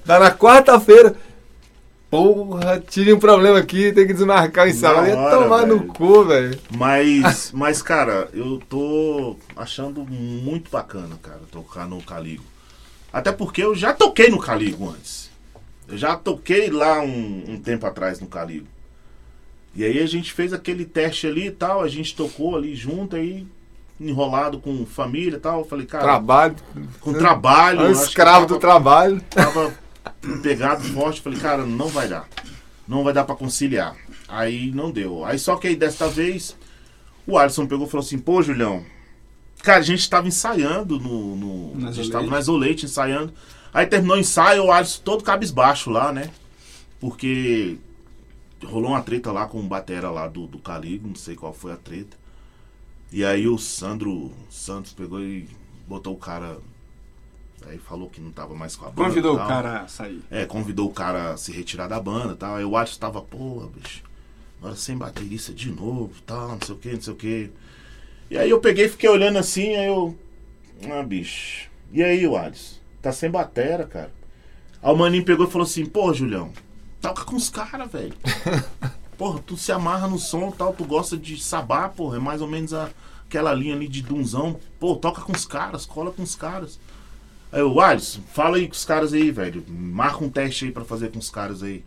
Tá 0.06 0.20
na 0.20 0.32
quarta-feira. 0.32 1.16
Porra, 2.14 2.80
tive 2.80 3.12
um 3.12 3.20
problema 3.20 3.58
aqui, 3.58 3.92
tem 3.92 4.06
que 4.06 4.14
desmarcar 4.14 4.68
o 4.68 4.70
ensaio. 4.70 5.08
Ia 5.08 5.30
tomar 5.32 5.66
no 5.66 5.80
velho. 5.80 5.94
cu, 5.94 6.24
velho. 6.26 6.60
Mas, 6.78 7.52
mas, 7.56 7.82
cara, 7.82 8.30
eu 8.34 8.62
tô 8.70 9.36
achando 9.56 10.06
muito 10.06 10.70
bacana, 10.70 11.18
cara, 11.22 11.42
tocar 11.52 11.88
no 11.88 12.02
Caligo. 12.04 12.44
Até 13.12 13.32
porque 13.32 13.64
eu 13.64 13.74
já 13.74 13.94
toquei 13.94 14.30
no 14.30 14.38
Caligo 14.40 14.90
antes. 14.90 15.32
Eu 15.88 15.98
já 15.98 16.16
toquei 16.16 16.70
lá 16.70 17.02
um, 17.02 17.46
um 17.48 17.60
tempo 17.60 17.86
atrás 17.88 18.20
no 18.20 18.28
Caligo. 18.28 18.68
E 19.76 19.84
aí 19.84 20.00
a 20.00 20.06
gente 20.06 20.32
fez 20.32 20.54
aquele 20.54 20.86
teste 20.86 21.26
ali 21.26 21.48
e 21.48 21.52
tal, 21.52 21.82
a 21.82 21.88
gente 21.88 22.16
tocou 22.16 22.56
ali 22.56 22.76
junto 22.76 23.16
aí, 23.16 23.48
enrolado 24.00 24.60
com 24.60 24.86
família 24.86 25.38
e 25.38 25.40
tal. 25.40 25.60
Eu 25.62 25.66
falei, 25.66 25.88
cara, 25.88 26.04
Trabalho. 26.04 26.56
com 27.00 27.12
trabalho. 27.12 27.82
É 27.82 27.84
um 27.86 27.92
escravo 27.92 28.42
tava- 28.42 28.54
do 28.54 28.60
trabalho. 28.60 29.22
tava 29.32 29.74
pegado 30.42 30.84
forte, 30.84 31.22
falei, 31.22 31.40
cara, 31.40 31.66
não 31.66 31.88
vai 31.88 32.08
dar. 32.08 32.28
Não 32.88 33.04
vai 33.04 33.14
dar 33.14 33.24
pra 33.24 33.36
conciliar. 33.36 33.96
Aí 34.28 34.72
não 34.72 34.92
deu. 34.92 35.24
Aí 35.24 35.40
só 35.40 35.56
que 35.56 35.68
aí 35.68 35.76
desta 35.76 36.08
vez 36.08 36.58
o 37.26 37.38
Alisson 37.38 37.66
pegou 37.66 37.88
e 37.88 37.90
falou 37.90 38.06
assim, 38.06 38.20
pô, 38.20 38.42
Julião, 38.42 38.86
cara, 39.62 39.80
a 39.80 39.84
gente 39.84 40.10
tava 40.10 40.28
ensaiando 40.28 41.00
no. 41.00 41.36
no 41.36 41.80
Na 41.80 41.90
a 41.90 41.92
gente 41.92 42.12
tava 42.12 42.28
na 42.28 42.40
Isolate 42.40 42.86
ensaiando. 42.86 43.34
Aí 43.74 43.86
terminou 43.86 44.18
o 44.18 44.20
ensaio, 44.20 44.66
o 44.66 44.72
Alisson 44.72 45.02
todo 45.04 45.24
cabisbaixo 45.24 45.90
lá, 45.90 46.12
né? 46.12 46.30
Porque 47.00 47.78
rolou 48.64 48.92
uma 48.92 49.02
treta 49.02 49.32
lá 49.32 49.46
com 49.46 49.60
o 49.60 49.64
Batera 49.64 50.10
lá 50.10 50.28
do, 50.28 50.48
do 50.48 50.60
Caligo, 50.60 51.08
não 51.08 51.16
sei 51.16 51.36
qual 51.36 51.54
foi 51.54 51.72
a 51.72 51.78
treta. 51.78 52.18
E 53.12 53.24
aí 53.24 53.48
o 53.48 53.58
Sandro 53.58 54.32
Santos 54.50 54.94
pegou 54.94 55.22
e 55.22 55.48
botou 55.88 56.14
o 56.14 56.18
cara. 56.18 56.58
Aí 57.70 57.78
falou 57.78 58.10
que 58.10 58.20
não 58.22 58.32
tava 58.32 58.54
mais 58.56 58.76
com 58.76 58.86
a 58.86 58.90
banda. 58.90 59.10
Convidou 59.10 59.36
o 59.36 59.48
cara 59.48 59.82
a 59.82 59.88
sair. 59.88 60.22
É, 60.30 60.46
convidou 60.46 60.88
o 60.90 60.94
cara 60.94 61.34
a 61.34 61.38
se 61.38 61.52
retirar 61.52 61.88
da 61.88 62.00
banda 62.00 62.36
tal. 62.36 62.56
Aí 62.56 62.66
o 62.66 62.76
Alisson 62.78 63.00
tava, 63.00 63.22
porra, 63.22 63.68
bicho, 63.68 64.02
agora 64.60 64.76
sem 64.76 64.98
baterista 64.98 65.54
de 65.54 65.70
novo, 65.72 66.12
tal, 66.26 66.50
não 66.50 66.60
sei 66.66 66.76
o 66.76 66.78
que, 66.78 66.92
não 66.94 67.02
sei 67.02 67.14
o 67.14 67.16
que. 67.16 67.52
E 68.30 68.38
aí 68.38 68.50
eu 68.50 68.60
peguei 68.60 68.88
fiquei 68.90 69.10
olhando 69.10 69.38
assim, 69.38 69.76
aí 69.76 69.88
eu. 69.88 70.18
Ah, 70.92 71.04
bicho. 71.04 71.70
E 71.92 72.04
aí, 72.04 72.26
o 72.28 72.36
Alisson? 72.36 72.78
Tá 73.02 73.12
sem 73.12 73.30
batera, 73.30 73.86
cara. 73.86 74.12
Aí 74.82 74.92
o 74.92 74.96
maninho 74.98 75.24
pegou 75.24 75.46
e 75.48 75.52
falou 75.52 75.66
assim, 75.66 75.86
pô, 75.86 76.12
Julião, 76.14 76.52
toca 77.00 77.24
com 77.24 77.36
os 77.36 77.50
caras, 77.50 77.92
velho. 77.92 78.14
Porra, 79.18 79.40
tu 79.46 79.56
se 79.56 79.72
amarra 79.72 80.08
no 80.08 80.18
som 80.18 80.50
e 80.50 80.54
tal, 80.54 80.74
tu 80.74 80.84
gosta 80.86 81.16
de 81.16 81.42
sabá, 81.42 81.88
porra, 81.88 82.18
é 82.18 82.20
mais 82.20 82.42
ou 82.42 82.48
menos 82.48 82.74
a- 82.74 82.90
aquela 83.28 83.54
linha 83.54 83.76
ali 83.76 83.88
de 83.88 84.02
dunzão. 84.02 84.60
Pô, 84.80 84.96
toca 84.96 85.22
com 85.22 85.32
os 85.32 85.46
caras, 85.46 85.86
cola 85.86 86.12
com 86.12 86.24
os 86.24 86.36
caras. 86.36 86.80
Aí 87.54 87.62
o 87.62 87.80
Alisson, 87.80 88.20
fala 88.34 88.58
aí 88.58 88.68
com 88.68 88.74
os 88.74 88.84
caras 88.84 89.14
aí, 89.14 89.30
velho. 89.30 89.64
Marca 89.70 90.24
um 90.24 90.30
teste 90.30 90.66
aí 90.66 90.72
pra 90.72 90.84
fazer 90.84 91.12
com 91.12 91.20
os 91.20 91.30
caras 91.30 91.62
aí. 91.62 91.86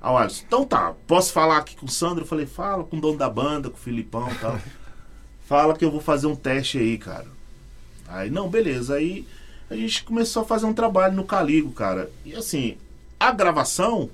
Aí 0.00 0.12
o 0.12 0.18
Alisson, 0.18 0.42
então 0.44 0.64
tá, 0.64 0.92
posso 1.06 1.32
falar 1.32 1.58
aqui 1.58 1.76
com 1.76 1.86
o 1.86 1.88
Sandro? 1.88 2.24
Eu 2.24 2.28
falei, 2.28 2.46
fala 2.46 2.82
com 2.82 2.96
o 2.96 3.00
dono 3.00 3.16
da 3.16 3.30
banda, 3.30 3.70
com 3.70 3.76
o 3.76 3.80
Filipão 3.80 4.28
e 4.28 4.34
tal. 4.34 4.58
fala 5.46 5.72
que 5.72 5.84
eu 5.84 5.90
vou 5.92 6.00
fazer 6.00 6.26
um 6.26 6.34
teste 6.34 6.78
aí, 6.78 6.98
cara. 6.98 7.28
Aí, 8.08 8.28
não, 8.28 8.48
beleza. 8.48 8.96
Aí 8.96 9.24
a 9.70 9.76
gente 9.76 10.02
começou 10.02 10.42
a 10.42 10.46
fazer 10.46 10.66
um 10.66 10.74
trabalho 10.74 11.14
no 11.14 11.22
Caligo, 11.22 11.70
cara. 11.70 12.10
E 12.24 12.34
assim, 12.34 12.76
a 13.20 13.30
gravação 13.30 14.10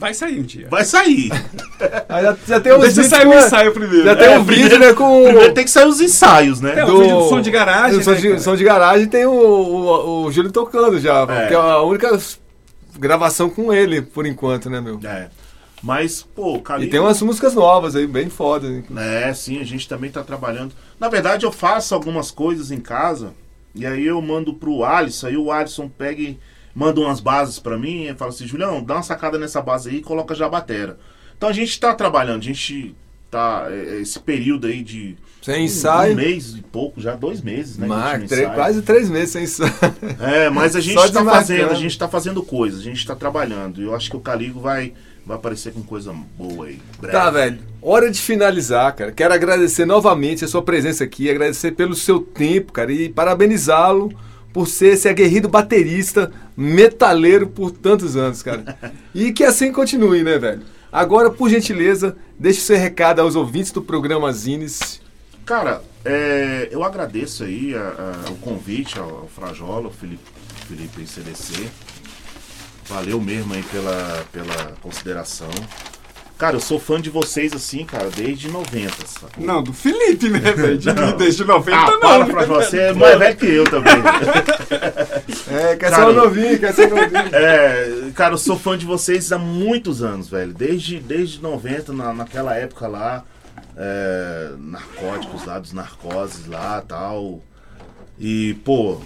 Vai 0.00 0.14
sair 0.14 0.40
um 0.40 0.42
dia. 0.42 0.66
vai 0.70 0.84
sair. 0.84 1.30
Aí 2.08 2.22
já, 2.24 2.36
já 2.48 2.60
tem 2.60 2.72
uns 2.72 2.80
Deixa 2.80 3.02
vídeos 3.02 3.06
sair 3.06 3.26
o 3.26 3.34
ensaio 3.34 3.72
primeiro. 3.72 4.04
Já 4.04 4.16
tem 4.16 4.26
É, 4.28 4.38
um 4.38 4.44
vídeo, 4.44 4.68
primeiro- 4.70 4.78
né, 4.86 4.92
com... 4.94 5.24
Primeiro 5.24 5.54
tem 5.54 5.64
que 5.64 5.70
sair 5.70 5.86
os 5.86 6.00
ensaios, 6.00 6.60
né? 6.60 6.78
É, 6.80 6.84
o 6.84 7.00
vídeo 7.00 7.18
do 7.18 7.28
som 7.28 7.40
de 7.40 7.50
garagem, 7.50 7.98
o 7.98 8.02
som, 8.02 8.10
né, 8.12 8.16
de, 8.16 8.40
som 8.40 8.56
de 8.56 8.64
garagem 8.64 9.06
tem 9.06 9.26
o, 9.26 9.30
o, 9.32 10.24
o 10.24 10.32
Júlio 10.32 10.50
tocando 10.50 10.98
já, 10.98 11.22
É. 11.28 11.46
que 11.48 11.54
é 11.54 11.56
a 11.56 11.80
única 11.82 12.18
gravação 12.98 13.48
com 13.48 13.72
ele, 13.72 14.02
por 14.02 14.26
enquanto, 14.26 14.68
né, 14.68 14.80
meu? 14.80 14.98
É. 15.04 15.28
Mas, 15.82 16.22
pô, 16.22 16.54
o 16.56 16.60
Caligo... 16.60 16.88
E 16.88 16.90
tem 16.90 17.00
umas 17.00 17.20
músicas 17.22 17.54
novas 17.54 17.96
aí, 17.96 18.06
bem 18.06 18.28
foda. 18.28 18.66
hein? 18.66 18.84
É, 18.98 19.32
sim, 19.32 19.60
a 19.60 19.64
gente 19.64 19.88
também 19.88 20.10
tá 20.10 20.22
trabalhando. 20.22 20.72
Na 20.98 21.08
verdade, 21.08 21.46
eu 21.46 21.52
faço 21.52 21.94
algumas 21.94 22.30
coisas 22.30 22.70
em 22.70 22.80
casa 22.80 23.32
e 23.74 23.86
aí 23.86 24.06
eu 24.06 24.20
mando 24.20 24.52
pro 24.52 24.84
Alisson, 24.84 25.28
aí 25.28 25.36
o 25.38 25.50
Alisson 25.50 25.88
pega 25.88 26.20
e 26.20 26.38
manda 26.74 27.00
umas 27.00 27.20
bases 27.20 27.58
pra 27.58 27.76
mim 27.78 28.04
e 28.06 28.14
fala 28.14 28.30
assim, 28.30 28.46
Julião, 28.46 28.82
dá 28.82 28.94
uma 28.94 29.02
sacada 29.02 29.38
nessa 29.38 29.60
base 29.60 29.90
aí 29.90 29.96
e 29.96 30.02
coloca 30.02 30.34
já 30.34 30.46
a 30.46 30.50
batera. 30.50 30.98
Então 31.36 31.48
a 31.48 31.52
gente 31.52 31.78
tá 31.80 31.94
trabalhando, 31.94 32.40
a 32.40 32.44
gente 32.44 32.94
tá. 33.30 33.66
é, 33.70 33.96
é, 33.96 34.00
esse 34.00 34.18
período 34.20 34.66
aí 34.66 34.82
de. 34.82 35.16
Sem 35.42 35.62
Um, 35.62 35.64
ensaio. 35.64 36.14
mês 36.14 36.54
e 36.54 36.60
pouco, 36.60 37.00
já 37.00 37.14
dois 37.16 37.40
meses, 37.40 37.78
né? 37.78 37.86
Mar- 37.86 38.20
quase 38.54 38.82
três 38.82 39.08
meses 39.08 39.30
sem 39.30 39.44
ensaio. 39.44 39.72
É, 40.20 40.50
mas 40.50 40.76
a 40.76 40.80
gente 40.82 40.94
tá 40.96 41.06
desmarcando. 41.06 41.30
fazendo, 41.34 41.70
a 41.70 41.74
gente 41.74 41.98
tá 41.98 42.08
fazendo 42.08 42.42
coisa, 42.42 42.78
a 42.78 42.82
gente 42.82 43.06
tá 43.06 43.14
trabalhando. 43.16 43.80
E 43.80 43.84
eu 43.84 43.94
acho 43.94 44.10
que 44.10 44.16
o 44.18 44.20
Caligo 44.20 44.60
vai, 44.60 44.92
vai 45.24 45.38
aparecer 45.38 45.72
com 45.72 45.82
coisa 45.82 46.14
boa 46.36 46.66
aí. 46.66 46.78
breve. 47.00 47.16
Tá, 47.16 47.30
velho. 47.30 47.58
Hora 47.80 48.10
de 48.10 48.20
finalizar, 48.20 48.94
cara. 48.94 49.12
Quero 49.12 49.32
agradecer 49.32 49.86
novamente 49.86 50.44
a 50.44 50.48
sua 50.48 50.60
presença 50.60 51.04
aqui, 51.04 51.30
agradecer 51.30 51.72
pelo 51.72 51.94
seu 51.94 52.20
tempo, 52.20 52.70
cara, 52.70 52.92
e 52.92 53.08
parabenizá-lo 53.08 54.12
por 54.52 54.66
ser 54.66 54.94
esse 54.94 55.08
aguerrido 55.08 55.48
baterista, 55.48 56.32
metaleiro 56.56 57.46
por 57.48 57.70
tantos 57.70 58.16
anos, 58.16 58.42
cara. 58.42 58.76
E 59.14 59.32
que 59.32 59.44
assim 59.44 59.72
continue, 59.72 60.22
né, 60.22 60.38
velho? 60.38 60.62
Agora, 60.92 61.30
por 61.30 61.48
gentileza, 61.48 62.16
deixe 62.38 62.60
seu 62.60 62.76
recado 62.76 63.20
aos 63.20 63.36
ouvintes 63.36 63.70
do 63.70 63.80
programa 63.80 64.32
Zines. 64.32 65.00
Cara, 65.46 65.82
é, 66.04 66.68
eu 66.70 66.82
agradeço 66.82 67.44
aí 67.44 67.74
a- 67.74 68.24
a- 68.26 68.30
o 68.30 68.34
convite 68.36 68.98
ao, 68.98 69.08
ao 69.08 69.28
Frajola, 69.28 69.86
ao 69.86 69.92
Felipe, 69.92 70.22
Felipe 70.68 71.06
CDC. 71.06 71.68
Valeu 72.88 73.20
mesmo 73.20 73.54
aí 73.54 73.62
pela, 73.64 74.24
pela 74.32 74.72
consideração. 74.80 75.48
Cara, 76.40 76.56
eu 76.56 76.60
sou 76.60 76.80
fã 76.80 76.98
de 76.98 77.10
vocês 77.10 77.52
assim, 77.52 77.84
cara, 77.84 78.08
desde 78.08 78.48
90. 78.48 79.06
sacou? 79.06 79.44
Não, 79.44 79.62
do 79.62 79.74
Felipe, 79.74 80.30
né, 80.30 80.40
velho? 80.40 80.78
De, 80.78 80.90
Não. 80.90 81.14
desde 81.14 81.44
90 81.44 81.76
Ah, 81.76 81.90
não. 81.90 82.00
para, 82.00 82.18
né? 82.24 82.32
Frajola, 82.32 82.64
você 82.64 82.78
é 82.78 82.92
mais 82.94 83.18
velho 83.18 83.36
que 83.36 83.46
eu 83.46 83.64
também. 83.68 83.92
É, 85.50 85.76
quer 85.76 85.90
Cara, 85.90 85.96
ser 85.96 86.10
um 86.10 86.12
novinho, 86.14 86.58
quer 86.58 86.72
ser 86.72 86.88
novinho. 86.88 87.10
É, 87.34 88.10
cara, 88.14 88.32
eu 88.34 88.38
sou 88.38 88.58
fã 88.58 88.78
de 88.78 88.86
vocês 88.86 89.30
há 89.32 89.36
muitos 89.38 90.02
anos, 90.02 90.30
velho. 90.30 90.54
Desde, 90.54 90.98
desde 90.98 91.42
90, 91.42 91.92
na, 91.92 92.14
naquela 92.14 92.56
época 92.56 92.88
lá, 92.88 93.22
é, 93.76 94.52
narcóticos 94.58 95.44
lá, 95.44 95.58
dos 95.58 95.74
narcoses 95.74 96.46
lá 96.46 96.82
tal. 96.88 97.42
E, 98.18 98.54
pô, 98.64 98.98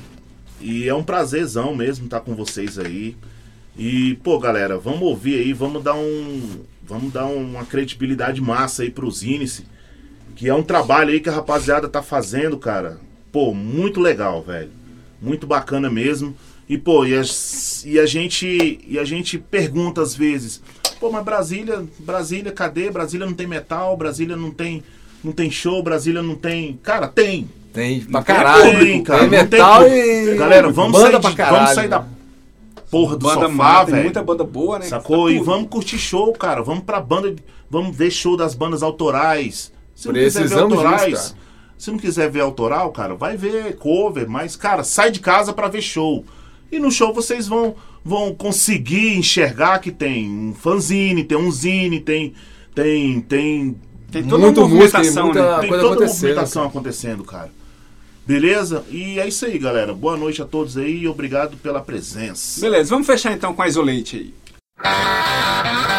e 0.61 0.89
é 0.89 0.95
um 0.95 1.03
prazerzão 1.03 1.75
mesmo 1.75 2.05
estar 2.05 2.21
com 2.21 2.37
vocês 2.37 2.79
aí. 2.79 3.17
E, 3.77 4.15
pô, 4.23 4.39
galera, 4.39 4.79
vamos 4.79 5.03
ouvir 5.03 5.41
aí, 5.41 5.53
vamos 5.53 5.83
dar 5.83 5.95
um. 5.95 6.61
Vamos 6.87 7.13
dar 7.13 7.27
uma 7.27 7.65
credibilidade 7.65 8.41
massa 8.41 8.83
aí 8.83 8.91
pro 8.91 9.11
Zinice. 9.11 9.65
Que 10.37 10.49
é 10.49 10.55
um 10.55 10.63
trabalho 10.63 11.11
aí 11.11 11.21
que 11.21 11.29
a 11.29 11.33
rapaziada 11.33 11.89
tá 11.89 12.03
fazendo, 12.03 12.59
cara. 12.59 12.99
Pô, 13.33 13.55
muito 13.55 14.01
legal, 14.01 14.43
velho. 14.43 14.71
Muito 15.23 15.47
bacana 15.47 15.89
mesmo. 15.89 16.35
E, 16.69 16.77
pô, 16.79 17.05
e 17.05 17.15
a, 17.17 17.23
e 17.85 17.99
a 18.01 18.07
gente. 18.07 18.81
E 18.87 18.99
a 18.99 19.05
gente 19.05 19.39
pergunta 19.39 20.01
às 20.03 20.15
vezes, 20.15 20.63
pô, 20.99 21.11
mas 21.11 21.25
Brasília, 21.25 21.85
Brasília, 21.99 22.51
cadê? 22.53 22.91
Brasília 22.91 23.27
não 23.27 23.35
tem 23.35 23.47
metal, 23.47 23.97
Brasília 23.97 24.37
não 24.37 24.51
tem. 24.51 24.83
Não 25.23 25.33
tem 25.33 25.51
show, 25.51 25.83
Brasília 25.83 26.23
não 26.23 26.35
tem. 26.35 26.79
Cara, 26.83 27.07
tem. 27.09 27.49
Tem 27.73 28.01
pra 28.03 28.23
Tem, 28.23 28.35
caralho. 28.37 29.03
cara, 29.03 29.19
tem 29.21 29.31
não 29.31 29.47
tem 29.47 29.59
metal 29.59 29.83
como. 29.83 29.95
e. 29.95 30.35
Galera, 30.37 30.71
vamos 30.71 30.93
banda 30.93 31.21
sair, 31.23 31.35
de- 31.35 31.43
vamos 31.43 31.71
sair 31.71 31.89
da 31.89 32.05
porra 32.99 33.17
do 33.17 33.27
Banda 33.27 33.41
sofá, 33.43 33.49
mata, 33.49 33.85
tem 33.87 33.93
velho. 33.93 34.05
muita 34.05 34.23
banda 34.23 34.45
boa, 34.45 34.79
né? 34.79 34.87
Sacou? 34.87 35.27
Tá 35.27 35.33
E 35.33 35.39
vamos 35.41 35.69
curtir 35.69 35.99
show, 35.99 36.33
cara. 36.33 36.63
Vamos 36.63 36.85
pra 36.85 37.01
banda. 37.01 37.35
Vamos 37.71 37.97
ver 37.97 38.11
show 38.11 38.37
das 38.37 38.55
bandas 38.55 38.83
autorais. 38.83 39.73
Se 39.95 40.07
não 40.09 40.15
quiser 40.15 40.31
ver 40.31 40.49
Precisamos 40.49 40.73
disso, 40.77 40.87
autorais. 40.87 41.15
cara. 41.29 41.35
se 41.79 41.91
não 41.91 41.99
quiser 41.99 42.31
ver 42.31 42.41
autoral, 42.41 42.91
cara, 42.93 43.15
vai 43.15 43.37
ver 43.37 43.77
cover. 43.77 44.29
Mas, 44.29 44.57
cara, 44.57 44.83
sai 44.85 45.11
de 45.11 45.21
casa 45.21 45.53
pra 45.53 45.69
ver 45.69 45.83
show. 45.83 46.25
E 46.73 46.79
no 46.79 46.91
show 46.91 47.13
vocês 47.13 47.47
vão, 47.47 47.75
vão 48.05 48.35
conseguir 48.35 49.17
enxergar 49.17 49.79
que 49.79 49.91
tem 49.93 50.29
um 50.29 50.55
fanzine, 50.55 51.23
tem 51.25 51.39
um 51.39 51.51
zine, 51.51 52.01
tem. 52.01 52.33
Tem. 52.75 53.21
Tem. 53.21 53.77
Tem 54.11 54.23
toda 54.23 54.45
Muito 54.45 54.61
uma 54.61 54.69
música 54.69 54.99
movimentação, 54.99 55.25
muita- 55.27 55.57
né? 55.57 55.61
Tem 55.61 55.71
toda 55.71 55.83
a 55.83 55.87
acontecendo, 55.93 56.21
movimentação 56.21 56.65
acontecendo, 56.67 57.25
cara. 57.25 57.51
Beleza? 58.27 58.85
E 58.91 59.19
é 59.21 59.29
isso 59.29 59.45
aí, 59.45 59.59
galera. 59.59 59.93
Boa 59.93 60.17
noite 60.17 60.41
a 60.41 60.47
todos 60.47 60.77
aí 60.79 61.03
e 61.03 61.09
obrigado 61.09 61.57
pela 61.59 61.81
presença. 61.81 62.61
Beleza, 62.61 62.91
vamos 62.91 63.07
fechar 63.07 63.33
então 63.33 63.55
com 63.55 63.63
a 63.63 63.69
Isolate 63.69 64.17
aí. 64.17 65.94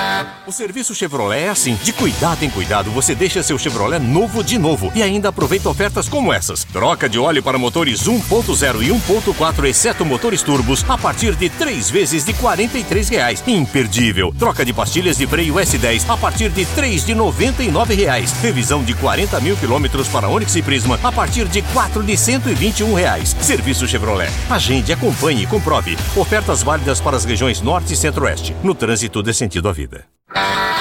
O 0.47 0.51
serviço 0.51 0.93
Chevrolet 0.93 1.41
é 1.41 1.49
assim. 1.49 1.75
De 1.83 1.91
cuidado 1.91 2.43
em 2.43 2.49
cuidado, 2.49 2.91
você 2.91 3.15
deixa 3.15 3.41
seu 3.41 3.57
Chevrolet 3.57 3.99
novo 3.99 4.43
de 4.43 4.59
novo 4.59 4.91
e 4.95 5.01
ainda 5.01 5.29
aproveita 5.29 5.69
ofertas 5.69 6.07
como 6.07 6.31
essas. 6.31 6.63
Troca 6.65 7.09
de 7.09 7.17
óleo 7.17 7.41
para 7.41 7.57
motores 7.57 8.03
1.0 8.03 8.83
e 8.83 8.89
1.4, 8.89 9.65
exceto 9.65 10.05
motores 10.05 10.43
turbos, 10.43 10.85
a 10.87 10.97
partir 10.97 11.35
de 11.35 11.49
3 11.49 11.89
vezes 11.89 12.23
de 12.23 12.33
43 12.33 13.09
reais. 13.09 13.43
Imperdível. 13.47 14.33
Troca 14.37 14.63
de 14.63 14.73
pastilhas 14.73 15.17
de 15.17 15.25
freio 15.25 15.55
S10 15.55 16.05
a 16.07 16.15
partir 16.15 16.49
de 16.49 16.65
3 16.65 17.05
de 17.05 17.15
99 17.15 17.95
reais. 17.95 18.31
Revisão 18.41 18.83
de 18.83 18.93
40 18.93 19.39
mil 19.41 19.57
quilômetros 19.57 20.07
para 20.07 20.29
Onix 20.29 20.55
e 20.55 20.61
Prisma 20.61 20.99
a 21.03 21.11
partir 21.11 21.47
de 21.47 21.61
4 21.61 22.03
de 22.03 22.15
121 22.15 22.93
reais. 22.93 23.35
Serviço 23.41 23.87
Chevrolet. 23.87 24.29
Agende, 24.49 24.93
acompanhe 24.93 25.43
e 25.43 25.47
comprove. 25.47 25.97
Ofertas 26.15 26.61
válidas 26.61 27.01
para 27.01 27.17
as 27.17 27.25
regiões 27.25 27.61
Norte 27.61 27.93
e 27.93 27.97
Centro-Oeste. 27.97 28.55
No 28.63 28.75
trânsito 28.75 29.23
dê 29.23 29.33
sentido 29.33 29.67
à 29.67 29.73
vida. 29.73 30.14
Bye. 30.35 30.74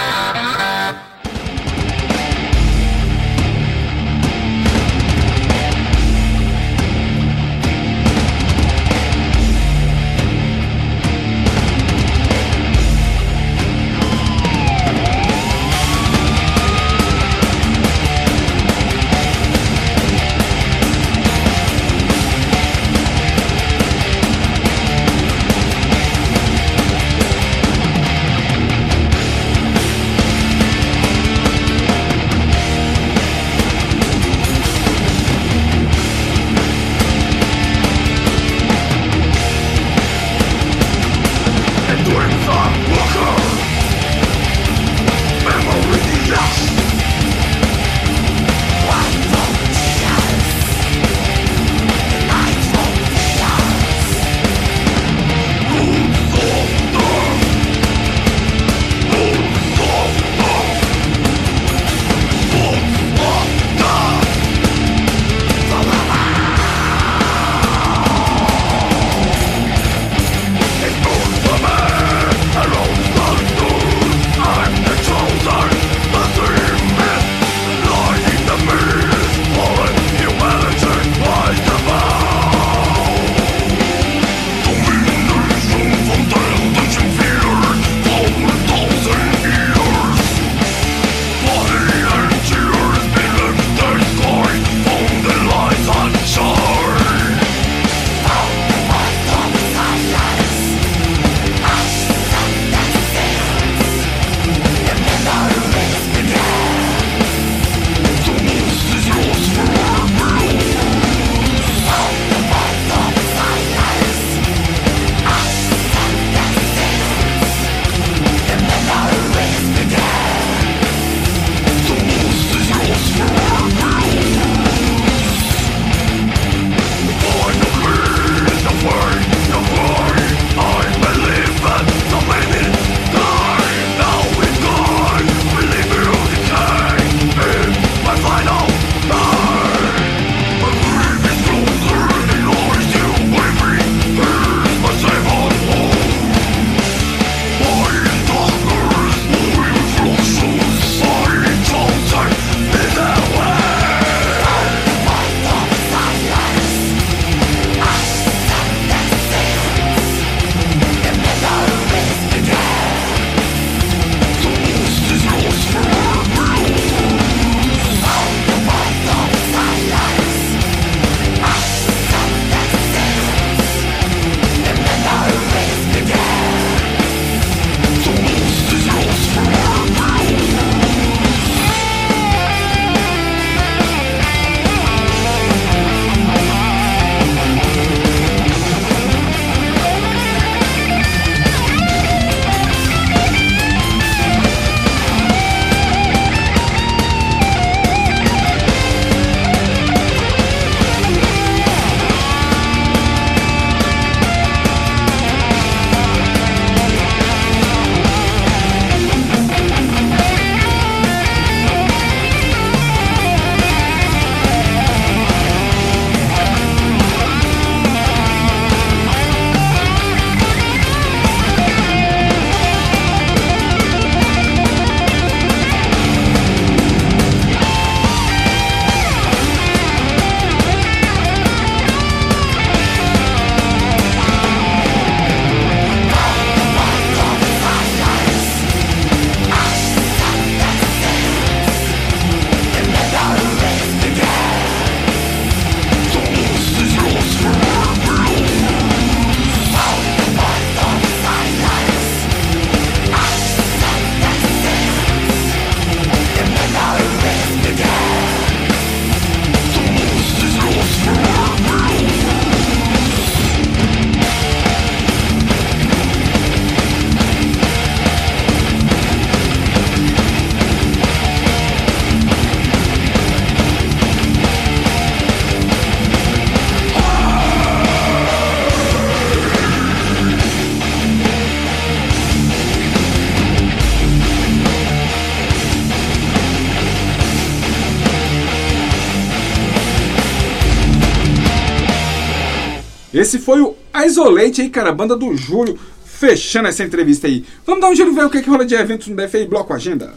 Esse 293.25 293.39
foi 293.39 293.59
o 293.63 293.75
Isolate 294.05 294.61
aí, 294.61 294.69
cara, 294.69 294.91
a 294.91 294.93
banda 294.93 295.17
do 295.17 295.35
Júlio, 295.35 295.79
fechando 296.05 296.69
essa 296.69 296.85
entrevista 296.85 297.27
aí. 297.27 297.43
Vamos 297.65 297.81
dar 297.81 297.89
um 297.89 297.95
giro 297.95 298.13
ver 298.13 298.27
o 298.27 298.29
que, 298.29 298.43
que 298.43 298.51
rola 298.51 298.67
de 298.67 298.75
eventos 298.75 299.09
no 299.09 299.17
DF 299.17 299.39
aí, 299.39 299.47
bloco 299.47 299.73
agenda. 299.73 300.13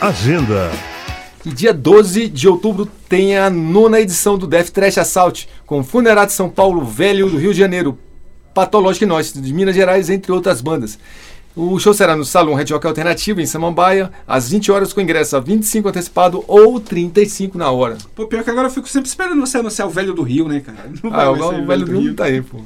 Agenda. 0.00 0.68
E 1.46 1.50
dia 1.50 1.72
12 1.72 2.26
de 2.26 2.48
outubro 2.48 2.90
tem 3.08 3.38
a 3.38 3.48
nona 3.48 4.00
edição 4.00 4.36
do 4.36 4.44
Death 4.44 4.70
Trash 4.70 4.98
Assault, 4.98 5.48
com 5.64 5.84
Funeral 5.84 6.26
de 6.26 6.32
São 6.32 6.50
Paulo, 6.50 6.84
Velho 6.84 7.30
do 7.30 7.38
Rio 7.38 7.52
de 7.52 7.60
Janeiro, 7.60 7.96
Patológico 8.52 9.04
e 9.04 9.06
Nós, 9.06 9.32
de 9.32 9.54
Minas 9.54 9.76
Gerais, 9.76 10.10
entre 10.10 10.32
outras 10.32 10.60
bandas. 10.60 10.98
O 11.60 11.76
show 11.80 11.92
será 11.92 12.14
no 12.14 12.24
Salão 12.24 12.54
Red 12.54 12.66
Rock 12.70 12.86
Alternativo, 12.86 13.40
em 13.40 13.46
Samambaia, 13.46 14.12
às 14.28 14.48
20 14.48 14.70
horas, 14.70 14.92
com 14.92 15.00
ingresso 15.00 15.36
a 15.36 15.40
25 15.40 15.88
antecipado 15.88 16.44
ou 16.46 16.78
35 16.78 17.58
na 17.58 17.68
hora. 17.68 17.98
Pô, 18.14 18.28
pior 18.28 18.44
que 18.44 18.50
agora 18.50 18.68
eu 18.68 18.70
fico 18.70 18.88
sempre 18.88 19.08
esperando 19.08 19.40
você 19.40 19.58
anunciar 19.58 19.88
o 19.88 19.90
Velho 19.90 20.14
do 20.14 20.22
Rio, 20.22 20.46
né, 20.46 20.60
cara? 20.60 20.88
Não 21.02 21.12
Ah, 21.12 21.32
o, 21.32 21.66
Velho 21.66 21.84
do 21.84 21.98
Rio 21.98 22.14
tá 22.14 22.26
aí, 22.26 22.42
pô. 22.42 22.58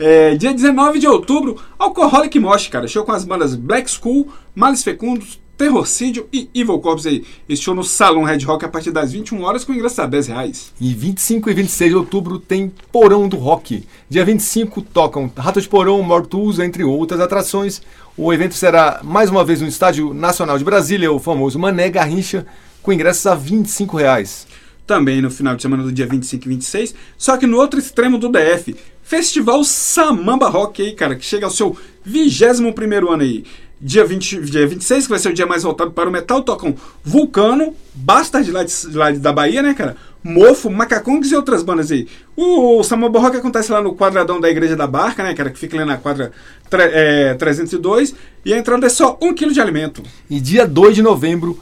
É, 0.00 0.34
dia 0.34 0.52
19 0.52 0.98
de 0.98 1.06
outubro, 1.06 1.62
Alcoholic 1.78 2.36
Mosh, 2.40 2.66
cara. 2.66 2.88
Show 2.88 3.04
com 3.04 3.12
as 3.12 3.24
bandas 3.24 3.54
Black 3.54 3.88
School, 3.88 4.26
Males 4.52 4.82
Fecundos, 4.82 5.38
Terrorcídio 5.58 6.28
e 6.32 6.48
Evil 6.54 6.78
Corps 6.78 7.04
aí. 7.04 7.24
Esse 7.48 7.62
show 7.62 7.74
no 7.74 7.82
Salão 7.82 8.22
Red 8.22 8.44
Rock 8.44 8.64
a 8.64 8.68
partir 8.68 8.92
das 8.92 9.10
21 9.10 9.42
horas 9.42 9.64
com 9.64 9.74
ingresso 9.74 10.00
a 10.00 10.06
10 10.06 10.28
reais. 10.28 10.72
E 10.80 10.94
25 10.94 11.50
e 11.50 11.54
26 11.54 11.90
de 11.90 11.96
outubro 11.96 12.38
tem 12.38 12.72
Porão 12.92 13.28
do 13.28 13.36
Rock. 13.36 13.84
Dia 14.08 14.24
25 14.24 14.80
tocam 14.82 15.30
Rato 15.36 15.60
de 15.60 15.68
Porão, 15.68 16.00
Mortus, 16.00 16.60
entre 16.60 16.84
outras 16.84 17.18
atrações. 17.20 17.82
O 18.20 18.32
evento 18.32 18.56
será 18.56 18.98
mais 19.04 19.30
uma 19.30 19.44
vez 19.44 19.60
no 19.60 19.68
Estádio 19.68 20.12
Nacional 20.12 20.58
de 20.58 20.64
Brasília, 20.64 21.12
o 21.12 21.20
famoso 21.20 21.56
Mané 21.56 21.88
Garrincha, 21.88 22.44
com 22.82 22.92
ingressos 22.92 23.24
a 23.28 23.36
25 23.36 23.96
reais. 23.96 24.44
Também 24.84 25.22
no 25.22 25.30
final 25.30 25.54
de 25.54 25.62
semana 25.62 25.84
do 25.84 25.92
dia 25.92 26.04
25 26.04 26.44
e 26.44 26.48
26, 26.48 26.94
só 27.16 27.36
que 27.36 27.46
no 27.46 27.56
outro 27.56 27.78
extremo 27.78 28.18
do 28.18 28.28
DF, 28.28 28.74
Festival 29.04 29.62
Samamba 29.62 30.48
Rock 30.48 30.82
aí, 30.82 30.94
cara, 30.94 31.14
que 31.14 31.24
chega 31.24 31.46
ao 31.46 31.52
seu 31.52 31.76
21º 32.04 33.08
ano 33.08 33.22
aí. 33.22 33.44
Dia, 33.80 34.04
20, 34.04 34.40
dia 34.40 34.66
26, 34.66 35.04
que 35.04 35.10
vai 35.10 35.20
ser 35.20 35.28
o 35.28 35.34
dia 35.34 35.46
mais 35.46 35.62
voltado 35.62 35.92
para 35.92 36.08
o 36.08 36.12
metal, 36.12 36.42
tocam 36.42 36.74
Vulcano, 37.04 37.72
Bastard 37.94 38.50
lá, 38.50 38.64
de, 38.64 38.72
lá 38.94 39.12
da 39.12 39.32
Bahia, 39.32 39.62
né, 39.62 39.74
cara? 39.74 39.96
Mofo, 40.22 40.70
Macacongs 40.70 41.30
e 41.30 41.36
outras 41.36 41.62
bandas 41.62 41.90
aí. 41.90 42.08
O, 42.36 42.82
Samamba 42.82 43.20
Rock 43.20 43.36
acontece 43.36 43.70
lá 43.70 43.80
no 43.80 43.94
quadradão 43.94 44.40
da 44.40 44.50
Igreja 44.50 44.76
da 44.76 44.86
Barca, 44.86 45.22
né, 45.22 45.34
cara? 45.34 45.50
Que 45.50 45.58
fica 45.58 45.76
ali 45.76 45.86
na 45.86 45.96
quadra 45.96 46.32
é, 46.72 47.34
302. 47.34 48.14
E 48.44 48.52
a 48.52 48.58
entrada 48.58 48.86
é 48.86 48.90
só 48.90 49.18
um 49.22 49.32
quilo 49.32 49.52
de 49.52 49.60
alimento. 49.60 50.02
E 50.28 50.40
dia 50.40 50.66
2 50.66 50.96
de 50.96 51.02
novembro 51.02 51.58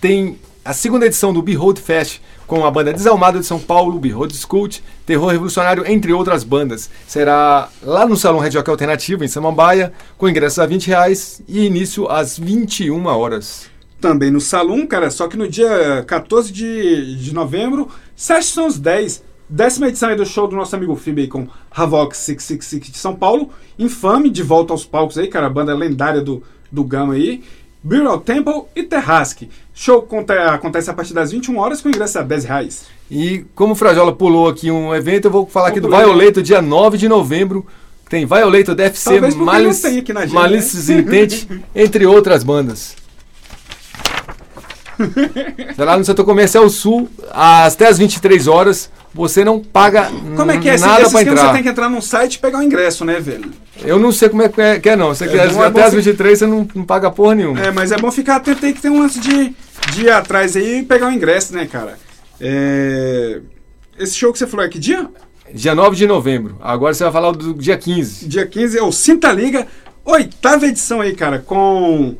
tem 0.00 0.38
a 0.64 0.72
segunda 0.72 1.06
edição 1.06 1.32
do 1.32 1.40
Behold 1.40 1.78
Fest, 1.78 2.20
com 2.46 2.66
a 2.66 2.70
banda 2.70 2.92
Desalmada 2.92 3.38
de 3.38 3.46
São 3.46 3.58
Paulo, 3.58 3.98
Behold 3.98 4.32
Scout, 4.34 4.82
Terror 5.06 5.30
Revolucionário, 5.30 5.84
entre 5.90 6.12
outras 6.12 6.44
bandas. 6.44 6.90
Será 7.06 7.68
lá 7.82 8.06
no 8.06 8.16
Salão 8.16 8.40
Red 8.40 8.50
Rock 8.50 8.68
Alternativo, 8.68 9.24
em 9.24 9.28
Samambaia, 9.28 9.92
com 10.18 10.28
ingressos 10.28 10.58
a 10.58 10.66
20 10.66 10.88
reais 10.88 11.40
e 11.48 11.64
início 11.64 12.10
às 12.10 12.38
21 12.38 13.06
horas. 13.06 13.70
Também 14.00 14.30
no 14.30 14.40
Salão, 14.40 14.86
cara, 14.86 15.10
só 15.10 15.28
que 15.28 15.36
no 15.36 15.46
dia 15.48 16.02
14 16.06 16.52
de, 16.52 17.16
de 17.16 17.34
novembro, 17.34 17.88
Sessions 18.16 18.78
10, 18.78 19.22
décima 19.48 19.88
edição 19.88 20.14
do 20.16 20.24
show 20.26 20.46
do 20.48 20.56
nosso 20.56 20.74
amigo 20.74 20.96
Fib 20.96 21.20
aí 21.20 21.28
com 21.28 21.46
Havoc 21.70 22.16
666 22.16 22.92
de 22.92 22.98
São 22.98 23.14
Paulo, 23.14 23.50
Infame, 23.78 24.30
de 24.30 24.42
volta 24.42 24.72
aos 24.72 24.84
palcos 24.84 25.18
aí, 25.18 25.28
cara, 25.28 25.46
a 25.46 25.50
banda 25.50 25.74
lendária 25.74 26.20
do, 26.20 26.42
do 26.70 26.82
Gama 26.84 27.14
aí, 27.14 27.42
Burial 27.82 28.20
Temple 28.20 28.64
e 28.76 28.82
Terrasque. 28.82 29.48
Show 29.74 30.02
conte- 30.02 30.32
acontece 30.32 30.90
a 30.90 30.94
partir 30.94 31.14
das 31.14 31.32
21 31.32 31.56
horas 31.58 31.80
com 31.80 31.88
ingresso 31.88 32.18
a 32.18 32.22
10 32.22 32.44
reais. 32.44 32.84
E 33.10 33.44
como 33.54 33.72
o 33.72 33.76
Frajola 33.76 34.12
pulou 34.14 34.48
aqui 34.48 34.70
um 34.70 34.94
evento, 34.94 35.24
eu 35.26 35.30
vou 35.30 35.46
falar 35.46 35.68
aqui 35.68 35.80
do 35.80 35.88
Violator, 35.88 36.42
dia 36.42 36.60
9 36.60 36.98
de 36.98 37.08
novembro. 37.08 37.66
Tem 38.08 38.26
Violator, 38.26 38.74
DFC, 38.74 39.20
Malice, 39.36 39.98
aqui 39.98 40.12
na 40.12 40.26
Malices 40.26 40.88
né? 40.88 40.98
Intent, 40.98 41.46
entre 41.74 42.04
outras 42.06 42.42
bandas. 42.42 42.96
Será 45.76 45.96
no 45.98 46.04
setor 46.04 46.24
comercial 46.24 46.68
sul, 46.68 47.08
às- 47.32 47.74
até 47.74 47.88
às 47.88 47.98
23 47.98 48.46
horas. 48.46 48.90
Você 49.12 49.44
não 49.44 49.58
paga 49.58 50.08
Como 50.36 50.52
é 50.52 50.58
que 50.58 50.68
é 50.68 50.74
esse, 50.76 50.86
nada 50.86 51.02
esse 51.02 51.18
entrar. 51.18 51.46
Você 51.48 51.52
tem 51.54 51.62
que 51.64 51.68
entrar 51.68 51.88
num 51.88 52.00
site 52.00 52.34
e 52.34 52.38
pegar 52.38 52.58
o 52.58 52.62
ingresso, 52.62 53.04
né, 53.04 53.18
velho? 53.18 53.50
Eu 53.82 53.98
não 53.98 54.12
sei 54.12 54.28
como 54.28 54.42
é 54.42 54.48
que 54.48 54.60
é, 54.60 54.78
que 54.78 54.88
é 54.88 54.94
não. 54.94 55.08
Você 55.08 55.26
quer, 55.26 55.52
bom, 55.52 55.64
é 55.64 55.66
até 55.66 55.82
às 55.82 55.90
fi- 55.90 55.96
23 55.96 56.38
você 56.38 56.46
não, 56.46 56.68
não 56.74 56.84
paga 56.84 57.10
porra 57.10 57.34
nenhuma. 57.34 57.60
É, 57.60 57.72
mas 57.72 57.90
é 57.90 57.96
bom 57.98 58.12
ficar 58.12 58.36
atento 58.36 58.64
aí 58.64 58.72
que 58.72 58.80
tem 58.80 58.90
um 58.90 59.00
lance 59.00 59.18
de, 59.18 59.52
de 59.92 60.02
ir 60.02 60.10
atrás 60.10 60.54
aí 60.54 60.78
e 60.78 60.82
pegar 60.84 61.08
o 61.08 61.12
ingresso, 61.12 61.52
né, 61.54 61.66
cara? 61.66 61.98
É... 62.40 63.40
Esse 63.98 64.14
show 64.16 64.32
que 64.32 64.38
você 64.38 64.46
falou 64.46 64.64
é 64.64 64.68
que 64.68 64.78
dia? 64.78 65.08
Dia 65.52 65.74
9 65.74 65.96
de 65.96 66.06
novembro. 66.06 66.56
Agora 66.60 66.94
você 66.94 67.02
vai 67.02 67.12
falar 67.12 67.32
do 67.32 67.52
dia 67.54 67.76
15. 67.76 68.28
Dia 68.28 68.46
15 68.46 68.78
é 68.78 68.82
o 68.82 68.92
Sinta 68.92 69.32
Liga, 69.32 69.66
oitava 70.04 70.66
edição 70.66 71.00
aí, 71.00 71.14
cara, 71.16 71.40
com 71.40 72.16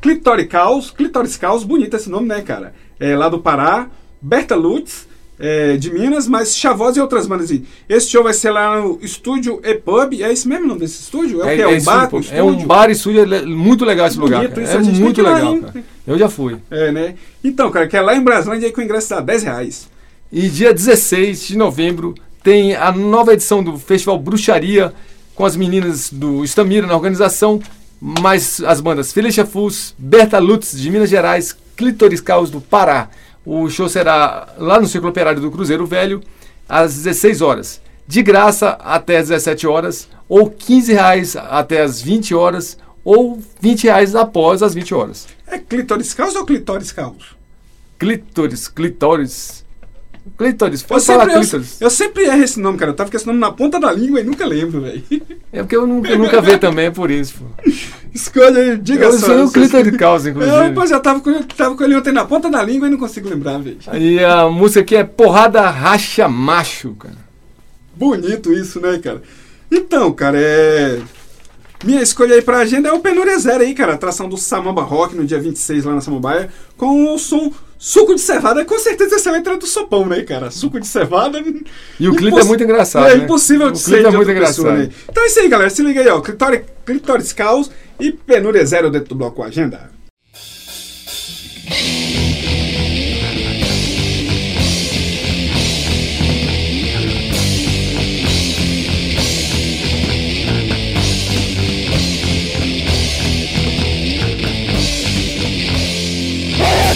Clitoris 0.00 1.36
Caos, 1.36 1.64
bonito 1.64 1.96
esse 1.96 2.08
nome, 2.08 2.28
né, 2.28 2.40
cara? 2.42 2.74
É 2.98 3.16
lá 3.16 3.28
do 3.28 3.38
Pará, 3.38 3.88
Berta 4.20 4.54
Lutz, 4.54 5.06
é, 5.38 5.76
de 5.76 5.92
Minas, 5.92 6.28
mas 6.28 6.56
Chavoz 6.56 6.96
e 6.96 7.00
outras 7.00 7.26
bandas. 7.26 7.50
Esse 7.88 8.08
show 8.08 8.22
vai 8.22 8.32
ser 8.32 8.50
lá 8.50 8.80
no 8.80 8.98
Estúdio 9.02 9.60
E-Pub, 9.64 10.22
é 10.22 10.32
esse 10.32 10.46
mesmo 10.46 10.66
o 10.66 10.68
nome 10.68 10.80
desse 10.80 11.02
estúdio? 11.02 11.42
É, 11.42 11.52
o 11.52 11.56
que? 11.56 11.62
É, 11.62 11.68
um 11.68 11.82
bar 11.82 12.08
com 12.08 12.16
é 12.30 12.42
um 12.42 12.50
estúdio? 12.50 12.66
bar 12.66 12.88
e 12.88 12.92
estúdio 12.92 13.34
é 13.34 13.42
muito 13.44 13.84
legal 13.84 14.06
esse 14.06 14.18
lugar. 14.18 14.48
Bonito 14.48 14.60
é 14.60 14.78
muito 14.78 15.20
lá, 15.20 15.34
legal, 15.34 15.58
cara. 15.58 15.84
Eu 16.06 16.18
já 16.18 16.28
fui. 16.28 16.56
É, 16.70 16.92
né? 16.92 17.14
Então, 17.42 17.70
cara, 17.70 17.88
que 17.88 17.96
é 17.96 18.00
lá 18.00 18.14
em 18.14 18.22
Braslândia 18.22 18.66
aí 18.66 18.72
com 18.72 18.80
o 18.80 18.84
ingresso 18.84 19.14
a 19.14 19.20
10 19.20 19.42
reais. 19.42 19.88
E 20.30 20.48
dia 20.48 20.72
16 20.72 21.48
de 21.48 21.58
novembro 21.58 22.14
tem 22.42 22.74
a 22.74 22.92
nova 22.92 23.32
edição 23.32 23.62
do 23.62 23.76
Festival 23.78 24.18
Bruxaria 24.18 24.92
com 25.34 25.44
as 25.44 25.56
meninas 25.56 26.10
do 26.10 26.44
Estamira 26.44 26.86
na 26.86 26.94
organização, 26.94 27.60
mais 28.04 28.60
as 28.64 28.80
bandas 28.80 29.12
Felicia 29.12 29.46
Fus, 29.46 29.94
Berta 29.96 30.40
Lutz 30.40 30.76
de 30.76 30.90
Minas 30.90 31.08
Gerais, 31.08 31.56
Clitoris 31.76 32.20
Caos 32.20 32.50
do 32.50 32.60
Pará. 32.60 33.08
O 33.46 33.70
show 33.70 33.88
será 33.88 34.48
lá 34.58 34.80
no 34.80 34.88
Círculo 34.88 35.10
Operário 35.10 35.40
do 35.40 35.52
Cruzeiro 35.52 35.86
Velho 35.86 36.20
às 36.68 36.96
16 36.96 37.40
horas. 37.40 37.80
De 38.04 38.20
graça 38.20 38.70
até 38.70 39.18
às 39.18 39.28
17 39.28 39.68
horas, 39.68 40.08
ou 40.28 40.50
15 40.50 40.92
reais 40.92 41.36
até 41.36 41.80
às 41.80 42.02
20 42.02 42.34
horas, 42.34 42.76
ou 43.04 43.40
20 43.60 43.84
reais 43.84 44.16
após 44.16 44.64
as 44.64 44.74
20 44.74 44.94
horas. 44.94 45.28
É 45.46 45.58
Clitoris 45.58 46.12
Caos 46.12 46.34
ou 46.34 46.44
Clitoris 46.44 46.90
Caos? 46.90 47.36
Clítoris, 48.00 48.66
clitóris. 48.66 49.61
Clítoris, 50.38 50.82
Eu 50.82 50.88
pode 50.88 51.04
falar 51.04 51.20
sempre, 51.24 51.36
eu, 51.36 51.40
clítoris. 51.40 51.80
eu 51.80 51.90
sempre 51.90 52.24
erro 52.24 52.42
esse 52.44 52.60
nome, 52.60 52.78
cara. 52.78 52.92
Eu 52.92 52.94
tava 52.96 53.10
com 53.10 53.16
esse 53.16 53.26
nome 53.26 53.38
na 53.40 53.50
ponta 53.50 53.78
da 53.80 53.90
língua 53.92 54.20
e 54.20 54.24
nunca 54.24 54.46
lembro, 54.46 54.80
velho. 54.80 55.02
É 55.52 55.60
porque 55.62 55.76
eu 55.76 55.86
nunca, 55.86 56.10
eu 56.10 56.18
nunca 56.18 56.40
vi 56.40 56.56
também, 56.58 56.86
é 56.86 56.90
por 56.90 57.10
isso. 57.10 57.34
Pô. 57.38 57.70
Escolha 58.14 58.58
aí, 58.60 58.78
diga 58.78 59.06
Eu 59.06 59.12
só. 59.12 59.26
sou 59.26 59.34
um 59.34 59.38
vocês- 59.48 59.52
clítoris 59.70 59.96
causa, 59.96 60.28
Eu, 60.28 60.32
inclusive. 60.32 60.72
pô, 60.74 60.86
já 60.86 61.00
tava 61.00 61.20
com, 61.20 61.42
tava 61.42 61.74
com 61.76 61.82
ele 61.84 61.96
ontem 61.96 62.12
na 62.12 62.24
ponta 62.24 62.48
da 62.50 62.62
língua 62.62 62.86
e 62.86 62.90
não 62.90 62.98
consigo 62.98 63.28
lembrar, 63.28 63.58
velho. 63.58 63.78
E 63.94 64.22
a 64.24 64.48
música 64.48 64.80
aqui 64.80 64.96
é 64.96 65.02
Porrada 65.04 65.62
Racha 65.68 66.28
Macho, 66.28 66.94
cara. 66.94 67.16
Bonito 67.94 68.52
isso, 68.52 68.80
né, 68.80 68.98
cara? 68.98 69.22
Então, 69.70 70.12
cara, 70.12 70.38
é. 70.40 71.00
Minha 71.84 72.00
escolha 72.00 72.36
aí 72.36 72.42
pra 72.42 72.58
agenda 72.58 72.88
é 72.88 72.92
o 72.92 73.00
Penúria 73.00 73.36
Zero 73.38 73.62
aí, 73.64 73.74
cara. 73.74 73.94
Atração 73.94 74.28
do 74.28 74.36
Samamba 74.36 74.82
Rock 74.82 75.16
no 75.16 75.24
dia 75.24 75.40
26 75.40 75.84
lá 75.84 75.94
na 75.94 76.00
Samambaia. 76.00 76.48
Com 76.76 77.12
o 77.12 77.18
som 77.18 77.52
suco 77.84 78.14
de 78.14 78.20
cevada. 78.20 78.64
Com 78.64 78.78
certeza 78.78 79.16
essa 79.16 79.32
letra 79.32 79.54
é 79.54 79.56
do 79.56 79.66
sopão, 79.66 80.06
né, 80.06 80.22
cara? 80.22 80.52
Suco 80.52 80.78
de 80.78 80.86
cevada. 80.86 81.42
E 81.98 82.08
o 82.08 82.14
clipe 82.14 82.38
é 82.38 82.44
muito 82.44 82.62
engraçado, 82.62 83.06
É 83.08 83.16
né? 83.16 83.24
impossível 83.24 83.66
O 83.66 83.72
de 83.72 83.82
clipe 83.82 84.00
ser 84.00 84.06
é 84.06 84.10
de 84.10 84.16
muito 84.16 84.28
outra 84.30 84.46
pessoa, 84.46 84.70
engraçado. 84.72 84.88
né? 84.88 85.04
Então 85.10 85.24
é 85.24 85.26
isso 85.26 85.40
aí, 85.40 85.48
galera. 85.48 85.68
Se 85.70 85.82
liga 85.82 86.00
aí, 86.00 86.08
ó. 86.08 86.20
Clitóris, 86.20 86.60
Clitóris 86.86 87.32
Caos 87.32 87.70
e 87.98 88.12
Penúria 88.12 88.64
Zero 88.64 88.88
dentro 88.88 89.08
do 89.08 89.14
bloco 89.16 89.42
Agenda. 89.42 89.90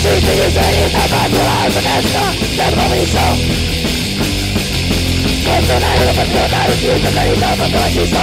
Wszyscy 0.07 0.31
wiedzieli 0.31 0.93
na 0.93 1.17
maturalne 1.17 1.81
miasto 1.83 2.21
nad 2.57 2.77
Mowicą 2.77 3.19
Funkcjonariusz 5.45 6.17
funkcjonariusz 6.17 6.83
i 6.83 7.01
zlokalizował 7.01 7.71
błądzicą 7.71 8.19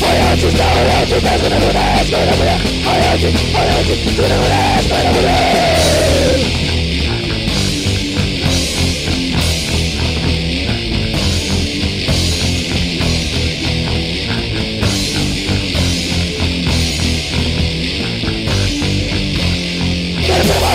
Moje 0.00 0.32
oczy 0.34 0.50
stały 0.50 1.02
oczy, 1.02 1.22
tak 1.22 1.40
że 1.40 1.50
nie 1.50 1.66
udajesz, 1.70 2.06
które 2.06 2.26
mówię 2.26 2.58
Moje 2.84 3.14
oczy, 3.14 3.32
moje 3.52 3.80
oczy, 3.80 4.12
które 4.12 4.40
udajesz, 4.40 4.86
które 4.86 5.12
mówię 5.12 5.87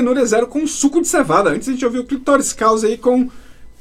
O 0.00 0.02
Penúria 0.02 0.24
Zero 0.24 0.46
com 0.46 0.66
suco 0.66 1.02
de 1.02 1.08
cevada. 1.08 1.50
Antes 1.50 1.68
a 1.68 1.72
gente 1.72 1.84
ouviu 1.84 2.00
o 2.00 2.06
Clitoris 2.06 2.54
Caos 2.54 2.84
aí 2.84 2.96
com 2.96 3.28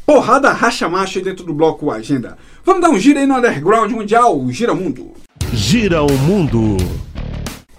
porrada 0.05 0.51
racha 0.51 0.89
macho 0.89 1.17
aí 1.17 1.23
dentro 1.23 1.45
do 1.45 1.53
bloco 1.53 1.89
Agenda. 1.89 2.37
Vamos 2.65 2.81
dar 2.81 2.89
um 2.89 2.99
giro 2.99 3.19
aí 3.19 3.25
no 3.25 3.37
Underground 3.37 3.89
Mundial, 3.89 4.45
Gira 4.49 4.75
Mundo. 4.75 5.11
Gira 5.53 6.03
o 6.03 6.11
mundo. 6.11 6.75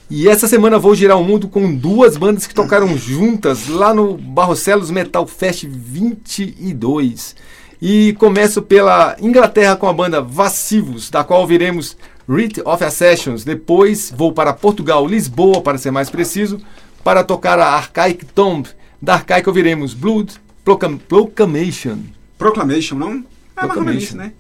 E 0.09 0.27
essa 0.27 0.49
semana 0.49 0.79
vou 0.79 0.95
girar 0.95 1.21
o 1.21 1.23
mundo 1.25 1.49
com 1.49 1.71
duas 1.75 2.17
bandas 2.17 2.47
que 2.47 2.55
tocaram 2.55 2.97
juntas 2.97 3.69
lá 3.69 3.93
no 3.93 4.17
Barrocelos 4.17 4.91
Metal 4.91 5.27
Fest 5.27 5.67
22. 5.67 7.37
E 7.83 8.15
começo 8.15 8.63
pela 8.63 9.17
Inglaterra 9.21 9.77
com 9.77 9.87
a 9.87 9.93
banda 9.93 10.23
Vassivos, 10.23 11.11
da 11.11 11.23
qual 11.23 11.43
ouviremos 11.43 11.95
Rite 12.27 12.63
of 12.65 12.83
Accessions. 12.83 13.45
Depois 13.45 14.11
vou 14.17 14.33
para 14.33 14.55
Portugal, 14.55 15.07
Lisboa, 15.07 15.61
para 15.61 15.77
ser 15.77 15.91
mais 15.91 16.09
preciso, 16.09 16.59
para 17.05 17.25
tocar 17.25 17.59
a 17.59 17.67
Archaic 17.75 18.25
Tomb. 18.27 18.69
Da 19.01 19.15
Archaic 19.15 19.49
ouviremos 19.49 19.95
Blood 19.95 20.35
Proclam- 20.65 20.99
Proclamation. 20.99 21.99
Proclamation, 22.39 22.97
não? 22.97 23.25
É 23.57 23.67
mais 23.67 23.77
ou 23.77 23.83
menos 23.85 23.85
Proclamation. 23.85 23.99
isso, 24.03 24.17
né? 24.17 24.33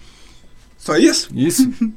Só 0.79 0.97
isso? 0.97 1.29
Isso. 1.35 1.71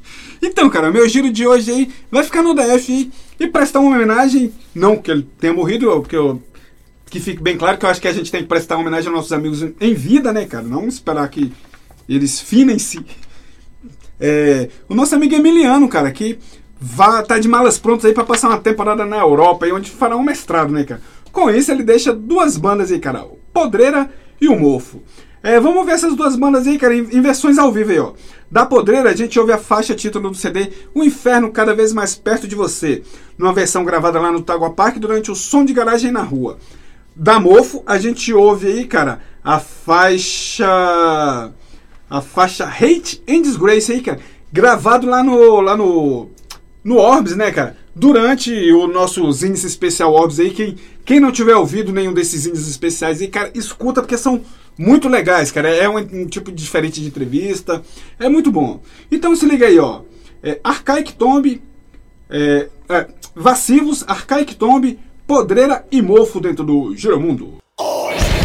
Então, 0.46 0.70
cara, 0.70 0.92
meu 0.92 1.08
giro 1.08 1.32
de 1.32 1.48
hoje 1.48 1.72
aí 1.72 1.90
vai 2.12 2.22
ficar 2.22 2.42
no 2.42 2.54
DF 2.54 2.92
aí, 2.92 3.12
e 3.40 3.48
prestar 3.48 3.80
uma 3.80 3.96
homenagem, 3.96 4.52
não 4.76 4.98
que 4.98 5.10
ele 5.10 5.26
tenha 5.40 5.54
morrido, 5.54 5.90
porque 6.02 6.18
eu, 6.18 6.44
que 7.10 7.18
fique 7.22 7.42
bem 7.42 7.58
claro 7.58 7.78
que 7.78 7.86
eu 7.86 7.90
acho 7.90 8.02
que 8.02 8.10
a 8.10 8.12
gente 8.14 8.30
tem 8.30 8.42
que 8.42 8.50
prestar 8.50 8.76
homenagem 8.76 9.08
aos 9.08 9.16
nossos 9.16 9.32
amigos 9.32 9.62
em- 9.64 9.74
em 9.80 9.94
vida, 9.94 10.34
né, 10.34 10.46
cara? 10.46 10.66
Não 10.66 10.86
esperar 10.86 11.30
que 11.30 11.50
eles 12.10 12.42
finem-se. 12.42 13.00
É, 14.20 14.68
o 14.90 14.94
nosso 14.96 15.16
amigo 15.16 15.34
Emiliano, 15.34 15.88
cara, 15.88 16.12
que 16.12 16.38
vai 16.86 17.24
tá 17.24 17.40
de 17.40 17.48
malas 17.48 17.78
prontas 17.78 18.04
aí 18.04 18.14
pra 18.14 18.26
passar 18.26 18.50
uma 18.50 18.58
temporada 18.58 19.06
na 19.06 19.18
Europa, 19.18 19.66
aí 19.66 19.72
onde 19.72 19.90
fará 19.90 20.18
um 20.18 20.24
mestrado, 20.24 20.74
né, 20.74 20.84
cara? 20.84 21.02
Com 21.32 21.50
isso, 21.50 21.72
ele 21.72 21.82
deixa 21.82 22.14
duas 22.14 22.58
bandas 22.58 22.92
aí, 22.92 23.00
cara, 23.00 23.24
o 23.24 23.40
Podreira 23.54 24.10
e 24.40 24.50
o 24.50 24.60
Mofo. 24.60 25.02
É, 25.42 25.60
vamos 25.60 25.86
ver 25.86 25.94
essas 25.94 26.14
duas 26.14 26.36
bandas 26.36 26.68
aí, 26.68 26.78
cara, 26.78 26.94
em 26.94 27.22
versões 27.22 27.58
ao 27.58 27.72
vivo 27.72 27.92
aí, 27.92 28.00
ó. 28.00 28.12
Da 28.52 28.66
Podreira, 28.66 29.10
a 29.10 29.16
gente 29.16 29.40
ouve 29.40 29.54
a 29.54 29.58
faixa 29.58 29.96
título 29.96 30.30
do 30.30 30.36
CD 30.36 30.72
O 30.94 31.04
Inferno 31.04 31.52
Cada 31.52 31.74
Vez 31.74 31.94
Mais 31.94 32.16
Perto 32.16 32.48
de 32.48 32.56
Você, 32.56 33.02
numa 33.38 33.54
versão 33.54 33.86
gravada 33.86 34.20
lá 34.20 34.32
no 34.32 34.42
Tagua 34.42 34.72
Park 34.72 34.98
durante 34.98 35.32
o 35.32 35.36
som 35.36 35.64
de 35.64 35.74
garagem 35.74 36.12
na 36.12 36.22
rua. 36.22 36.58
Da 37.16 37.40
Mofo, 37.40 37.82
a 37.86 37.98
gente 37.98 38.34
ouve 38.34 38.68
aí, 38.68 38.86
cara, 38.86 39.22
a 39.44 39.58
faixa. 39.58 40.68
A 42.10 42.22
faixa 42.22 42.66
Hate 42.66 43.24
and 43.28 43.42
Disgrace 43.42 43.92
aí, 43.92 44.02
cara. 44.02 44.20
Gravado 44.52 45.08
lá 45.08 45.24
no. 45.24 45.62
lá 45.62 45.78
no. 45.78 46.30
No 46.84 46.98
Orbs, 46.98 47.36
né, 47.36 47.52
cara? 47.52 47.78
Durante 47.96 48.52
o 48.72 48.88
nosso 48.88 49.22
índice 49.22 49.68
especial 49.68 50.14
Orbs 50.14 50.40
aí, 50.40 50.50
quem, 50.50 50.76
quem 51.06 51.20
não 51.20 51.32
tiver 51.32 51.56
ouvido 51.56 51.92
nenhum 51.92 52.14
desses 52.14 52.46
índices 52.46 52.68
especiais 52.68 53.22
aí, 53.22 53.28
cara, 53.28 53.52
escuta 53.54 54.02
porque 54.02 54.18
são 54.18 54.42
muito 54.78 55.08
legais, 55.08 55.52
cara. 55.52 55.70
É 55.70 55.88
um, 55.88 55.98
um 55.98 56.26
tipo 56.26 56.52
diferente 56.52 57.00
de 57.00 57.08
entrevista. 57.08 57.82
É 58.20 58.28
muito 58.28 58.52
bom. 58.52 58.82
Então 59.12 59.36
se 59.36 59.46
liga 59.46 59.68
aí, 59.68 59.80
ó. 59.80 60.02
É, 60.42 60.60
Tomb, 61.18 61.62
é, 62.30 62.70
é, 62.90 63.08
Vassivos, 63.36 64.04
Archaic 64.08 64.56
Tomb, 64.56 65.00
Podreira 65.26 65.86
e 65.92 66.02
Mofo 66.02 66.40
dentro 66.42 66.66
do 66.66 66.96
Giromundo. 66.96 67.64
Thank 67.76 68.43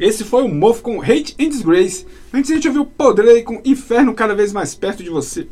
Esse 0.00 0.24
foi 0.24 0.42
o 0.42 0.48
Mofo 0.48 0.82
com 0.82 1.00
Hate 1.02 1.36
and 1.38 1.50
Disgrace. 1.50 2.06
Antes 2.32 2.50
a 2.50 2.54
gente 2.54 2.66
ouviu 2.66 2.82
o 2.82 2.86
Podrey 2.86 3.42
com 3.42 3.60
Inferno 3.64 4.14
cada 4.14 4.34
vez 4.34 4.50
mais 4.52 4.74
perto 4.74 5.02
de 5.04 5.10
você. 5.10 5.46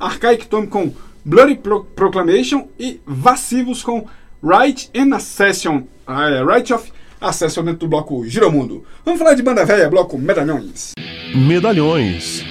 Archaic 0.00 0.48
Tome 0.48 0.66
com 0.66 0.92
Bloody 1.24 1.54
Pro- 1.56 1.84
Proclamation 1.84 2.66
e 2.78 3.00
Vassivos 3.06 3.82
com 3.82 4.04
Right 4.42 4.90
and 4.96 5.14
Accession. 5.14 5.82
Ah, 6.06 6.28
é, 6.28 6.44
right 6.44 6.72
of 6.74 6.90
Accession 7.20 7.64
dentro 7.64 7.80
do 7.80 7.88
bloco 7.88 8.26
Giromundo. 8.26 8.84
Vamos 9.04 9.18
falar 9.20 9.34
de 9.34 9.42
banda 9.42 9.64
velha, 9.64 9.88
bloco 9.88 10.18
Medalhões. 10.18 10.92
Medalhões. 11.34 12.44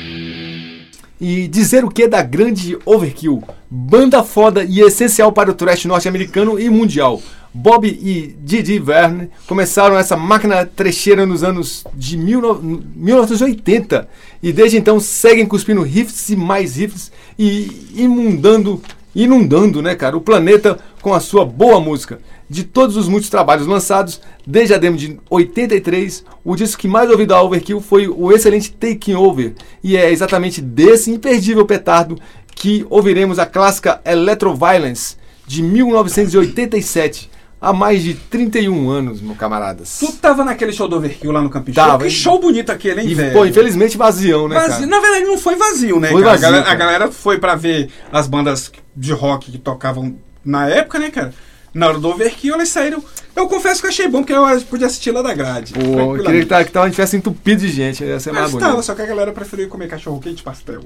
E 1.19 1.48
dizer 1.48 1.84
o 1.84 1.89
que 1.89 2.07
da 2.07 2.22
grande 2.22 2.77
Overkill, 2.85 3.44
banda 3.69 4.23
foda 4.23 4.64
e 4.64 4.81
essencial 4.81 5.31
para 5.31 5.49
o 5.49 5.53
thrash 5.53 5.85
norte-americano 5.85 6.60
e 6.60 6.69
mundial. 6.69 7.22
Bob 7.53 7.88
e 7.88 8.35
Didi 8.39 8.77
Verne 8.77 9.31
começaram 9.48 9.98
essa 9.98 10.15
máquina 10.15 10.64
trecheira 10.64 11.26
nos 11.26 11.44
anos 11.44 11.84
de 11.95 12.15
19 12.15 12.84
1980 12.95 14.07
e 14.44 14.53
desde 14.53 14.77
então 14.77 14.99
seguem 14.99 15.45
cuspindo 15.45 15.81
riffs 15.81 16.30
e 16.30 16.35
mais 16.35 16.76
riffs 16.76 17.11
e 17.38 17.94
inundando, 17.95 18.80
inundando, 19.15 19.81
né, 19.81 19.95
cara, 19.95 20.15
o 20.15 20.22
planeta 20.22 20.77
com 21.02 21.15
a 21.15 21.19
sua 21.19 21.44
boa 21.44 21.80
música. 21.80 22.19
De 22.49 22.64
todos 22.64 22.95
os 22.95 23.10
muitos 23.10 23.30
trabalhos 23.30 23.68
lançados, 23.68 24.22
desde 24.45 24.74
a 24.74 24.78
demo 24.78 24.95
de 24.98 25.19
83, 25.30 26.24
o 26.45 26.56
disco 26.56 26.80
que 26.82 26.88
mais 26.88 27.10
ouvi 27.10 27.26
da 27.26 27.41
Overkill 27.41 27.82
foi 27.82 28.07
o 28.07 28.32
excelente 28.32 28.72
Taking 28.72 29.15
Over, 29.15 29.53
e 29.84 29.98
é 29.98 30.10
exatamente 30.11 30.61
desse 30.61 31.11
imperdível 31.11 31.65
petardo 31.65 32.18
que 32.56 32.86
ouviremos 32.90 33.38
a 33.38 33.45
clássica 33.45 33.99
Electroviolence 34.06 35.18
de 35.45 35.61
1987, 35.61 37.30
há 37.60 37.74
mais 37.74 38.02
de 38.03 38.14
31 38.14 38.90
anos, 38.90 39.22
meus 39.22 39.38
camaradas. 39.38 39.98
Tu 39.99 40.11
tava 40.14 40.44
naquele 40.44 40.72
show 40.72 40.88
do 40.88 40.95
Overkill 40.98 41.32
lá 41.32 41.41
no 41.41 41.49
Camping 41.49 41.74
Tava? 41.74 42.03
Que 42.06 42.10
show 42.10 42.40
bonito 42.40 42.69
aquele, 42.72 43.02
hein, 43.02 43.07
E, 43.10 43.14
velho? 43.15 43.34
pô, 43.34 43.45
infelizmente 43.45 43.98
vazião, 43.98 44.48
né, 44.48 44.56
Vazio. 44.56 44.88
Na 44.88 44.99
verdade, 44.99 45.26
não 45.26 45.38
foi 45.38 45.56
vazio, 45.56 45.99
né, 45.99 46.10
Foi 46.11 46.22
cara? 46.22 46.32
vazio, 46.34 46.48
a, 46.48 46.52
galera, 46.52 46.64
cara. 46.65 46.76
a 46.76 46.80
galera 46.80 47.11
foi 47.11 47.38
pra 47.40 47.56
ver 47.56 47.90
as 48.11 48.28
bandas 48.28 48.72
de 48.95 49.11
rock 49.11 49.52
que 49.52 49.57
tocavam 49.57 50.15
na 50.45 50.68
época, 50.69 50.99
né, 50.99 51.10
cara? 51.10 51.34
Na 51.78 51.90
hora 51.90 51.99
do 51.99 52.10
Overkill, 52.10 52.56
elas 52.56 52.70
saíram. 52.70 53.04
Eu 53.36 53.48
confesso 53.48 53.80
que 53.82 53.88
achei 53.88 54.08
bom, 54.08 54.20
porque 54.24 54.34
eu 54.34 54.44
podia 54.68 54.88
assistir 54.88 55.12
lá 55.12 55.22
da 55.22 55.32
grade. 55.34 55.74
Pô, 55.74 56.18
eu 56.18 56.24
queria 56.24 56.40
que, 56.41 56.48
tá- 56.48 56.64
que 56.64 56.72
tava- 56.72 56.86
a 56.86 56.90
gente 56.90 56.95
tivesse 56.95 57.16
entupido 57.18 57.62
de 57.62 57.70
gente, 57.70 58.04
ia 58.04 58.20
ser 58.20 58.32
mais 58.32 58.45
Mas 58.45 58.52
bonito. 58.54 58.68
tava, 58.68 58.82
só 58.82 58.95
que 58.95 59.02
a 59.04 59.06
galera 59.06 59.32
preferiu 59.32 59.70
comer 59.70 59.88
cachorro 59.88 60.20
quente 60.20 60.41
pastel. 60.41 60.82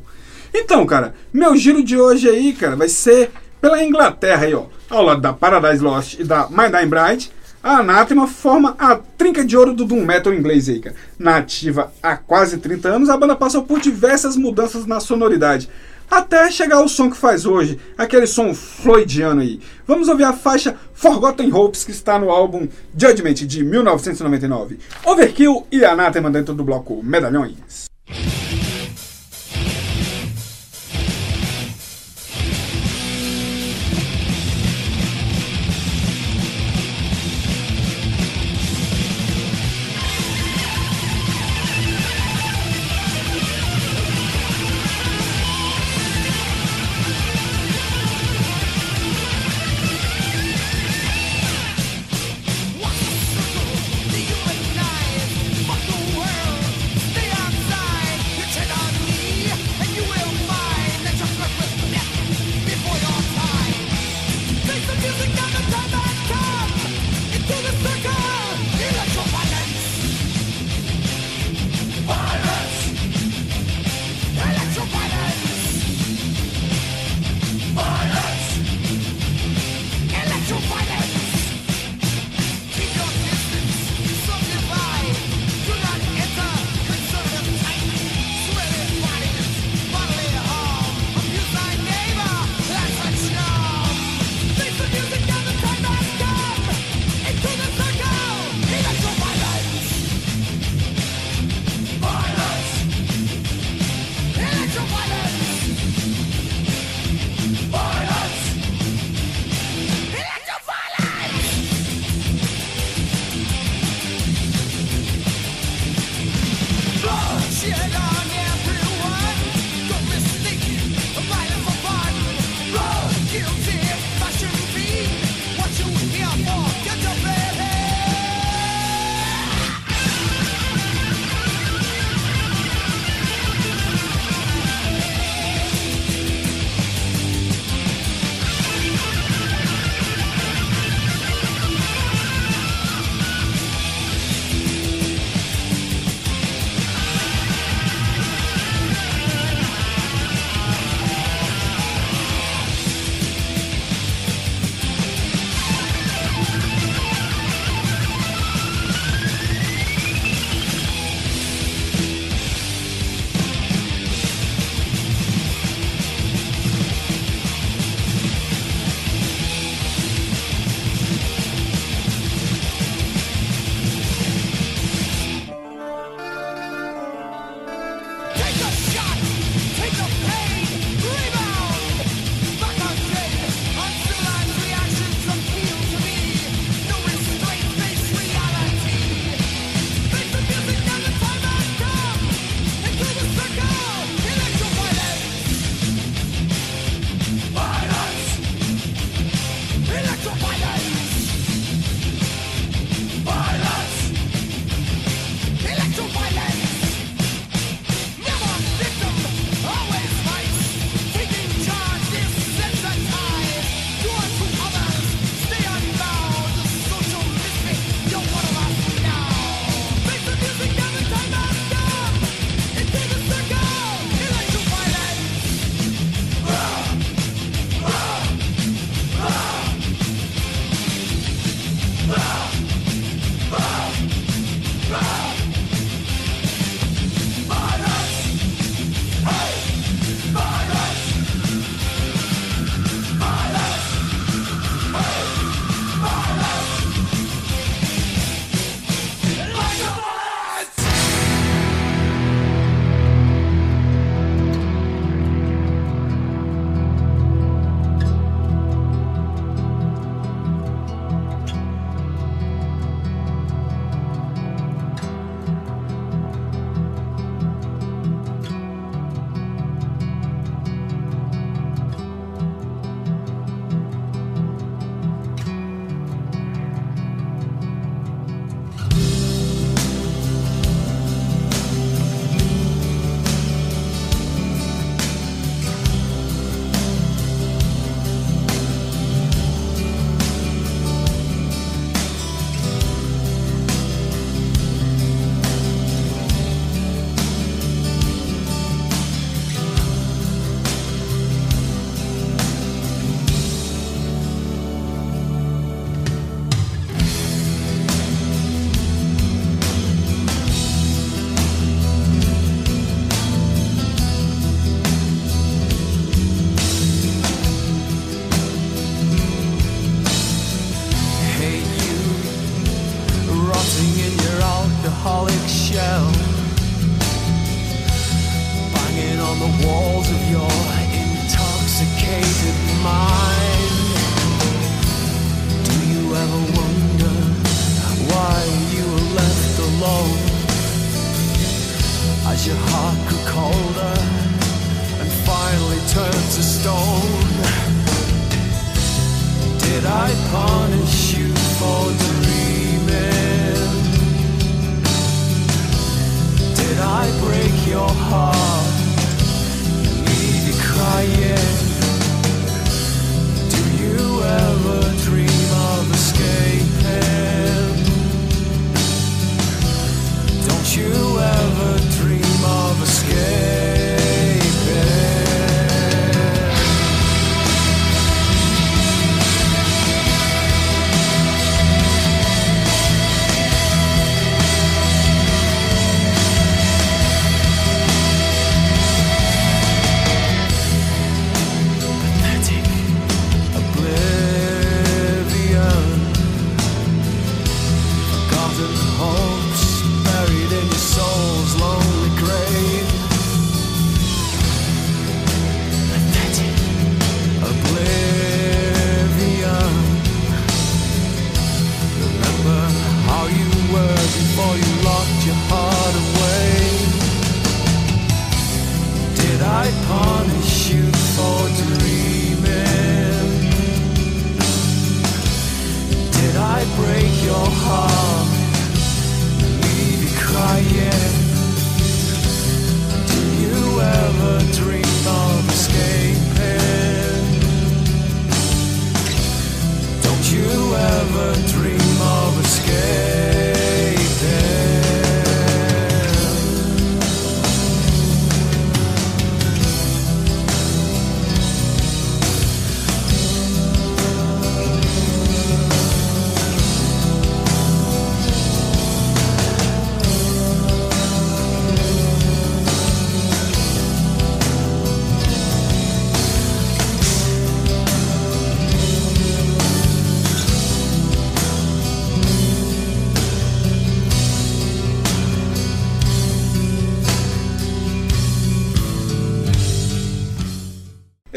Então, 0.54 0.86
cara, 0.86 1.16
meu 1.34 1.56
giro 1.56 1.82
de 1.82 1.96
hoje 1.98 2.28
aí, 2.28 2.52
cara, 2.52 2.76
vai 2.76 2.90
ser 2.90 3.32
pela 3.62 3.82
Inglaterra 3.82 4.46
aí, 4.46 4.54
ó. 4.54 4.66
Ao 4.90 5.02
lado 5.02 5.22
da 5.22 5.32
Paradise 5.32 5.82
Lost 5.82 6.20
e 6.20 6.26
da 6.26 6.50
My 6.50 6.70
Dying 6.70 6.90
Bride. 6.90 7.32
A 7.64 7.78
Anathema 7.78 8.28
forma 8.28 8.76
a 8.78 8.96
trinca 8.96 9.46
de 9.46 9.56
ouro 9.56 9.72
do 9.74 9.86
Doom 9.86 10.04
Metal 10.04 10.34
inglês 10.34 10.68
aí, 10.68 10.80
cara. 10.80 10.96
Nativa 11.18 11.94
há 12.04 12.18
quase 12.18 12.58
30 12.58 12.90
anos, 12.90 13.08
a 13.08 13.16
banda 13.16 13.36
passou 13.36 13.62
por 13.64 13.80
diversas 13.80 14.36
mudanças 14.36 14.86
na 14.86 15.00
sonoridade. 15.00 15.70
Até 16.12 16.52
chegar 16.52 16.76
ao 16.76 16.90
som 16.90 17.10
que 17.10 17.16
faz 17.16 17.46
hoje, 17.46 17.80
aquele 17.98 18.28
som 18.28 18.54
floydiano 18.54 19.40
aí. 19.40 19.62
Vamos 19.88 20.10
ouvir 20.10 20.26
a 20.26 20.34
faixa 20.34 20.76
Forgotten 20.94 21.54
Hopes, 21.54 21.86
que 21.86 21.92
está 21.92 22.20
no 22.20 22.30
álbum 22.30 22.68
Judgment 22.94 23.36
de 23.36 23.64
1999. 23.64 24.78
Overkill 25.06 25.66
e 25.72 25.86
Anathema 25.86 26.30
dentro 26.30 26.54
do 26.54 26.66
bloco 26.66 27.02
Medalhões. 27.02 27.86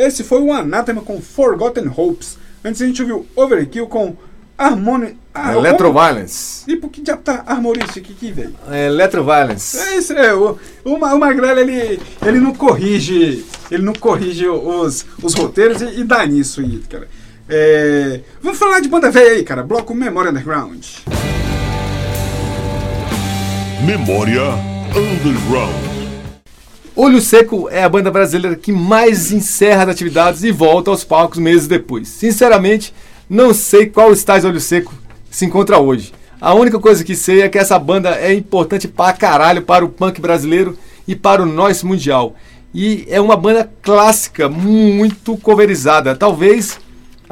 Esse 0.04 0.22
foi 0.22 0.42
o 0.42 0.52
Anathema 0.52 1.00
com 1.00 1.20
Forgotten 1.20 1.90
Hopes. 1.96 2.36
Antes 2.62 2.82
a 2.82 2.86
gente 2.86 3.00
ouviu 3.00 3.26
Overkill 3.34 3.86
com 3.86 4.14
Harmony. 4.56 5.16
Ah, 5.32 5.54
Electroviolence. 5.54 6.64
E 6.70 6.76
por 6.76 6.90
que 6.90 7.00
diabo 7.00 7.22
tá 7.22 7.42
Armoristic 7.46 8.10
aqui, 8.10 8.30
velho? 8.30 8.54
Electroviolence. 8.70 9.78
É 9.78 9.96
isso, 9.96 10.12
é. 10.12 10.34
O, 10.34 10.58
o, 10.84 10.94
o 10.94 11.18
Magrelo, 11.18 11.58
ele, 11.58 11.98
ele 12.24 12.38
não 12.38 12.54
corrige. 12.54 13.44
Ele 13.70 13.82
não 13.82 13.94
corrige 13.94 14.46
os, 14.46 15.06
os 15.22 15.34
roteiros 15.34 15.80
e, 15.80 16.00
e 16.00 16.04
dá 16.04 16.24
nisso 16.26 16.60
aí, 16.60 16.82
cara. 16.88 17.08
É, 17.48 18.20
vamos 18.42 18.58
falar 18.58 18.80
de 18.80 18.88
banda 18.88 19.10
velha 19.10 19.32
aí, 19.32 19.42
cara. 19.42 19.62
Bloco 19.62 19.94
Memória 19.94 20.30
Underground. 20.30 20.84
Memória 23.84 24.50
Underground. 24.94 25.83
Olho 26.96 27.20
Seco 27.20 27.68
é 27.68 27.82
a 27.82 27.88
banda 27.88 28.08
brasileira 28.08 28.54
que 28.54 28.70
mais 28.70 29.32
encerra 29.32 29.82
as 29.82 29.88
atividades 29.88 30.44
e 30.44 30.52
volta 30.52 30.92
aos 30.92 31.02
palcos 31.02 31.40
meses 31.40 31.66
depois. 31.66 32.06
Sinceramente, 32.06 32.94
não 33.28 33.52
sei 33.52 33.86
qual 33.86 34.12
estágio 34.12 34.48
Olho 34.48 34.60
Seco 34.60 34.94
se 35.28 35.44
encontra 35.44 35.80
hoje. 35.80 36.12
A 36.40 36.54
única 36.54 36.78
coisa 36.78 37.02
que 37.02 37.16
sei 37.16 37.42
é 37.42 37.48
que 37.48 37.58
essa 37.58 37.76
banda 37.80 38.10
é 38.10 38.32
importante 38.32 38.86
pra 38.86 39.12
caralho 39.12 39.62
para 39.62 39.84
o 39.84 39.88
punk 39.88 40.20
brasileiro 40.20 40.78
e 41.06 41.16
para 41.16 41.42
o 41.42 41.46
noise 41.46 41.84
mundial. 41.84 42.36
E 42.72 43.04
é 43.08 43.20
uma 43.20 43.36
banda 43.36 43.68
clássica, 43.82 44.48
muito 44.48 45.36
coverizada. 45.38 46.14
Talvez 46.14 46.78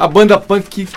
a 0.02 0.08
banda 0.08 0.36
punk 0.36 0.68
que, 0.68 0.88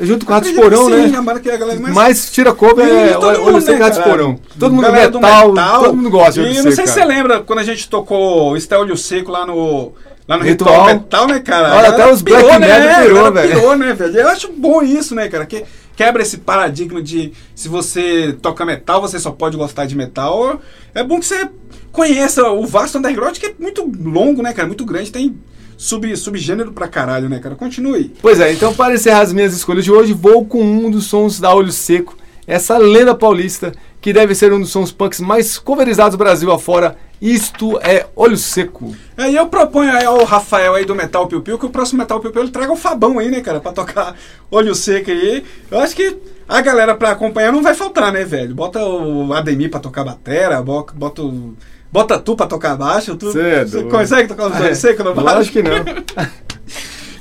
junto 0.00 0.24
com 0.24 0.32
Ratos 0.32 0.52
Porão, 0.52 0.84
Sim, 0.84 1.08
né? 1.08 1.18
a 1.18 1.20
banda 1.20 1.40
que 1.40 1.50
a 1.50 1.56
galera 1.56 1.80
mais 1.80 1.94
Mais 1.94 2.30
tira 2.30 2.54
cover 2.54 2.86
E 2.86 3.12
é 3.12 3.18
Olho 3.18 3.42
mundo, 3.42 3.60
Seco 3.60 3.78
né, 3.80 3.84
Ratos? 3.84 3.98
Porão. 3.98 4.38
Todo 4.56 4.72
mundo 4.72 4.82
Galera 4.82 5.10
do 5.10 5.20
metal, 5.20 5.80
todo 5.80 5.96
mundo 5.96 6.10
gosta 6.10 6.34
de 6.34 6.40
E 6.40 6.42
Olho 6.50 6.62
não 6.62 6.70
sei 6.70 6.86
se 6.86 6.92
você 6.92 7.04
lembra 7.04 7.40
quando 7.40 7.58
a 7.58 7.64
gente 7.64 7.90
tocou 7.90 8.56
Estelio 8.56 8.96
Seco 8.96 9.32
lá 9.32 9.44
no. 9.44 9.94
Lá 10.28 10.36
no 10.36 10.44
Ritual. 10.44 10.86
Ritual, 10.86 10.94
Metal, 10.94 11.26
né, 11.26 11.40
cara? 11.40 11.74
Olha, 11.74 11.88
até 11.88 12.12
os 12.12 12.22
black 12.22 12.44
pirou, 12.44 12.60
metal 12.60 13.02
pirou, 13.02 13.32
velho. 13.32 13.54
Pirou, 13.54 13.76
né, 13.76 13.92
velho? 13.94 14.16
Eu 14.16 14.28
acho 14.28 14.52
bom 14.52 14.80
isso, 14.80 15.12
né, 15.12 15.28
cara? 15.28 15.44
Que 15.44 15.64
quebra 15.96 16.22
esse 16.22 16.38
paradigma 16.38 17.02
de 17.02 17.32
se 17.52 17.66
você 17.68 18.36
toca 18.40 18.64
metal, 18.64 19.00
você 19.00 19.18
só 19.18 19.32
pode 19.32 19.56
gostar 19.56 19.86
de 19.86 19.96
metal. 19.96 20.60
É 20.94 21.02
bom 21.02 21.18
que 21.18 21.26
você 21.26 21.48
conheça 21.90 22.48
o 22.48 22.64
vasto 22.64 22.98
underground, 22.98 23.36
que 23.38 23.46
é 23.46 23.54
muito 23.58 23.90
longo, 24.04 24.40
né, 24.40 24.52
cara? 24.52 24.68
Muito 24.68 24.84
grande, 24.84 25.10
tem 25.10 25.36
sub, 25.76 26.16
subgênero 26.16 26.72
pra 26.72 26.88
caralho, 26.88 27.28
né, 27.28 27.38
cara? 27.38 27.54
Continue. 27.54 28.12
Pois 28.22 28.40
é, 28.40 28.52
então 28.52 28.72
para 28.74 28.94
encerrar 28.94 29.20
as 29.20 29.32
minhas 29.32 29.54
escolhas 29.54 29.84
de 29.84 29.92
hoje, 29.92 30.12
vou 30.12 30.44
com 30.44 30.62
um 30.62 30.90
dos 30.90 31.04
sons 31.06 31.38
da 31.40 31.54
Olho 31.54 31.72
Seco, 31.72 32.16
essa 32.46 32.78
lenda 32.78 33.14
paulista, 33.14 33.72
que 34.00 34.12
deve 34.12 34.34
ser 34.34 34.52
um 34.52 34.60
dos 34.60 34.70
sons 34.70 34.92
punks 34.92 35.20
mais 35.20 35.58
coverizados 35.58 36.12
do 36.12 36.18
Brasil 36.18 36.50
afora. 36.52 36.96
Isto 37.20 37.78
é 37.80 38.06
Olho 38.14 38.36
Seco. 38.36 38.94
Aí 39.16 39.34
eu 39.34 39.46
proponho 39.46 39.90
aí 39.90 40.04
ao 40.04 40.22
Rafael 40.24 40.74
aí 40.74 40.84
do 40.84 40.94
Metal 40.94 41.26
Piu 41.26 41.40
Piu 41.40 41.58
que 41.58 41.64
o 41.64 41.70
próximo 41.70 41.98
Metal 41.98 42.20
Piu 42.20 42.30
Piu 42.30 42.42
ele 42.42 42.50
traga 42.50 42.70
o 42.70 42.76
Fabão 42.76 43.18
aí, 43.18 43.30
né, 43.30 43.40
cara, 43.40 43.58
pra 43.58 43.72
tocar 43.72 44.14
olho 44.50 44.74
seco 44.74 45.10
aí. 45.10 45.42
Eu 45.70 45.78
acho 45.80 45.96
que 45.96 46.14
a 46.46 46.60
galera 46.60 46.94
pra 46.94 47.12
acompanhar 47.12 47.50
não 47.52 47.62
vai 47.62 47.74
faltar, 47.74 48.12
né, 48.12 48.22
velho? 48.22 48.54
Bota 48.54 48.84
o 48.84 49.32
Ademir 49.32 49.70
pra 49.70 49.80
tocar 49.80 50.04
batera, 50.04 50.60
bo- 50.62 50.86
bota 50.94 51.22
o. 51.22 51.54
Bota 51.96 52.18
tu 52.18 52.36
pra 52.36 52.46
tocar 52.46 52.76
baixo, 52.76 53.16
tu. 53.16 53.32
Cedo. 53.32 53.70
Você 53.70 53.82
consegue 53.84 54.28
tocar 54.28 54.48
os 54.48 54.60
olhos 54.60 54.76
secos 54.76 55.02
no 55.02 55.14
baixo? 55.14 55.36
Lógico 55.36 55.52
que 55.54 55.62
não. 55.62 56.26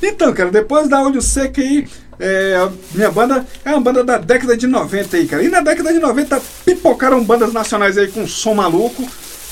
Então, 0.03 0.31
cara, 0.33 0.51
depois 0.51 0.87
da 0.87 1.01
Olho 1.01 1.19
Seco 1.19 1.59
aí, 1.59 1.87
é, 2.19 2.55
a 2.57 2.69
minha 2.93 3.09
banda 3.09 3.43
é 3.63 3.71
uma 3.71 3.79
banda 3.79 4.03
da 4.03 4.17
década 4.17 4.55
de 4.55 4.67
90 4.67 5.17
aí, 5.17 5.25
cara. 5.25 5.41
E 5.41 5.47
na 5.47 5.61
década 5.61 5.91
de 5.91 5.97
90 5.97 6.39
pipocaram 6.63 7.23
bandas 7.23 7.51
nacionais 7.53 7.97
aí 7.97 8.09
com 8.09 8.27
som 8.27 8.53
maluco 8.53 9.03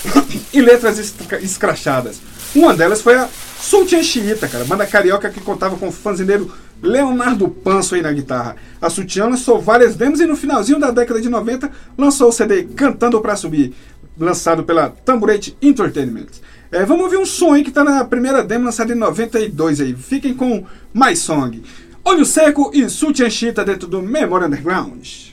e 0.54 0.62
letras 0.62 1.00
escrachadas. 1.42 2.22
Uma 2.54 2.76
delas 2.76 3.02
foi 3.02 3.16
a 3.16 3.28
Sutiã 3.60 4.04
Chiita, 4.04 4.48
cara, 4.48 4.66
banda 4.66 4.86
carioca 4.86 5.30
que 5.30 5.40
contava 5.40 5.76
com 5.78 5.88
o 5.88 5.92
fanzineiro 5.92 6.54
Leonardo 6.84 7.48
Panso 7.48 7.96
aí 7.96 8.02
na 8.02 8.12
guitarra. 8.12 8.58
A 8.82 8.90
Sutiã 8.90 9.26
lançou 9.26 9.60
várias 9.60 9.96
demos 9.96 10.20
e 10.20 10.26
no 10.26 10.36
finalzinho 10.36 10.78
da 10.78 10.92
década 10.92 11.22
de 11.22 11.30
90 11.30 11.72
lançou 11.98 12.28
o 12.28 12.32
CD 12.32 12.64
Cantando 12.64 13.22
Pra 13.22 13.38
Subir, 13.38 13.74
lançado 14.18 14.64
pela 14.64 14.90
Tamburete 14.90 15.58
Entertainment. 15.62 16.28
É, 16.72 16.86
vamos 16.86 17.04
ouvir 17.04 17.18
um 17.18 17.26
som 17.26 17.54
aí 17.54 17.64
que 17.64 17.72
tá 17.72 17.84
na 17.84 18.04
primeira 18.04 18.44
demo 18.44 18.66
lançada 18.66 18.94
em 18.94 18.96
92 18.96 19.80
aí. 19.80 19.94
Fiquem 19.94 20.34
com 20.34 20.66
Mais 20.94 21.20
Song. 21.20 21.62
Olho 22.04 22.26
Seco 22.26 22.72
e 22.74 22.90
Sutiã 22.90 23.30
Chita 23.30 23.64
dentro 23.64 23.88
do 23.88 24.02
Memória 24.02 24.48
Underground. 24.48 25.32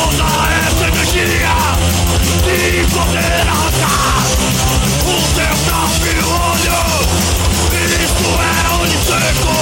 Toda 0.00 0.24
essa 0.66 0.84
energia 0.88 1.56
de 2.44 2.58
poder 2.88 3.44
arrancar 3.48 4.24
o 5.04 5.16
teu 5.34 5.54
próprio 5.66 6.24
olho. 6.28 6.80
Isso 7.72 8.30
é 8.40 8.54
olho 8.80 8.98
seco, 9.04 9.56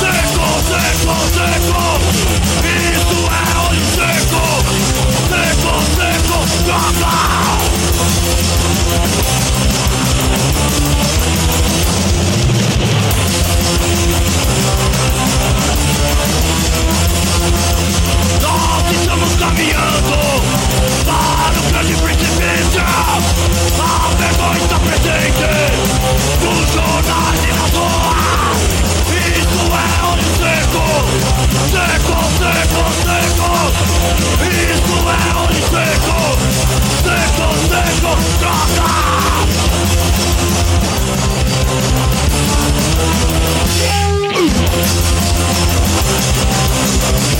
seco, 0.00 0.46
seco, 0.70 1.16
seco. 1.34 1.82
Isso 2.92 3.20
é 3.28 3.44
olho 3.68 3.84
seco, 3.96 4.44
seco, 5.28 5.72
seco, 5.96 6.38
droga. 6.64 7.14
Caminhando 19.40 20.20
para 21.06 21.58
o 21.58 21.62
grande 21.72 21.94
precipício. 21.94 22.84
A 23.80 24.14
vergonha 24.18 24.60
está 24.60 24.78
presente 24.78 25.48
nos 26.44 26.68
jornais 26.70 27.40
e 27.42 27.50
na 27.56 27.64
rua. 27.78 28.12
Isso 29.08 29.62
é 29.72 29.88
olho 30.06 30.28
seco, 30.36 30.84
seco, 31.72 32.16
seco, 32.38 32.82
seco. 33.02 33.50
Isso 34.44 34.96
é 35.08 35.20
olho 35.40 35.62
seco, 35.70 36.18
seco, 37.02 37.46
seco, 37.70 38.12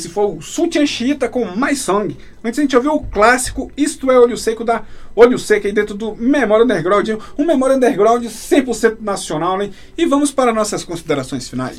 Esse 0.00 0.08
foi 0.08 0.24
o 0.24 0.40
Sutian 0.40 0.86
Chita 0.86 1.28
com 1.28 1.44
Mais 1.54 1.78
Song. 1.80 2.16
Antes 2.42 2.58
a 2.58 2.62
gente 2.62 2.74
ouviu 2.74 2.94
o 2.94 3.02
clássico 3.02 3.70
Isto 3.76 4.10
é 4.10 4.18
Olho 4.18 4.34
Seco 4.34 4.64
da 4.64 4.82
Olho 5.14 5.38
Seco 5.38 5.66
aí 5.66 5.74
dentro 5.74 5.94
do 5.94 6.16
Memória 6.16 6.64
Underground. 6.64 7.10
Um 7.36 7.44
Memória 7.44 7.76
Underground 7.76 8.24
100% 8.24 8.96
nacional, 9.02 9.58
né? 9.58 9.68
E 9.98 10.06
vamos 10.06 10.32
para 10.32 10.54
nossas 10.54 10.84
considerações 10.84 11.50
finais. 11.50 11.78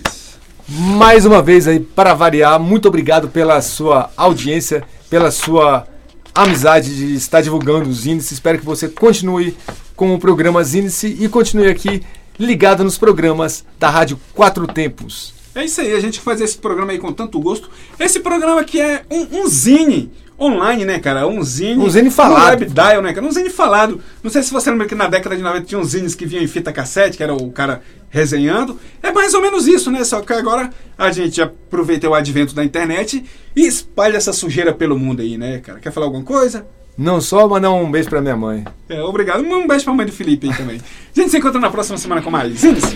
Mais 0.68 1.26
uma 1.26 1.42
vez 1.42 1.68
aí, 1.68 1.80
para 1.80 2.14
variar, 2.14 2.60
muito 2.60 2.88
obrigado 2.88 3.28
pela 3.28 3.60
sua 3.60 4.12
audiência, 4.16 4.84
pela 5.10 5.32
sua 5.32 5.88
amizade 6.36 6.96
de 6.96 7.16
estar 7.16 7.42
divulgando 7.42 7.90
os 7.90 8.06
índices. 8.06 8.34
Espero 8.34 8.60
que 8.60 8.66
você 8.66 8.88
continue 8.88 9.58
com 9.96 10.14
o 10.14 10.20
programa 10.20 10.62
Índice 10.62 11.18
e 11.20 11.28
continue 11.28 11.70
aqui 11.70 12.04
ligado 12.38 12.84
nos 12.84 13.00
programas 13.00 13.66
da 13.80 13.90
Rádio 13.90 14.20
Quatro 14.36 14.68
Tempos. 14.68 15.41
É 15.54 15.66
isso 15.66 15.82
aí, 15.82 15.94
a 15.94 16.00
gente 16.00 16.20
faz 16.20 16.40
esse 16.40 16.58
programa 16.58 16.92
aí 16.92 16.98
com 16.98 17.12
tanto 17.12 17.40
gosto. 17.40 17.70
Esse 18.00 18.20
programa 18.22 18.62
aqui 18.62 18.80
é 18.80 19.04
um, 19.12 19.42
um 19.42 19.48
zine 19.48 20.12
online, 20.40 20.86
né, 20.86 21.00
cara? 21.00 21.28
Um 21.28 21.44
zine. 21.44 21.78
Um 21.78 21.90
zine 21.90 22.10
falado. 22.10 22.58
Um 22.58 22.62
web 22.62 22.66
dial, 22.74 23.02
né, 23.02 23.14
cara? 23.14 23.26
Um 23.26 23.32
zine 23.32 23.50
falado. 23.50 24.02
Não 24.24 24.32
sei 24.32 24.42
se 24.42 24.52
você 24.52 24.72
lembra 24.72 24.88
que 24.88 24.96
na 24.96 25.08
década 25.08 25.36
de 25.36 25.44
90 25.44 25.66
tinha 25.66 25.80
uns 25.80 25.90
zines 25.90 26.16
que 26.16 26.26
vinham 26.26 26.44
em 26.44 26.48
fita 26.48 26.72
cassete, 26.72 27.18
que 27.18 27.24
era 27.24 27.34
o 27.34 27.52
cara 27.52 27.82
resenhando. 28.10 28.80
É 29.04 29.12
mais 29.12 29.34
ou 29.34 29.42
menos 29.42 29.68
isso, 29.68 29.92
né? 29.92 30.04
Só 30.04 30.22
que 30.22 30.34
agora 30.34 30.72
a 30.98 31.12
gente 31.12 31.42
aproveita 31.42 32.10
o 32.10 32.14
advento 32.14 32.56
da 32.56 32.64
internet 32.64 33.24
e 33.56 33.68
espalha 33.68 34.18
essa 34.18 34.34
sujeira 34.34 34.74
pelo 34.74 34.98
mundo 34.98 35.22
aí, 35.22 35.38
né, 35.38 35.60
cara? 35.60 35.80
Quer 35.80 35.92
falar 35.92 36.08
alguma 36.08 36.24
coisa? 36.24 36.66
Não 36.98 37.22
só 37.22 37.48
mandar 37.48 37.72
um 37.72 37.90
beijo 37.90 38.10
pra 38.10 38.22
minha 38.22 38.36
mãe. 38.36 38.66
É, 38.90 39.02
obrigado. 39.02 39.42
Um 39.44 39.68
beijo 39.68 39.86
pra 39.86 39.94
mãe 39.94 40.06
do 40.06 40.12
Felipe 40.12 40.50
aí 40.50 40.56
também. 40.56 40.82
A 41.16 41.20
gente 41.20 41.30
se 41.30 41.38
encontra 41.38 41.60
na 41.60 41.70
próxima 41.70 41.98
semana 41.98 42.22
com 42.22 42.32
mais 42.32 42.64
Índice. 42.64 42.96